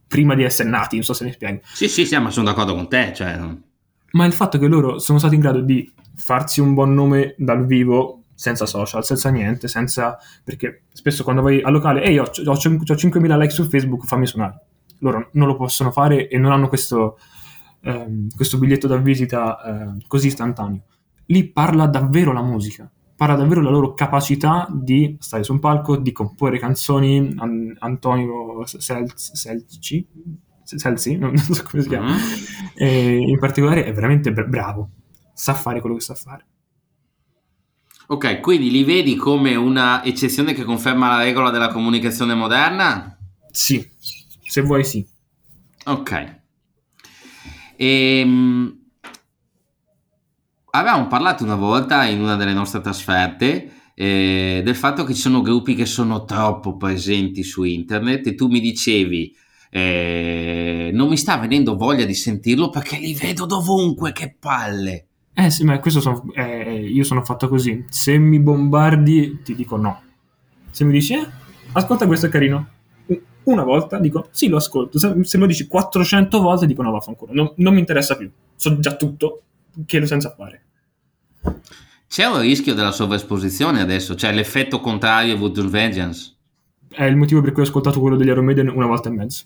prima 0.07 0.36
di 0.36 0.43
essere 0.43 0.69
nati, 0.69 0.95
non 0.95 1.05
so 1.05 1.13
se 1.13 1.23
mi 1.23 1.32
spiego. 1.32 1.61
Sì, 1.73 1.88
sì, 1.88 2.05
sì, 2.05 2.17
ma 2.17 2.30
sono 2.30 2.45
d'accordo 2.45 2.76
con 2.76 2.88
te. 2.89 3.13
Cioè... 3.15 3.39
Ma 4.11 4.26
il 4.26 4.34
fatto 4.34 4.59
che 4.59 4.67
loro 4.67 4.99
sono 4.99 5.19
stati 5.19 5.36
in 5.36 5.41
grado 5.41 5.61
di 5.61 5.89
farsi 6.15 6.59
un 6.59 6.73
buon 6.73 6.93
nome 6.93 7.34
dal 7.38 7.65
vivo, 7.65 8.23
senza 8.36 8.65
social, 8.65 9.05
senza 9.05 9.30
niente, 9.30 9.67
senza... 9.67 10.17
perché 10.43 10.84
spesso 10.91 11.23
quando 11.23 11.41
vai 11.41 11.61
al 11.61 11.71
locale, 11.71 12.03
ehi, 12.03 12.19
ho, 12.19 12.23
ho, 12.23 12.51
ho 12.51 12.55
5.000 12.55 13.38
like 13.38 13.53
su 13.53 13.67
Facebook, 13.67 14.05
fammi 14.05 14.28
suonare. 14.28 14.59
Loro 14.99 15.30
non 15.34 15.47
lo 15.47 15.55
possono 15.55 15.91
fare 15.91 16.28
e 16.28 16.38
non 16.38 16.51
hanno 16.51 16.67
questo 16.67 17.17
ehm, 17.82 18.27
questo 18.36 18.57
biglietto 18.57 18.88
da 18.88 18.97
visita 18.97 19.61
eh, 19.61 20.05
così 20.07 20.27
istantaneo. 20.27 20.84
Lì 21.27 21.47
parla 21.47 21.88
davvero 21.88 22.34
la 22.34 22.41
musica, 22.41 22.89
parla 23.15 23.36
davvero 23.36 23.61
la 23.61 23.69
loro 23.69 23.93
capacità 23.93 24.67
di 24.71 25.15
stare 25.19 25.43
su 25.43 25.53
un 25.53 25.59
palco, 25.59 25.97
di 25.97 26.11
comporre 26.11 26.59
canzoni. 26.59 27.36
An- 27.38 27.75
Antonio 27.79 28.65
Selci, 28.65 29.13
Selci, 29.15 30.07
Selci 30.63 31.17
non, 31.17 31.38
so 31.38 31.63
come 31.63 31.84
si 31.84 31.89
chiama, 31.89 32.15
mm-hmm. 32.82 33.29
in 33.29 33.39
particolare 33.39 33.86
è 33.86 33.93
veramente 33.93 34.32
bravo, 34.32 34.89
sa 35.34 35.53
fare 35.53 35.79
quello 35.79 35.95
che 35.95 36.01
sa 36.01 36.15
fare. 36.15 36.45
Ok, 38.07 38.41
quindi 38.41 38.69
li 38.69 38.84
vedi 38.84 39.15
come 39.15 39.55
una 39.55 40.03
eccezione 40.03 40.53
che 40.53 40.65
conferma 40.65 41.07
la 41.07 41.23
regola 41.23 41.49
della 41.49 41.69
comunicazione 41.69 42.34
moderna? 42.34 43.17
Sì, 43.49 43.89
se 44.43 44.61
vuoi 44.61 44.84
sì. 44.84 45.07
Ok. 45.86 46.40
E, 47.82 48.19
ehm, 48.19 48.79
avevamo 50.69 51.07
parlato 51.07 51.43
una 51.43 51.55
volta 51.55 52.05
in 52.05 52.21
una 52.21 52.36
delle 52.36 52.53
nostre 52.53 52.79
trasferte 52.79 53.71
eh, 53.95 54.61
del 54.63 54.75
fatto 54.75 55.03
che 55.03 55.15
ci 55.15 55.21
sono 55.21 55.41
gruppi 55.41 55.73
che 55.73 55.88
sono 55.88 56.23
troppo 56.23 56.77
presenti 56.77 57.41
su 57.41 57.63
internet 57.63 58.27
e 58.27 58.36
tu 58.36 58.49
mi 58.49 58.59
dicevi 58.59 59.36
eh, 59.71 60.91
non 60.93 61.09
mi 61.09 61.17
sta 61.17 61.38
venendo 61.38 61.75
voglia 61.75 62.05
di 62.05 62.13
sentirlo 62.13 62.69
perché 62.69 62.97
li 62.97 63.15
vedo 63.15 63.47
dovunque, 63.47 64.11
che 64.11 64.36
palle. 64.38 65.07
Eh 65.34 65.49
sì, 65.49 65.63
ma 65.63 65.79
questo 65.79 66.01
sono, 66.01 66.25
eh, 66.36 66.86
io 66.88 67.03
sono 67.03 67.23
fatto 67.23 67.47
così. 67.47 67.84
Se 67.89 68.15
mi 68.17 68.39
bombardi, 68.39 69.39
ti 69.43 69.55
dico 69.55 69.77
no. 69.77 70.01
Se 70.69 70.84
mi 70.84 70.91
dici, 70.91 71.13
eh, 71.13 71.25
ascolta 71.71 72.05
questo 72.05 72.27
è 72.27 72.29
carino. 72.29 72.67
Una 73.43 73.63
volta 73.63 73.99
dico, 73.99 74.27
sì, 74.31 74.47
lo 74.47 74.57
ascolto. 74.57 74.99
Se, 74.99 75.23
se 75.23 75.37
lo 75.37 75.45
dici 75.45 75.67
400 75.67 76.39
volte, 76.39 76.67
dico 76.67 76.83
no, 76.83 76.91
vaffanculo. 76.91 77.33
Non, 77.33 77.53
non 77.57 77.73
mi 77.73 77.79
interessa 77.79 78.15
più. 78.15 78.29
So 78.55 78.77
già 78.79 78.95
tutto, 78.95 79.41
che 79.85 79.99
lo 79.99 80.05
senza 80.05 80.33
fare. 80.35 80.63
C'è 82.07 82.25
un 82.25 82.41
rischio 82.41 82.73
della 82.73 82.91
sovraesposizione 82.91 83.79
adesso, 83.79 84.15
cioè 84.15 84.33
l'effetto 84.33 84.79
contrario 84.81 85.35
a 85.35 85.37
Voodoo 85.37 85.69
Vengeance. 85.69 86.35
È 86.89 87.05
il 87.05 87.15
motivo 87.15 87.41
per 87.41 87.53
cui 87.53 87.61
ho 87.61 87.65
ascoltato 87.65 88.01
quello 88.01 88.17
degli 88.17 88.27
Iron 88.27 88.43
Maiden 88.43 88.67
una 88.67 88.85
volta 88.85 89.07
e 89.07 89.13
mezzo. 89.13 89.45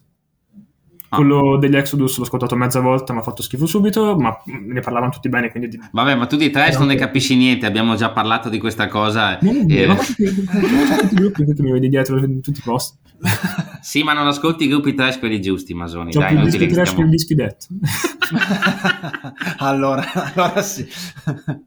Ah. 1.09 1.17
Quello 1.17 1.57
degli 1.57 1.75
Exodus 1.75 2.17
l'ho 2.17 2.23
ascoltato 2.23 2.55
mezza 2.55 2.79
volta, 2.79 3.13
mi 3.13 3.19
ha 3.19 3.21
fatto 3.21 3.43
schifo 3.43 3.67
subito, 3.67 4.17
ma 4.17 4.35
ne 4.45 4.79
parlavano 4.79 5.11
tutti 5.11 5.29
bene, 5.29 5.51
quindi... 5.51 5.79
Vabbè, 5.91 6.15
ma 6.15 6.25
tu 6.25 6.37
di 6.37 6.49
Trash 6.49 6.77
non 6.77 6.87
ne 6.87 6.95
capisci 6.95 7.35
niente, 7.35 7.67
abbiamo 7.67 7.93
già 7.93 8.09
parlato 8.09 8.49
di 8.49 8.57
questa 8.57 8.87
cosa. 8.87 9.37
Non 9.41 9.67
vero, 9.67 9.93
eh... 9.93 9.95
ma 9.95 10.01
i 11.11 11.13
gruppi 11.13 11.45
che 11.45 11.61
mi 11.61 11.71
vedi 11.71 11.87
dietro 11.87 12.17
in 12.17 12.41
tutti 12.41 12.59
i 12.59 12.63
posti. 12.63 12.97
sì, 13.81 14.03
ma 14.03 14.13
non 14.13 14.27
ascolti 14.27 14.65
i 14.65 14.67
gruppi 14.67 14.93
trash 14.93 15.19
quelli 15.19 15.41
giusti, 15.41 15.73
Masoni. 15.73 16.11
C'ho 16.11 16.19
dai, 16.19 16.35
più 16.35 16.43
dischi 16.43 16.67
trash 16.67 16.95
che 16.95 17.01
il 17.01 17.09
dischi 17.09 17.35
detto. 17.35 17.65
allora, 19.57 20.03
allora 20.13 20.61
sì. 20.61 20.87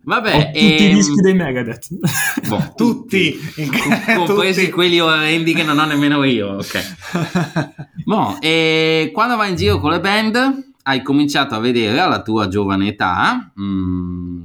Vabbè, 0.02 0.34
Ho 0.34 0.44
tutti 0.46 0.58
ehm... 0.58 0.90
i 0.90 0.94
dischi 0.94 1.20
dei 1.20 1.34
Megadeth. 1.34 1.88
Boh, 2.48 2.72
tutti, 2.76 3.36
compresi 4.16 4.60
tutti. 4.60 4.72
quelli 4.72 5.00
orrendi 5.00 5.54
che 5.54 5.62
non 5.62 5.78
ho 5.78 5.84
nemmeno 5.84 6.24
io. 6.24 6.56
Ok. 6.56 6.96
boh, 8.04 8.40
e 8.40 9.10
quando 9.12 9.36
vai 9.36 9.50
in 9.50 9.56
giro 9.56 9.78
con 9.78 9.90
le 9.90 10.00
band 10.00 10.66
hai 10.88 11.02
cominciato 11.02 11.54
a 11.54 11.58
vedere 11.58 11.98
alla 12.00 12.22
tua 12.22 12.48
giovane 12.48 12.88
età 12.88 13.52
mh, 13.54 14.37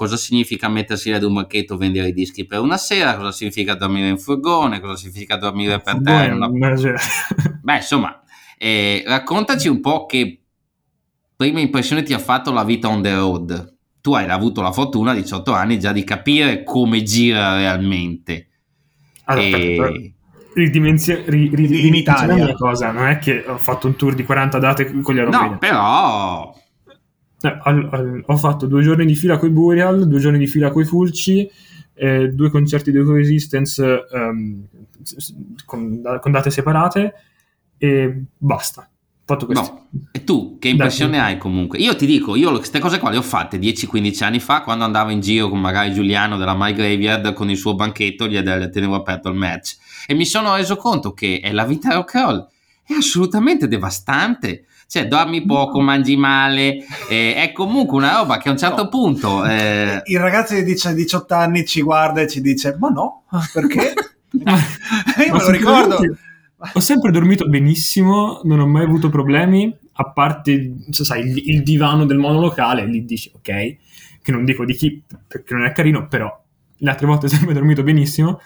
cosa 0.00 0.16
significa 0.16 0.70
mettersi 0.70 1.12
ad 1.12 1.22
un 1.24 1.34
banchetto 1.34 1.76
vendere 1.76 2.08
i 2.08 2.12
dischi 2.14 2.46
per 2.46 2.60
una 2.60 2.78
sera, 2.78 3.16
cosa 3.16 3.32
significa 3.32 3.74
dormire 3.74 4.08
in 4.08 4.16
furgone, 4.16 4.80
cosa 4.80 4.96
significa 4.96 5.36
dormire 5.36 5.78
per 5.80 6.00
terra. 6.00 6.34
Una... 6.34 6.48
Beh, 7.62 7.76
insomma, 7.76 8.18
eh, 8.56 9.04
raccontaci 9.06 9.68
un 9.68 9.82
po' 9.82 10.06
che 10.06 10.40
prima 11.36 11.60
impressione 11.60 12.02
ti 12.02 12.14
ha 12.14 12.18
fatto 12.18 12.50
la 12.50 12.64
vita 12.64 12.88
on 12.88 13.02
the 13.02 13.14
road. 13.14 13.76
Tu 14.00 14.14
hai 14.14 14.26
avuto 14.26 14.62
la 14.62 14.72
fortuna 14.72 15.10
a 15.10 15.14
18 15.14 15.52
anni 15.52 15.78
già 15.78 15.92
di 15.92 16.02
capire 16.02 16.62
come 16.64 17.02
gira 17.02 17.56
realmente. 17.56 18.48
Allora, 19.24 19.56
e... 19.58 20.14
Ridimenzio- 20.54 21.24
ri- 21.26 21.50
ri- 21.52 21.86
in 21.86 21.94
Italia 21.94 22.42
una 22.42 22.54
cosa, 22.54 22.90
non 22.90 23.06
è 23.06 23.18
che 23.18 23.44
ho 23.46 23.58
fatto 23.58 23.86
un 23.86 23.96
tour 23.96 24.14
di 24.14 24.24
40 24.24 24.58
date 24.58 24.90
con 25.02 25.14
gli 25.14 25.18
aeromobili. 25.18 25.50
No, 25.50 25.58
però 25.58 26.54
eh, 27.42 27.58
al, 27.62 27.88
al, 27.90 28.22
ho 28.26 28.36
fatto 28.36 28.66
due 28.66 28.82
giorni 28.82 29.06
di 29.06 29.14
fila 29.14 29.38
con 29.38 29.48
i 29.48 29.52
Burial, 29.52 30.06
due 30.06 30.20
giorni 30.20 30.38
di 30.38 30.46
fila 30.46 30.70
con 30.70 30.82
i 30.82 30.84
Fulci, 30.84 31.50
eh, 31.94 32.28
due 32.30 32.50
concerti 32.50 32.90
di 32.90 33.02
Coexistence 33.02 34.04
um, 34.12 34.66
con, 35.64 36.02
con, 36.20 36.32
date 36.32 36.50
separate 36.50 37.14
e 37.78 38.24
basta. 38.36 38.88
Fatto 39.24 39.46
questo. 39.46 39.86
No. 39.90 40.06
E 40.10 40.24
tu 40.24 40.58
che 40.58 40.68
impressione 40.68 41.16
Dai. 41.18 41.32
hai 41.32 41.38
comunque? 41.38 41.78
Io 41.78 41.94
ti 41.94 42.04
dico, 42.04 42.34
io 42.36 42.50
queste 42.56 42.78
cose 42.78 42.98
qua 42.98 43.10
le 43.10 43.16
ho 43.16 43.22
fatte 43.22 43.58
10-15 43.58 44.24
anni 44.24 44.40
fa 44.40 44.62
quando 44.62 44.84
andavo 44.84 45.10
in 45.10 45.20
giro 45.20 45.48
con 45.48 45.60
magari 45.60 45.92
Giuliano 45.92 46.36
della 46.36 46.56
My 46.56 46.72
Graveyard 46.72 47.32
con 47.32 47.48
il 47.48 47.56
suo 47.56 47.74
banchetto, 47.74 48.26
gli 48.26 48.42
tenevo 48.42 48.96
aperto 48.96 49.28
il 49.28 49.36
match 49.36 49.76
e 50.06 50.14
mi 50.14 50.26
sono 50.26 50.56
reso 50.56 50.76
conto 50.76 51.12
che 51.12 51.40
è 51.40 51.52
la 51.52 51.64
vita 51.64 51.94
rock 51.94 52.14
roll 52.14 52.48
è 52.82 52.94
assolutamente 52.94 53.68
devastante 53.68 54.64
cioè 54.90 55.06
dormi 55.06 55.44
poco, 55.44 55.80
mangi 55.80 56.16
male, 56.16 56.84
eh, 57.08 57.36
è 57.36 57.52
comunque 57.52 57.96
una 57.96 58.16
roba 58.16 58.38
che 58.38 58.48
a 58.48 58.50
un 58.50 58.58
certo 58.58 58.82
no. 58.82 58.88
punto... 58.88 59.44
Eh... 59.44 60.02
Il 60.06 60.18
ragazzo 60.18 60.54
di 60.54 60.64
18 60.64 61.32
anni 61.32 61.64
ci 61.64 61.80
guarda 61.80 62.22
e 62.22 62.26
ci 62.26 62.40
dice, 62.40 62.74
ma 62.76 62.88
no, 62.88 63.22
perché? 63.52 63.92
Io 64.34 65.32
me 65.32 65.42
lo 65.42 65.50
ricordo. 65.50 65.96
Ho 66.72 66.80
sempre 66.80 67.12
dormito 67.12 67.48
benissimo, 67.48 68.40
non 68.42 68.58
ho 68.58 68.66
mai 68.66 68.82
avuto 68.82 69.10
problemi, 69.10 69.72
a 69.92 70.10
parte, 70.10 70.74
sai, 70.90 71.20
il, 71.20 71.40
il 71.50 71.62
divano 71.62 72.04
del 72.04 72.18
monolocale, 72.18 72.84
lì 72.84 73.04
dici, 73.04 73.30
ok, 73.32 73.76
che 74.20 74.32
non 74.32 74.44
dico 74.44 74.64
di 74.64 74.74
chi, 74.74 75.00
perché 75.24 75.54
non 75.54 75.66
è 75.66 75.72
carino, 75.72 76.08
però 76.08 76.36
le 76.78 76.90
altre 76.90 77.06
volte 77.06 77.26
ho 77.26 77.28
sempre 77.28 77.54
dormito 77.54 77.84
benissimo, 77.84 78.40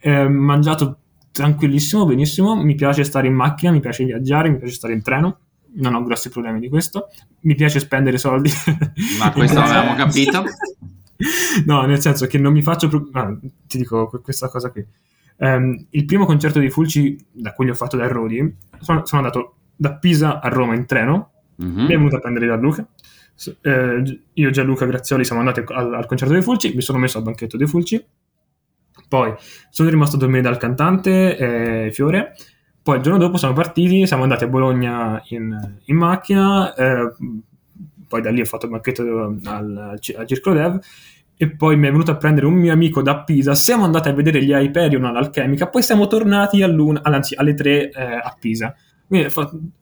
eh, 0.00 0.26
mangiato 0.30 1.00
tranquillissimo, 1.30 2.06
benissimo, 2.06 2.56
mi 2.56 2.74
piace 2.74 3.04
stare 3.04 3.26
in 3.26 3.34
macchina, 3.34 3.70
mi 3.70 3.80
piace 3.80 4.04
viaggiare, 4.04 4.48
mi 4.48 4.56
piace 4.56 4.72
stare 4.72 4.94
in 4.94 5.02
treno, 5.02 5.40
non 5.74 5.94
ho 5.94 6.02
grossi 6.02 6.28
problemi 6.28 6.60
di 6.60 6.68
questo. 6.68 7.08
Mi 7.40 7.54
piace 7.54 7.80
spendere 7.80 8.18
soldi. 8.18 8.50
Ma 9.18 9.32
questo 9.32 9.58
l'avevamo 9.58 9.94
capito. 9.96 10.44
no, 11.66 11.82
nel 11.82 12.00
senso 12.00 12.26
che 12.26 12.38
non 12.38 12.52
mi 12.52 12.62
faccio... 12.62 12.88
Pro- 12.88 13.08
no, 13.10 13.40
ti 13.66 13.78
dico 13.78 14.08
questa 14.22 14.48
cosa 14.48 14.70
qui. 14.70 14.84
Um, 15.36 15.86
il 15.90 16.04
primo 16.04 16.26
concerto 16.26 16.58
di 16.58 16.70
Fulci, 16.70 17.16
da 17.32 17.52
cui 17.52 17.68
ho 17.68 17.74
fatto 17.74 17.96
da 17.96 18.06
Rodi, 18.06 18.56
sono, 18.80 19.04
sono, 19.04 19.22
andato 19.22 19.56
da 19.74 19.94
Pisa 19.96 20.40
a 20.40 20.48
Roma 20.48 20.74
in 20.74 20.86
treno. 20.86 21.32
Mm-hmm. 21.62 21.84
Mi 21.86 21.92
è 21.92 21.96
venuto 21.96 22.16
a 22.16 22.20
prendere 22.20 22.46
Gianluca. 22.46 22.86
Eh, 23.62 24.20
io 24.32 24.48
e 24.48 24.52
Gianluca 24.52 24.86
Grazioli 24.86 25.24
siamo 25.24 25.40
andati 25.40 25.64
al, 25.66 25.94
al 25.94 26.06
concerto 26.06 26.32
dei 26.32 26.42
Fulci, 26.42 26.72
mi 26.74 26.82
sono 26.82 26.98
messo 26.98 27.18
al 27.18 27.24
banchetto 27.24 27.56
dei 27.56 27.66
Fulci. 27.66 28.04
Poi 29.08 29.34
sono 29.70 29.88
rimasto 29.88 30.16
a 30.16 30.18
dormire 30.18 30.42
dal 30.42 30.56
cantante 30.56 31.36
eh, 31.36 31.92
Fiore 31.92 32.34
poi 32.84 32.96
il 32.96 33.02
giorno 33.02 33.18
dopo 33.18 33.38
siamo 33.38 33.54
partiti, 33.54 34.06
siamo 34.06 34.24
andati 34.24 34.44
a 34.44 34.46
Bologna 34.46 35.22
in, 35.28 35.78
in 35.86 35.96
macchina, 35.96 36.74
eh, 36.74 37.14
poi 38.06 38.20
da 38.20 38.28
lì 38.28 38.42
ho 38.42 38.44
fatto 38.44 38.66
il 38.66 38.72
banchetto 38.72 39.02
al, 39.44 39.98
al 39.98 40.26
Circolo 40.26 40.54
Dev 40.54 40.80
e 41.34 41.50
poi 41.50 41.78
mi 41.78 41.88
è 41.88 41.90
venuto 41.90 42.10
a 42.10 42.16
prendere 42.16 42.44
un 42.44 42.52
mio 42.52 42.74
amico 42.74 43.00
da 43.00 43.22
Pisa, 43.22 43.54
siamo 43.54 43.84
andati 43.84 44.10
a 44.10 44.12
vedere 44.12 44.44
gli 44.44 44.52
Hyperion 44.52 45.02
all'Alchemica, 45.06 45.68
poi 45.68 45.82
siamo 45.82 46.06
tornati 46.08 46.62
all'una, 46.62 47.00
anzi 47.02 47.34
alle 47.34 47.54
tre 47.54 47.88
eh, 47.88 48.02
a 48.02 48.36
Pisa. 48.38 48.74
Quindi 49.14 49.32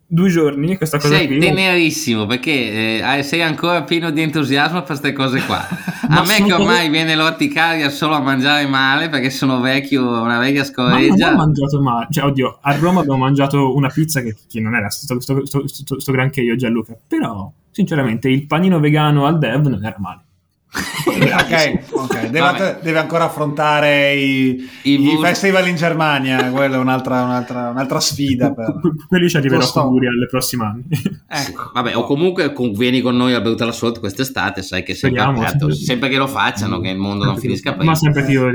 due 0.06 0.28
giorni 0.28 0.76
questa 0.76 0.98
cosa 0.98 1.16
sei 1.16 1.26
qui. 1.26 1.38
tenerissimo 1.38 2.26
perché 2.26 3.00
eh, 3.00 3.22
sei 3.22 3.40
ancora 3.40 3.82
pieno 3.82 4.10
di 4.10 4.20
entusiasmo 4.20 4.78
per 4.80 4.88
queste 4.88 5.14
cose 5.14 5.40
qua. 5.46 5.66
a 6.06 6.22
me 6.26 6.44
che 6.44 6.52
ormai 6.52 6.90
viene 6.90 7.14
l'orticaria 7.14 7.88
solo 7.88 8.14
a 8.14 8.20
mangiare 8.20 8.66
male 8.66 9.08
perché 9.08 9.30
sono 9.30 9.60
vecchio, 9.60 10.20
una 10.20 10.38
vecchia 10.38 10.64
scoreggia. 10.64 11.30
Ma 11.30 11.30
non 11.30 11.34
ho 11.34 11.44
mangiato 11.46 11.80
male, 11.80 12.06
cioè 12.10 12.24
oddio, 12.26 12.58
a 12.60 12.76
Roma 12.76 13.00
abbiamo 13.00 13.18
mangiato 13.18 13.74
una 13.74 13.88
pizza 13.88 14.20
che, 14.20 14.36
che 14.46 14.60
non 14.60 14.74
era 14.74 14.90
sto, 14.90 15.18
sto, 15.18 15.46
sto, 15.46 15.98
sto, 15.98 16.12
granché 16.12 16.42
io 16.42 16.56
Gianluca, 16.56 16.94
però 17.06 17.50
sinceramente 17.70 18.28
il 18.28 18.46
panino 18.46 18.80
vegano 18.80 19.24
al 19.24 19.38
dev 19.38 19.66
non 19.66 19.82
era 19.82 19.96
male 19.98 20.24
ok, 21.04 21.80
okay. 21.90 22.30
Deve, 22.30 22.78
deve, 22.80 22.98
ancora 22.98 23.24
affrontare 23.24 24.14
i, 24.14 24.68
I, 24.82 25.12
i 25.12 25.18
festival 25.20 25.68
in 25.68 25.76
Germania, 25.76 26.50
quella 26.50 26.76
è 26.76 26.78
un'altra, 26.78 27.24
un'altra, 27.24 27.68
un'altra 27.68 28.00
sfida. 28.00 28.54
Per... 28.54 28.80
Quelli 29.06 29.28
ci 29.28 29.36
arriverò 29.36 29.70
pure 29.70 30.08
alle 30.08 30.26
prossime 30.26 30.64
anni. 30.64 30.84
Ecco. 31.28 31.72
Vabbè, 31.74 31.94
o 31.94 32.04
comunque 32.04 32.54
vieni 32.74 33.02
con 33.02 33.16
noi 33.16 33.34
a 33.34 33.42
Brutal 33.42 33.68
Assault 33.68 33.98
quest'estate, 34.00 34.62
sai 34.62 34.82
che 34.82 34.94
sempre 34.94 35.20
aperto, 35.20 35.74
sempre 35.74 36.08
che 36.08 36.16
lo 36.16 36.26
facciano, 36.26 36.80
che 36.80 36.88
il 36.88 36.98
mondo 36.98 37.26
non 37.26 37.36
finisca 37.36 37.74
prima. 37.74 37.90
Ma 37.90 37.94
sempre 37.94 38.24
che 38.24 38.32
io 38.32 38.50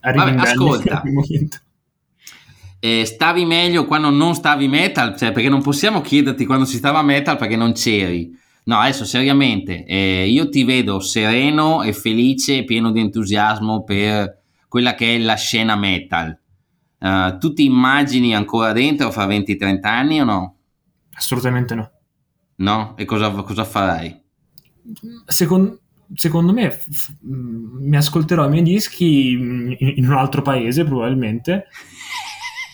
Vabbè, 0.00 0.34
ascolta. 0.40 1.02
Eh, 2.80 3.04
stavi 3.06 3.44
meglio 3.44 3.86
quando 3.86 4.10
non 4.10 4.34
stavi 4.34 4.66
metal, 4.66 5.16
cioè 5.16 5.30
perché 5.30 5.48
non 5.48 5.62
possiamo 5.62 6.00
chiederti 6.00 6.44
quando 6.44 6.64
si 6.64 6.76
stava 6.76 7.00
metal 7.02 7.38
perché 7.38 7.56
non 7.56 7.72
c'eri 7.72 8.42
No, 8.66 8.78
adesso 8.78 9.04
seriamente, 9.04 9.84
eh, 9.84 10.26
io 10.26 10.48
ti 10.48 10.64
vedo 10.64 10.98
sereno 11.00 11.82
e 11.82 11.92
felice, 11.92 12.64
pieno 12.64 12.92
di 12.92 13.00
entusiasmo 13.00 13.84
per 13.84 14.40
quella 14.68 14.94
che 14.94 15.16
è 15.16 15.18
la 15.18 15.34
scena 15.34 15.76
metal. 15.76 16.38
Uh, 16.98 17.36
tu 17.36 17.52
ti 17.52 17.66
immagini 17.66 18.34
ancora 18.34 18.72
dentro 18.72 19.10
fra 19.10 19.26
20-30 19.26 19.80
anni 19.82 20.20
o 20.22 20.24
no? 20.24 20.56
Assolutamente 21.12 21.74
no. 21.74 21.90
No? 22.56 22.96
E 22.96 23.04
cosa, 23.04 23.30
cosa 23.30 23.64
farai? 23.64 24.22
Secondo, 25.26 25.80
secondo 26.14 26.52
me 26.54 26.70
f- 26.70 27.14
mi 27.20 27.96
ascolterò 27.96 28.46
i 28.46 28.50
miei 28.50 28.62
dischi 28.62 29.32
in, 29.32 29.76
in 29.78 30.08
un 30.08 30.16
altro 30.16 30.40
paese 30.40 30.84
probabilmente 30.84 31.66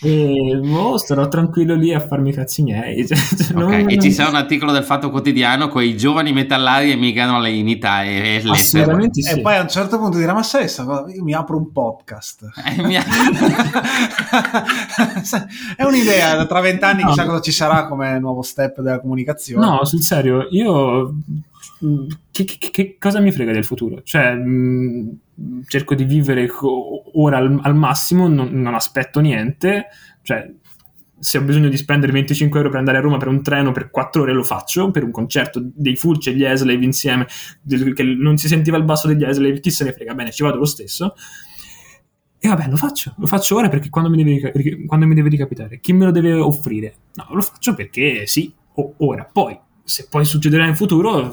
e 0.03 0.59
boh, 0.63 0.97
starò 0.97 1.29
tranquillo 1.29 1.75
lì 1.75 1.93
a 1.93 2.01
farmi 2.01 2.31
i 2.31 2.33
cazzi 2.33 2.63
miei. 2.63 3.07
Cioè, 3.11 3.19
cioè 3.19 3.63
okay. 3.63 3.83
non... 3.83 3.91
E 3.91 3.99
ci 3.99 4.13
sarà 4.13 4.31
un 4.31 4.37
articolo 4.37 4.73
del 4.73 4.85
Fatto 4.85 5.11
Quotidiano 5.11 5.69
con 5.69 5.83
i 5.83 5.97
giovani 5.97 6.33
metallari 6.33 6.91
emigrano 6.91 7.45
in 7.47 7.69
Italia. 7.69 8.23
E, 8.23 8.43
Assolutamente 8.47 9.21
sì. 9.23 9.39
E 9.39 9.41
poi 9.41 9.57
a 9.57 9.63
un 9.63 9.69
certo 9.69 9.99
punto 9.99 10.17
dirà: 10.17 10.33
Ma 10.33 10.43
sai, 10.43 10.67
io 11.15 11.23
mi 11.23 11.35
apro 11.35 11.57
un 11.57 11.71
podcast. 11.73 12.49
Eh, 12.65 12.83
mi... 12.83 12.95
è 15.77 15.85
un'idea. 15.85 16.47
Tra 16.47 16.61
vent'anni, 16.61 17.03
no. 17.03 17.09
chissà 17.09 17.27
cosa 17.27 17.41
ci 17.41 17.53
sarà 17.53 17.87
come 17.87 18.19
nuovo 18.19 18.43
step 18.43 18.81
della 18.81 19.01
comunicazione. 19.01 19.67
No, 19.67 19.85
sul 19.85 20.01
serio, 20.01 20.47
io 20.51 21.15
che, 22.31 22.45
che- 22.45 22.71
che 22.71 22.97
cosa 22.99 23.21
mi 23.21 23.33
frega 23.33 23.53
del 23.53 23.65
futuro? 23.65 24.03
Cioè, 24.03 24.35
mh, 24.35 25.19
cerco 25.67 25.95
di 25.95 26.05
vivere 26.05 26.47
co- 26.47 27.00
ora 27.15 27.39
al, 27.39 27.59
al 27.63 27.75
massimo, 27.75 28.29
non, 28.29 28.49
non 28.53 28.75
aspetto 28.75 29.21
niente, 29.21 29.87
cioè 30.23 30.51
se 31.21 31.37
ho 31.37 31.43
bisogno 31.43 31.69
di 31.69 31.77
spendere 31.77 32.13
25 32.13 32.59
euro 32.59 32.71
per 32.71 32.79
andare 32.79 32.97
a 32.97 33.01
Roma 33.03 33.19
per 33.19 33.29
un 33.29 33.43
treno 33.43 33.73
per 33.73 33.91
4 33.91 34.23
ore 34.23 34.33
lo 34.33 34.43
faccio, 34.43 34.91
per 34.91 35.05
un 35.05 35.11
concerto 35.11 35.61
dei 35.63 35.95
Fulci 35.95 36.31
e 36.31 36.35
gli 36.35 36.45
Eslave 36.45 36.83
insieme, 36.83 37.27
che 37.95 38.03
non 38.03 38.39
si 38.39 38.49
sentiva 38.49 38.79
il 38.79 38.85
basso 38.85 39.07
degli 39.07 39.23
Eslave, 39.23 39.61
chi 39.61 39.71
se 39.71 39.85
ne 39.85 39.93
frega, 39.93 40.15
bene, 40.15 40.33
ci 40.33 40.43
vado 40.43 40.57
lo 40.57 40.65
stesso. 40.65 41.15
E 42.39 42.49
vabbè, 42.49 42.69
lo 42.69 42.77
faccio, 42.77 43.15
lo 43.19 43.27
faccio 43.27 43.57
ora 43.57 43.69
perché 43.69 43.91
quando 43.91 44.09
mi 44.09 44.25
deve, 44.25 44.87
quando 44.87 45.07
mi 45.07 45.15
deve 45.15 45.29
ricapitare, 45.29 45.79
chi 45.79 45.93
me 45.93 46.07
lo 46.07 46.11
deve 46.11 46.33
offrire? 46.33 46.95
No, 47.15 47.27
lo 47.35 47.43
faccio 47.43 47.75
perché 47.75 48.27
sì, 48.27 48.51
ora. 48.97 49.29
Poi, 49.31 49.59
se 49.85 50.07
poi 50.09 50.25
succederà 50.25 50.67
in 50.67 50.75
futuro, 50.77 51.31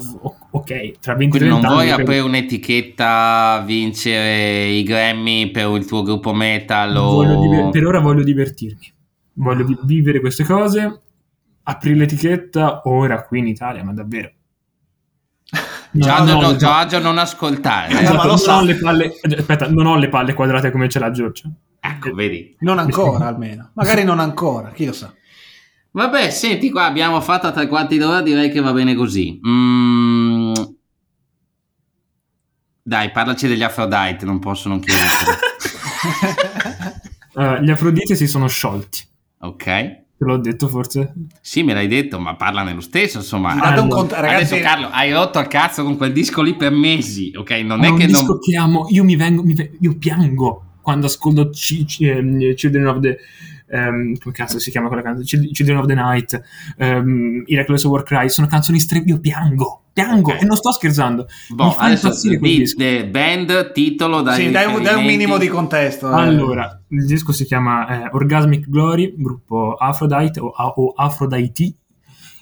ok, 0.50 0.98
tra 1.00 1.14
20 1.14 1.38
Quindi 1.38 1.48
non 1.54 1.64
anni... 1.64 1.74
vuoi 1.74 1.86
per- 1.88 2.00
aprire 2.00 2.20
un'etichetta, 2.20 3.62
vincere 3.66 4.66
i 4.66 4.82
Grammy 4.82 5.50
per 5.50 5.70
il 5.76 5.86
tuo 5.86 6.02
gruppo 6.02 6.32
metal 6.34 6.96
o... 6.96 7.40
diver- 7.40 7.70
per 7.70 7.86
ora 7.86 8.00
voglio 8.00 8.22
divertirmi, 8.24 8.92
voglio 9.34 9.64
vi- 9.64 9.78
vivere 9.84 10.20
queste 10.20 10.44
cose, 10.44 11.00
aprire 11.64 11.96
l'etichetta 11.96 12.82
ora 12.84 13.24
qui 13.24 13.38
in 13.40 13.46
Italia, 13.46 13.84
ma 13.84 13.92
davvero. 13.92 14.30
No, 15.90 16.04
Giorgio, 16.04 16.34
no, 16.34 16.40
no, 16.42 16.56
Giorgio 16.56 16.98
non 16.98 17.16
ascoltare. 17.16 17.94
Eh, 17.98 18.02
esatto, 18.02 18.26
non 18.26 18.36
sa. 18.38 18.58
ho 18.58 18.62
le 18.62 18.74
palle, 18.76 19.10
aspetta, 19.38 19.70
non 19.70 19.86
ho 19.86 19.96
le 19.96 20.10
palle 20.10 20.34
quadrate 20.34 20.70
come 20.70 20.86
ce 20.90 20.98
l'ha 20.98 21.10
Giorgio. 21.10 21.50
Ecco, 21.80 22.12
vedi. 22.12 22.54
Non 22.60 22.78
ancora 22.78 23.26
almeno. 23.26 23.70
Magari 23.72 24.04
non 24.04 24.20
ancora, 24.20 24.70
chi 24.72 24.84
lo 24.84 24.92
sa. 24.92 25.10
Vabbè, 25.90 26.30
senti 26.30 26.70
qua, 26.70 26.84
abbiamo 26.84 27.20
fatto 27.20 27.46
a 27.46 27.52
tre 27.52 27.66
quarti 27.66 27.98
d'ora, 27.98 28.20
direi 28.22 28.50
che 28.50 28.60
va 28.60 28.72
bene 28.72 28.94
così. 28.94 29.40
Mm. 29.46 30.52
Dai, 32.82 33.10
parlaci 33.10 33.46
degli 33.48 33.62
Aphrodite, 33.62 34.24
non 34.24 34.38
posso 34.38 34.68
non 34.68 34.80
chiederti. 34.80 35.24
Eh, 37.34 37.62
gli 37.64 37.70
Afrodite 37.70 38.14
si 38.14 38.26
sono 38.26 38.48
sciolti, 38.48 39.02
ok? 39.40 39.64
te 40.18 40.24
l'ho 40.24 40.36
detto 40.38 40.66
forse? 40.68 41.12
Sì, 41.40 41.62
me 41.62 41.74
l'hai 41.74 41.86
detto, 41.86 42.18
ma 42.18 42.34
parlane 42.34 42.72
lo 42.74 42.80
stesso, 42.80 43.18
insomma. 43.18 43.50
Allora, 43.52 43.86
cont- 43.86 44.12
ragazzi, 44.12 44.54
Adesso 44.54 44.68
Carlo, 44.68 44.88
hai 44.90 45.12
rotto 45.12 45.38
il 45.38 45.46
cazzo 45.46 45.84
con 45.84 45.96
quel 45.96 46.12
disco 46.12 46.42
lì 46.42 46.56
per 46.56 46.72
mesi, 46.72 47.32
ok? 47.36 47.50
Non 47.58 47.84
È 47.84 47.86
è 47.86 47.90
un 47.90 47.98
che 47.98 48.06
disco 48.06 48.24
non... 48.26 48.38
che 48.40 48.56
amo, 48.56 48.86
io 48.88 49.04
mi 49.04 49.14
vengo, 49.16 49.42
mi 49.42 49.54
ve- 49.54 49.76
io 49.80 49.96
piango 49.96 50.64
quando 50.80 51.06
ascolto 51.06 51.50
C- 51.50 51.84
C- 51.84 52.00
ehm, 52.02 52.54
Children 52.54 52.86
of 52.86 53.00
the 53.00 53.16
ehm, 53.68 54.18
come 54.18 54.34
cazzo 54.34 54.58
si 54.58 54.70
chiama 54.70 54.88
quella 54.88 55.02
canzone? 55.02 55.24
Chil- 55.26 55.50
Children 55.52 55.78
of 55.78 55.86
the 55.86 55.94
Night, 55.94 56.42
um, 56.78 57.42
I 57.46 57.54
Reckless 57.54 57.84
War 57.84 58.02
Cry, 58.02 58.28
sono 58.28 58.46
canzoni 58.46 58.78
stre... 58.80 59.02
io 59.04 59.18
piango, 59.20 59.82
piango 59.92 60.32
Ok. 60.32 60.42
e 60.42 60.44
non 60.44 60.56
sto 60.56 60.72
scherzando. 60.72 61.26
Boh, 61.48 61.74
adesso 61.76 62.10
di, 62.38 62.64
de- 62.76 63.06
band, 63.08 63.72
titolo, 63.72 64.22
dai, 64.22 64.46
sì, 64.46 64.50
dai, 64.50 64.66
un- 64.74 64.82
dai 64.82 64.94
un 64.96 65.04
minimo 65.04 65.38
di 65.38 65.48
contesto. 65.48 66.10
eh. 66.10 66.14
Allora, 66.14 66.80
il 66.88 67.06
disco 67.06 67.32
si 67.32 67.44
chiama 67.44 68.04
eh, 68.04 68.08
Orgasmic 68.12 68.68
Glory, 68.68 69.14
gruppo 69.16 69.74
Aphrodite 69.74 70.40
o, 70.40 70.48
o 70.48 70.92
Aphrodite. 70.96 71.72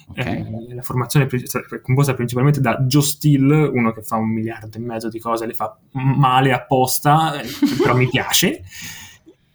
Ok. 0.09 0.19
Eh, 0.25 0.47
la 0.73 0.83
formazione 0.83 1.27
è 1.27 1.81
composta 1.81 2.15
principalmente 2.15 2.61
da 2.61 2.79
Joe 2.87 3.03
Steele, 3.03 3.67
uno 3.67 3.91
che 3.93 4.03
fa 4.03 4.15
un 4.15 4.29
miliardo 4.33 4.77
e 4.77 4.81
mezzo 4.81 5.09
di 5.09 5.19
cose, 5.19 5.47
le 5.47 5.53
fa 5.55 5.77
male 5.93 6.53
apposta, 6.53 7.41
eh, 7.41 7.49
però 7.83 7.97
mi 7.97 8.09
piace. 8.09 8.63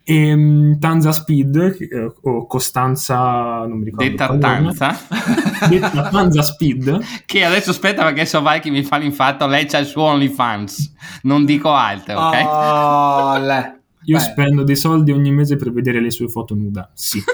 E 0.03 0.35
mm, 0.35 0.73
Tanza 0.79 1.11
Speed, 1.11 1.55
eh, 1.55 2.11
o 2.21 2.47
Costanza, 2.47 3.65
non 3.65 3.77
mi 3.79 3.85
ricordo. 3.85 4.09
Detta. 4.09 4.37
Tanza. 4.37 4.99
Detta 5.69 6.09
Tanza 6.09 6.41
Speed. 6.41 6.99
che 7.25 7.43
adesso 7.45 7.69
aspetta 7.69 8.03
perché 8.03 8.25
so 8.25 8.41
vai 8.41 8.59
che 8.59 8.69
mi 8.71 8.83
fa 8.83 8.97
l'infatto, 8.97 9.45
lei 9.47 9.65
c'ha 9.65 9.77
il 9.77 9.85
suo 9.85 10.03
OnlyFans. 10.03 10.93
Non 11.23 11.45
dico 11.45 11.71
altro, 11.71 12.19
ok? 12.19 12.45
Oh, 12.45 13.37
le. 13.37 13.79
Io 14.05 14.17
Beh, 14.17 14.23
spendo 14.23 14.63
dei 14.63 14.75
soldi 14.75 15.11
ogni 15.11 15.31
mese 15.31 15.55
per 15.57 15.71
vedere 15.71 16.01
le 16.01 16.09
sue 16.09 16.27
foto 16.27 16.55
nuda. 16.55 16.89
Sì. 16.93 17.21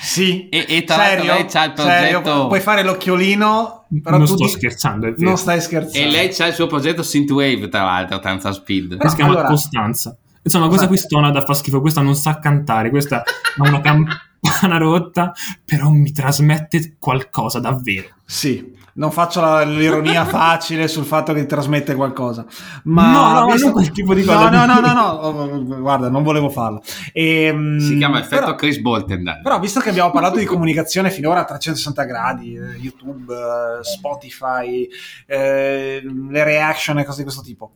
Sì. 0.00 0.48
E, 0.48 0.64
e 0.68 0.84
tra 0.84 0.96
l'altro 0.96 1.16
Serio? 1.24 1.32
lei 1.34 1.44
c'ha 1.46 1.64
il 1.64 1.72
Serio? 1.76 2.20
progetto... 2.22 2.46
Puoi 2.46 2.60
fare 2.60 2.82
l'occhiolino, 2.82 3.84
però 4.02 4.16
non 4.16 4.26
tu 4.26 4.34
sto 4.36 4.44
di- 4.44 4.50
scherzando, 4.50 5.06
è 5.06 5.10
vero. 5.12 5.22
Non 5.28 5.36
stai 5.36 5.60
scherzando. 5.60 6.08
E 6.08 6.10
lei 6.10 6.28
c'ha 6.30 6.46
il 6.46 6.54
suo 6.54 6.66
progetto 6.66 7.02
Synthwave, 7.02 7.68
tra 7.68 7.82
l'altro, 7.84 8.18
Tanza 8.20 8.52
Speed. 8.52 9.04
Si 9.04 9.16
chiama 9.16 9.32
allora- 9.32 9.48
Costanza. 9.48 10.16
Insomma, 10.48 10.68
questa 10.68 10.86
qui 10.86 10.96
stona 10.96 11.30
da 11.30 11.42
fa 11.42 11.52
schifo, 11.52 11.82
questa 11.82 12.00
non 12.00 12.14
sa 12.14 12.38
cantare, 12.38 12.88
questa 12.88 13.18
ha 13.22 13.68
una 13.68 13.80
campana 13.82 14.78
rotta, 14.80 15.32
però 15.62 15.90
mi 15.90 16.10
trasmette 16.10 16.96
qualcosa 16.98 17.60
davvero. 17.60 18.08
Sì, 18.24 18.74
non 18.94 19.10
faccio 19.12 19.42
la- 19.42 19.62
l'ironia 19.62 20.24
facile 20.26 20.88
sul 20.88 21.04
fatto 21.04 21.34
che 21.34 21.42
ti 21.42 21.46
trasmette 21.46 21.94
qualcosa. 21.94 22.46
Ma 22.84 23.12
No, 23.12 23.20
no, 23.40 23.46
ma 23.46 23.52
visto- 23.52 23.66
non 23.66 23.72
quel 23.74 23.90
tipo 23.90 24.14
di 24.14 24.24
No, 24.24 24.32
cosa. 24.32 24.48
no, 24.48 24.64
no, 24.64 24.80
no, 24.80 24.92
no, 24.94 25.08
oh, 25.10 25.64
guarda, 25.80 26.08
non 26.08 26.22
volevo 26.22 26.48
farlo. 26.48 26.80
Ehm, 27.12 27.78
Si 27.78 27.98
chiama 27.98 28.18
effetto 28.20 28.44
però- 28.44 28.54
Chris 28.54 28.78
Bolton. 28.80 29.22
dai. 29.24 29.40
Però 29.42 29.58
visto 29.60 29.80
che 29.80 29.90
abbiamo 29.90 30.10
parlato 30.10 30.38
di 30.38 30.46
comunicazione 30.46 31.10
finora 31.10 31.40
a 31.40 31.44
360 31.44 32.04
gradi, 32.04 32.54
eh, 32.54 32.76
YouTube, 32.78 33.34
eh, 33.34 33.84
Spotify, 33.84 34.88
eh, 35.26 36.00
le 36.30 36.44
reaction 36.44 36.98
e 37.00 37.04
cose 37.04 37.18
di 37.18 37.24
questo 37.24 37.42
tipo, 37.42 37.72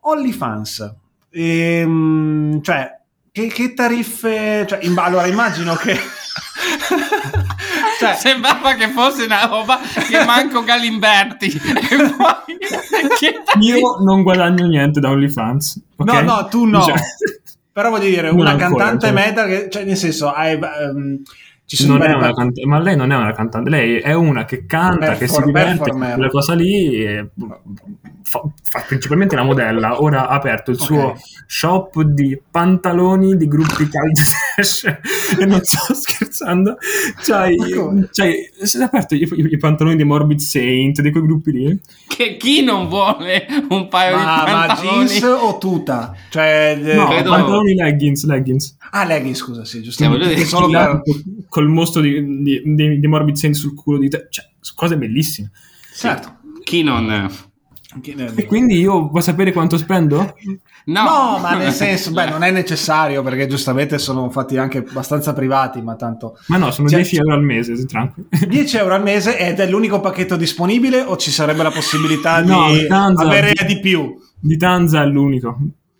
OnlyFans, 0.00 0.94
ehm, 1.34 2.62
cioè, 2.62 2.90
che, 3.32 3.46
che 3.48 3.74
tariffe... 3.74 4.64
Cioè, 4.68 4.78
in- 4.82 4.96
allora, 4.98 5.26
immagino 5.26 5.74
che... 5.74 5.98
cioè, 7.98 8.14
Sembrava 8.14 8.74
che 8.74 8.88
fosse 8.90 9.24
una 9.24 9.46
roba 9.46 9.80
che 10.08 10.24
manco 10.24 10.62
Galimberti. 10.62 11.46
E 11.46 11.96
poi... 12.16 12.58
che- 13.18 13.42
Io 13.60 13.78
non 14.04 14.22
guadagno 14.22 14.66
niente 14.66 15.00
da 15.00 15.10
OnlyFans. 15.10 15.80
ok? 15.96 16.12
No, 16.12 16.20
no, 16.22 16.48
tu 16.48 16.64
no. 16.64 16.82
Cioè, 16.82 16.94
Però 17.72 17.90
voglio 17.90 18.08
dire, 18.08 18.28
Non 18.30 18.40
una 18.40 18.50
ancora, 18.50 18.68
cantante 18.84 19.06
cioè. 19.06 19.14
metal, 19.14 19.48
che, 19.48 19.68
cioè 19.70 19.84
nel 19.84 19.96
senso, 19.96 20.32
hai, 20.32 20.58
ci 20.58 21.43
sono 21.66 21.94
non 21.94 22.02
è 22.02 22.06
vari 22.06 22.18
una 22.18 22.26
par- 22.26 22.34
cantante, 22.36 22.66
ma 22.66 22.78
lei 22.80 22.96
non 22.96 23.12
è 23.12 23.16
una 23.16 23.32
cantante, 23.32 23.70
lei 23.70 23.96
è 23.98 24.12
una 24.12 24.44
che 24.44 24.66
canta, 24.66 25.14
che 25.16 25.26
si 25.28 25.42
diverte 25.44 25.90
quella 25.90 26.28
cosa 26.28 26.54
lì 26.54 26.94
e 27.04 27.30
fa, 28.22 28.42
fa 28.62 28.84
principalmente 28.86 29.34
la 29.36 29.42
modella. 29.44 30.02
Ora 30.02 30.28
ha 30.28 30.34
aperto 30.34 30.70
il 30.70 30.78
suo 30.78 31.02
Ok. 31.04 31.18
shop 31.46 32.02
di 32.02 32.38
pantaloni 32.50 33.36
di 33.36 33.46
gruppi 33.48 33.88
caldi 33.88 34.20
trash 34.54 34.84
e 35.40 35.44
non 35.46 35.60
sto 35.62 35.92
scherzando. 35.96 36.76
C'hai, 37.22 37.56
Ma 37.56 37.66
c'hai 38.12 38.50
si 38.62 38.78
è 38.78 38.82
aperto 38.82 39.14
i, 39.14 39.22
i- 39.22 39.48
i 39.52 39.56
pantaloni 39.58 39.96
di 39.96 40.04
Morbid 40.04 40.38
Saint, 40.40 41.00
di 41.00 41.10
quei 41.10 41.22
gruppi 41.22 41.50
lì. 41.52 41.80
che 42.06 42.36
chi 42.36 42.62
non 42.62 42.88
vuole 42.88 43.46
un 43.70 43.88
paio 43.88 44.16
Ma, 44.16 44.22
di 44.44 44.50
ma 44.52 44.66
pantaloni? 44.66 45.06
jeans 45.06 45.22
o 45.22 45.58
tuta? 45.58 46.14
Cioè, 46.28 46.78
No, 46.94 47.06
credo- 47.08 47.30
pantaloni 47.30 47.74
leggings, 47.74 48.24
leggings. 48.26 48.76
Ah, 48.90 49.04
leggings, 49.04 49.38
scusa, 49.38 49.64
sì, 49.64 49.82
giusto. 49.82 50.06
voglio 50.08 50.28
Col 51.54 51.68
mostro 51.68 52.00
di, 52.00 52.42
di, 52.42 52.62
di- 52.64 52.98
di 52.98 53.06
Morbid 53.06 53.36
Saint 53.36 53.54
sul 53.54 53.74
culo 53.74 53.98
di 53.98 54.08
te. 54.08 54.26
Cioè, 54.28 54.44
cose 54.74 54.96
bellissime. 54.98 55.52
Certo. 55.94 56.38
Chi 56.64 56.82
non... 56.82 57.30
E 58.34 58.44
quindi 58.46 58.80
io 58.80 59.06
vuoi 59.08 59.22
sapere 59.22 59.52
quanto 59.52 59.76
spendo? 59.78 60.34
No, 60.86 61.02
No, 61.04 61.38
ma 61.40 61.54
nel 61.54 61.70
senso, 61.70 62.10
beh, 62.10 62.28
non 62.28 62.42
è 62.42 62.50
necessario 62.50 63.22
perché 63.22 63.46
giustamente 63.46 63.98
sono 63.98 64.28
fatti 64.30 64.56
anche 64.56 64.78
abbastanza 64.78 65.32
privati, 65.32 65.80
ma 65.80 65.94
tanto 65.94 66.36
Ma 66.48 66.56
no, 66.56 66.72
sono 66.72 66.88
Cioè- 66.88 67.02
10 67.02 67.16
euro 67.18 67.34
al 67.34 67.42
mese, 67.44 67.86
tranquillo. 67.86 68.26
10 68.48 68.76
euro 68.78 68.94
al 68.94 69.02
mese 69.04 69.38
ed 69.38 69.60
è 69.60 69.68
l'unico 69.70 70.00
pacchetto 70.00 70.34
disponibile 70.34 71.02
o 71.02 71.16
ci 71.16 71.30
sarebbe 71.30 71.62
la 71.62 71.70
possibilità 71.70 72.42
No, 72.42 72.72
di 72.72 72.84
Tanza- 72.88 73.22
avere 73.22 73.52
di 73.64 73.78
più? 73.78 74.12
Di 74.40 74.56
Tanza 74.56 75.02
è 75.02 75.06
l'unico. 75.06 75.56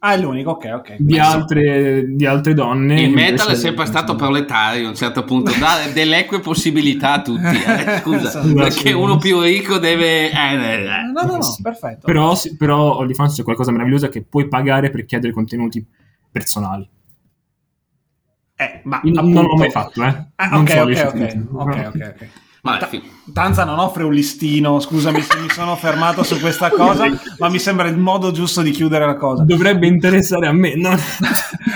Ah, 0.07 0.13
è 0.13 0.19
l'unico, 0.19 0.51
ok, 0.51 0.71
ok. 0.75 0.97
Di 0.99 1.19
altre, 1.19 2.05
di 2.15 2.27
altre 2.27 2.53
donne. 2.53 3.01
Il 3.01 3.11
metal 3.15 3.49
è 3.49 3.55
sempre 3.55 3.87
stato 3.87 4.15
proletario 4.15 4.85
a 4.85 4.91
un 4.91 4.95
certo 4.95 5.25
punto, 5.25 5.51
dà 5.59 5.79
delle 5.95 6.19
eque 6.19 6.41
possibilità 6.41 7.13
a 7.15 7.23
tutti. 7.23 7.41
eh, 7.47 8.01
Scusa, 8.05 8.29
Esatto. 8.29 8.53
perché 8.53 8.93
uno 8.93 9.17
più 9.17 9.41
ricco 9.41 9.79
deve... 9.79 10.31
eh, 10.31 10.55
eh, 10.55 10.75
eh. 10.85 11.03
No, 11.11 11.23
no, 11.25 11.37
no, 11.39 11.57
perfetto. 11.63 12.05
Però, 12.07 12.35
sì- 12.35 12.55
però 12.55 12.99
OnlyFans 12.99 13.35
c'è 13.35 13.43
qualcosa 13.45 13.71
di 13.71 13.77
meraviglioso 13.77 14.11
che 14.11 14.23
puoi 14.23 14.47
pagare 14.47 14.91
per 14.91 15.07
chiedere 15.07 15.33
contenuti 15.33 15.83
personali. 16.31 16.87
Eh, 18.57 18.81
ma 18.85 18.97
appunto- 18.97 19.23
non 19.23 19.45
l'ho 19.47 19.57
mai 19.57 19.71
fatto, 19.71 20.03
eh. 20.05 20.25
Ah, 20.37 20.49
Non 20.49 20.61
ok, 20.61 20.71
so 20.71 20.81
ok, 20.81 20.89
le 20.89 21.03
ok, 21.03 21.39
ok, 21.55 21.91
ok, 21.95 22.29
Vabbè, 22.65 22.79
Ta- 22.79 22.91
Tanza 23.33 23.65
non 23.65 23.79
offre 23.79 24.05
un 24.05 24.12
listino, 24.12 24.81
scusami 24.81 25.21
se 25.21 25.39
mi 25.39 25.51
sono 25.51 25.77
fermato 25.77 26.23
su 26.23 26.41
questa 26.41 26.71
cosa, 26.71 27.05
ma 27.39 27.49
mi 27.51 27.59
sembra 27.59 27.89
il 27.89 27.99
modo 27.99 28.31
giusto 28.33 28.62
di 28.62 28.71
chiudere 28.71 29.05
la 29.05 29.17
cosa. 29.17 29.45
Dovrebbe 29.45 29.87
interessare 29.87 30.47
a 30.47 30.53
me, 30.53 30.75
no? 30.75 30.95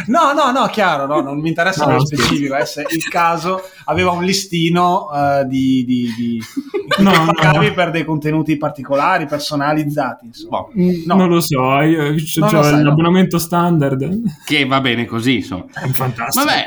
No, 0.09 0.32
no, 0.32 0.51
no, 0.53 0.66
chiaro, 0.68 1.07
no, 1.07 1.20
non 1.20 1.39
mi 1.41 1.49
interessa 1.49 1.84
No, 1.84 1.91
nello 1.93 2.07
sì. 2.07 2.16
specifico, 2.16 2.57
eh, 2.57 2.64
se 2.64 2.86
il 2.89 3.07
caso 3.09 3.61
aveva 3.84 4.11
un 4.12 4.24
listino 4.24 5.11
eh, 5.12 5.45
di, 5.47 5.84
di, 5.84 6.14
di, 6.16 6.43
No, 7.03 7.12
no. 7.24 7.32
pagavi 7.34 7.72
per 7.72 7.91
dei 7.91 8.05
contenuti 8.07 8.57
particolari, 8.57 9.26
personalizzati, 9.26 10.24
insomma. 10.26 10.61
boh, 10.61 10.70
No. 11.05 11.14
Non 11.16 11.28
lo 11.28 11.41
so, 11.41 11.80
io 11.82 12.03
Non 12.03 12.49
ho 12.49 12.51
lo 12.53 12.62
sai, 12.62 12.76
no. 12.76 12.82
l'abbonamento 12.84 13.39
standard. 13.39 14.09
che 14.47 14.64
va 14.64 14.80
bene 14.80 15.05
così, 15.05 15.36
insomma. 15.36 15.64
È 15.74 15.86
fantastico. 15.89 16.45
Vabbè, 16.47 16.66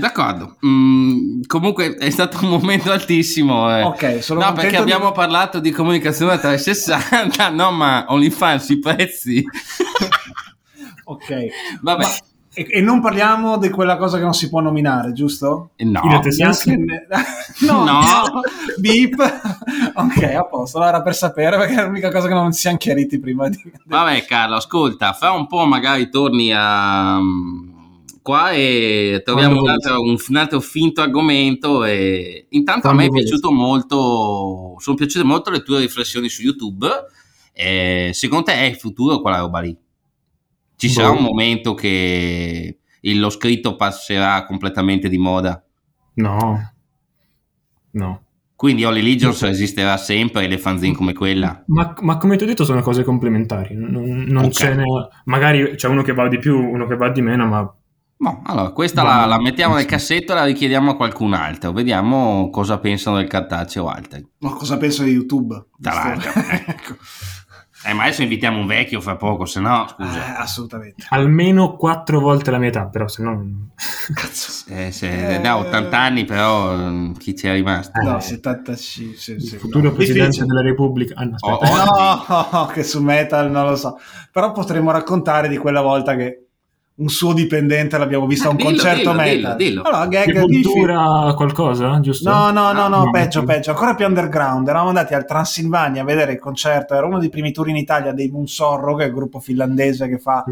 D'accordo. 0.00 0.56
Mm, 0.66 1.42
comunque 1.46 1.94
è 1.94 2.10
stato 2.10 2.38
un 2.42 2.48
momento 2.50 2.90
altissimo. 2.90 3.70
Eh. 3.76 3.82
Ok, 3.82 4.22
sono 4.22 4.40
No, 4.40 4.52
perché 4.52 4.76
abbiamo 4.76 5.08
di... 5.08 5.12
parlato 5.14 5.60
di 5.60 5.70
comunicazione 5.70 6.32
a 6.32 6.38
360, 6.38 7.50
no, 7.54 7.70
ma 7.70 8.06
OnlyFans, 8.08 8.68
i 8.70 8.78
prezzi. 8.78 9.44
Ok. 11.04 11.46
Vabbè, 11.80 12.02
Ma- 12.04 12.08
e, 12.52 12.66
e 12.68 12.80
non 12.80 13.00
parliamo 13.00 13.58
di 13.58 13.68
quella 13.68 13.96
cosa 13.96 14.16
che 14.18 14.22
non 14.24 14.32
si 14.32 14.48
può 14.48 14.60
nominare, 14.60 15.12
giusto? 15.12 15.70
no. 15.78 16.00
In 16.04 16.08
realtà- 16.08 16.28
Neanche 16.36 16.76
ne- 16.76 17.06
no, 17.66 17.84
No. 17.84 18.02
beep. 18.78 19.14
ok, 19.94 20.22
a 20.22 20.44
posto. 20.44 20.78
Allora 20.78 21.02
per 21.02 21.14
sapere 21.14 21.56
perché 21.58 21.74
è 21.80 21.84
l'unica 21.84 22.10
cosa 22.12 22.28
che 22.28 22.34
non 22.34 22.52
ci 22.52 22.60
siamo 22.60 22.76
chiariti 22.76 23.18
prima 23.18 23.48
di. 23.48 23.60
Vabbè, 23.86 24.24
Carlo, 24.24 24.56
ascolta, 24.56 25.12
fra 25.12 25.32
un 25.32 25.46
po' 25.46 25.64
magari 25.64 26.08
torni 26.10 26.52
a 26.54 27.18
mm, 27.20 27.69
qua 28.22 28.50
e 28.52 29.22
troviamo 29.24 29.60
un 29.62 29.68
altro, 29.68 30.00
un, 30.00 30.16
un 30.28 30.36
altro 30.36 30.60
finto 30.60 31.00
argomento. 31.00 31.84
E 31.84 32.46
intanto 32.50 32.88
a 32.88 32.92
Quando 32.92 33.00
me 33.02 33.06
è 33.06 33.08
volete. 33.08 33.26
piaciuto 33.28 33.52
molto, 33.52 34.76
sono 34.78 34.96
piaciute 34.96 35.24
molto 35.24 35.50
le 35.50 35.62
tue 35.62 35.80
riflessioni 35.80 36.28
su 36.28 36.42
YouTube. 36.42 36.86
E 37.52 38.10
secondo 38.14 38.44
te 38.44 38.54
è 38.54 38.64
il 38.64 38.76
futuro 38.76 39.20
quella 39.20 39.38
roba 39.38 39.60
lì? 39.60 39.76
Ci 40.76 40.86
Boh. 40.86 40.92
sarà 40.92 41.10
un 41.10 41.22
momento 41.22 41.74
che 41.74 42.78
lo 43.02 43.30
scritto 43.30 43.76
passerà 43.76 44.44
completamente 44.46 45.08
di 45.08 45.18
moda? 45.18 45.62
No. 46.14 46.72
No. 47.92 48.22
Quindi 48.54 48.84
Holly 48.84 49.00
Legions 49.00 49.42
esisterà 49.42 49.96
sempre 49.96 50.44
e 50.44 50.48
le 50.48 50.58
fanzine 50.58 50.94
come 50.94 51.14
quella? 51.14 51.64
Ma, 51.68 51.94
ma 52.02 52.18
come 52.18 52.36
ti 52.36 52.44
ho 52.44 52.46
detto 52.46 52.64
sono 52.66 52.82
cose 52.82 53.04
complementari, 53.04 53.74
non, 53.74 54.24
non 54.28 54.44
Ok. 54.44 54.50
ce 54.52 54.74
n'è... 54.74 54.84
Magari 55.24 55.76
c'è 55.76 55.88
uno 55.88 56.02
che 56.02 56.12
va 56.12 56.28
di 56.28 56.38
più, 56.38 56.58
uno 56.58 56.86
che 56.86 56.96
va 56.96 57.08
di 57.10 57.22
meno, 57.22 57.46
ma 57.46 57.74
No, 58.20 58.42
allora 58.44 58.70
questa 58.72 59.02
la, 59.02 59.24
la 59.24 59.40
mettiamo 59.40 59.76
nel 59.76 59.86
cassetto 59.86 60.32
e 60.32 60.34
la 60.34 60.44
richiediamo 60.44 60.90
a 60.90 60.96
qualcun 60.96 61.32
altro. 61.32 61.72
Vediamo 61.72 62.50
cosa 62.50 62.78
pensano 62.78 63.16
del 63.16 63.26
cartaceo 63.28 63.88
altri. 63.88 64.26
Ma 64.40 64.52
cosa 64.52 64.76
penso 64.76 65.02
di 65.04 65.10
YouTube? 65.12 65.68
Tra 65.80 65.94
l'altro, 65.94 66.30
eh. 66.38 66.64
ecco. 66.68 66.96
Eh, 67.82 67.94
ma 67.94 68.02
adesso 68.02 68.20
invitiamo 68.20 68.58
un 68.58 68.66
vecchio 68.66 69.00
fra 69.00 69.16
poco, 69.16 69.46
se 69.46 69.58
no, 69.60 69.86
Eh, 69.86 69.88
scusa. 69.88 70.36
assolutamente. 70.36 71.06
almeno 71.08 71.76
quattro 71.76 72.20
volte 72.20 72.50
la 72.50 72.58
mia 72.58 72.68
età, 72.68 72.84
però 72.88 73.08
se 73.08 73.22
no... 73.22 73.70
Cazzo. 74.12 74.64
Eh, 74.70 74.92
se, 74.92 75.40
da 75.40 75.56
80 75.56 75.98
anni, 75.98 76.26
però 76.26 76.74
eh, 76.78 77.12
chi 77.16 77.34
ci 77.34 77.46
è 77.46 77.54
rimasto? 77.54 77.98
Eh. 77.98 78.04
No, 78.04 78.20
75. 78.20 79.16
Sì, 79.16 79.32
Il 79.32 79.40
sì, 79.42 79.56
futuro 79.56 79.88
no. 79.88 79.92
presidente 79.94 80.26
Difficile. 80.26 80.46
della 80.48 80.62
Repubblica... 80.68 81.14
Ah, 81.16 81.24
no, 81.24 81.36
Oh, 81.40 81.54
oh. 81.54 82.48
No, 82.52 82.66
che 82.66 82.82
su 82.82 83.02
Metal 83.02 83.50
non 83.50 83.64
lo 83.66 83.76
so. 83.76 83.98
Però 84.30 84.52
potremmo 84.52 84.90
raccontare 84.90 85.48
di 85.48 85.56
quella 85.56 85.80
volta 85.80 86.14
che 86.16 86.49
un 87.00 87.08
suo 87.08 87.32
dipendente 87.32 87.96
l'abbiamo 87.96 88.26
visto 88.26 88.48
a 88.48 88.50
un 88.50 88.56
Eh, 88.56 88.58
dillo, 88.58 88.70
concerto 88.70 88.98
dillo, 89.10 89.12
Metal. 89.14 89.56
dillo. 89.56 89.82
Allora, 89.82 90.06
gag, 90.06 90.32
Sepoltura 90.32 91.32
qualcosa, 91.34 92.00
giusto? 92.00 92.28
No, 92.30 92.50
no, 92.50 92.72
no, 92.72 92.84
Ah, 92.84 92.88
no, 92.88 93.04
no. 93.04 93.10
peggio, 93.10 93.42
peggio, 93.44 93.70
ancora 93.70 93.94
più 93.94 94.04
underground. 94.06 94.68
Eravamo 94.68 94.88
andati 94.90 95.14
al 95.14 95.24
Transilvania 95.24 96.02
a 96.02 96.04
vedere 96.04 96.32
il 96.32 96.38
concerto. 96.38 96.94
Era 96.94 97.06
uno 97.06 97.18
dei 97.18 97.30
primi 97.30 97.52
tour 97.52 97.68
in 97.70 97.76
Italia 97.76 98.12
dei 98.12 98.28
Moonsorro, 98.28 98.94
che 98.96 99.04
è 99.04 99.06
il 99.06 99.12
gruppo 99.14 99.40
finlandese 99.40 100.08
che 100.08 100.18
fa. 100.18 100.44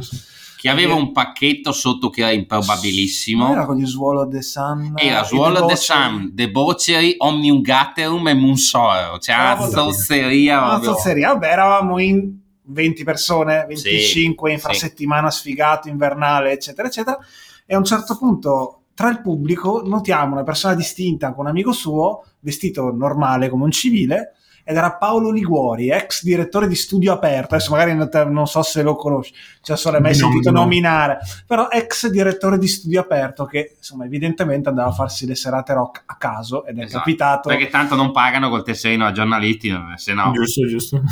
Chi 0.56 0.66
aveva 0.68 0.94
un 0.94 1.12
pacchetto 1.12 1.70
sotto 1.70 2.08
che 2.10 2.22
era 2.22 2.30
Non 2.30 2.38
improbabilissimo. 2.40 3.52
Era 3.52 3.64
con 3.64 3.76
gli 3.76 3.86
Swallow 3.86 4.28
the 4.28 4.42
Sun. 4.42 4.92
Era 4.96 5.20
e 5.20 5.24
Swallow 5.24 5.52
The 5.52 5.60
the 5.60 5.62
Butcher. 5.74 5.96
Sun, 5.96 6.32
The 6.34 6.50
Boceri, 6.50 7.14
Omnium 7.18 7.60
Gatterum 7.60 8.26
e 8.26 8.34
Munsoro. 8.34 9.18
Cioè, 9.18 9.34
una 9.36 9.68
zozzeria. 9.68 10.64
Una 10.64 10.82
zozzeria. 10.82 11.28
Vabbè, 11.34 11.46
eravamo 11.46 11.98
in 12.00 12.38
20 12.68 13.04
persone, 13.04 13.64
25 13.66 14.48
Sì, 14.48 14.54
infrasettimana 14.54 15.30
sfigato, 15.30 15.88
invernale, 15.88 16.52
eccetera, 16.52 16.88
eccetera. 16.88 17.18
E 17.66 17.74
a 17.74 17.78
un 17.78 17.84
certo 17.84 18.16
punto, 18.16 18.82
tra 18.94 19.10
il 19.10 19.20
pubblico, 19.20 19.82
notiamo 19.84 20.34
una 20.34 20.44
persona 20.44 20.74
distinta 20.74 21.32
con 21.32 21.44
un 21.44 21.50
amico 21.50 21.72
suo, 21.72 22.24
vestito 22.40 22.92
normale 22.92 23.48
come 23.48 23.64
un 23.64 23.70
civile, 23.70 24.32
ed 24.64 24.76
era 24.76 24.96
Paolo 24.96 25.30
Liguori, 25.30 25.88
ex 25.90 26.22
direttore 26.24 26.68
di 26.68 26.74
Studio 26.74 27.14
Aperto. 27.14 27.54
Adesso 27.54 27.70
magari 27.70 27.94
non, 27.94 28.10
te- 28.10 28.26
non 28.26 28.46
so 28.46 28.60
se 28.62 28.82
lo 28.82 28.96
conosci, 28.96 29.32
cioè 29.62 29.78
solo 29.78 29.96
hai 29.96 30.02
mai 30.02 30.10
nome, 30.12 30.32
sentito 30.32 30.50
nome. 30.50 30.64
nominare, 30.64 31.18
però 31.46 31.68
ex 31.70 32.08
direttore 32.08 32.58
di 32.58 32.68
Studio 32.68 33.00
Aperto 33.00 33.46
che 33.46 33.76
insomma 33.78 34.04
evidentemente 34.04 34.68
andava 34.68 34.90
a 34.90 34.92
farsi 34.92 35.24
le 35.24 35.36
serate 35.36 35.72
rock 35.72 36.02
a 36.04 36.16
caso 36.16 36.66
ed 36.66 36.78
è 36.78 36.82
Esatto, 36.82 36.98
capitato. 36.98 37.48
Perché 37.48 37.68
tanto 37.70 37.94
non 37.94 38.12
pagano 38.12 38.50
col 38.50 38.62
tesserino 38.62 39.06
a 39.06 39.12
giornalisti, 39.12 39.74
se 39.96 40.12
no. 40.12 40.32
Giusto, 40.34 40.66
giusto. 40.66 41.02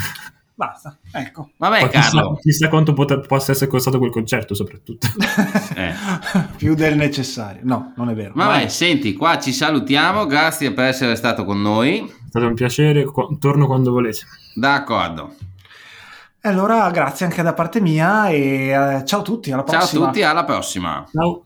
Basta, 0.58 0.96
ecco. 1.12 1.50
Vabbè, 1.58 1.80
Poi 1.80 1.90
chissà, 1.90 2.10
Carlo. 2.10 2.38
chissà 2.40 2.68
quanto 2.70 2.94
pot- 2.94 3.26
possa 3.26 3.52
essere 3.52 3.68
costato 3.70 3.98
quel 3.98 4.10
concerto, 4.10 4.54
soprattutto. 4.54 5.06
Eh. 5.76 5.92
più 6.56 6.74
del 6.74 6.96
necessario. 6.96 7.60
No, 7.64 7.92
non 7.96 8.08
è 8.08 8.14
vero. 8.14 8.32
Vabbè, 8.34 8.62
Ma- 8.62 8.68
senti, 8.68 9.12
qua 9.12 9.38
ci 9.38 9.52
salutiamo. 9.52 10.24
Grazie 10.24 10.72
per 10.72 10.86
essere 10.86 11.14
stato 11.14 11.44
con 11.44 11.60
noi. 11.60 11.98
È 12.00 12.28
stato 12.28 12.46
un 12.46 12.54
piacere, 12.54 13.04
qu- 13.04 13.38
torno 13.38 13.66
quando 13.66 13.90
volete. 13.90 14.20
D'accordo. 14.54 15.34
E 16.40 16.48
allora 16.48 16.88
grazie 16.90 17.26
anche 17.26 17.42
da 17.42 17.52
parte 17.52 17.80
mia 17.82 18.28
e 18.28 18.68
eh, 18.68 19.04
ciao 19.04 19.20
a 19.20 19.22
tutti, 19.22 19.52
alla 19.52 19.64
Ciao 19.64 19.74
a 19.74 19.78
prossima. 19.80 20.06
tutti, 20.06 20.22
alla 20.22 20.44
prossima. 20.44 21.04
Ciao. 21.12 21.42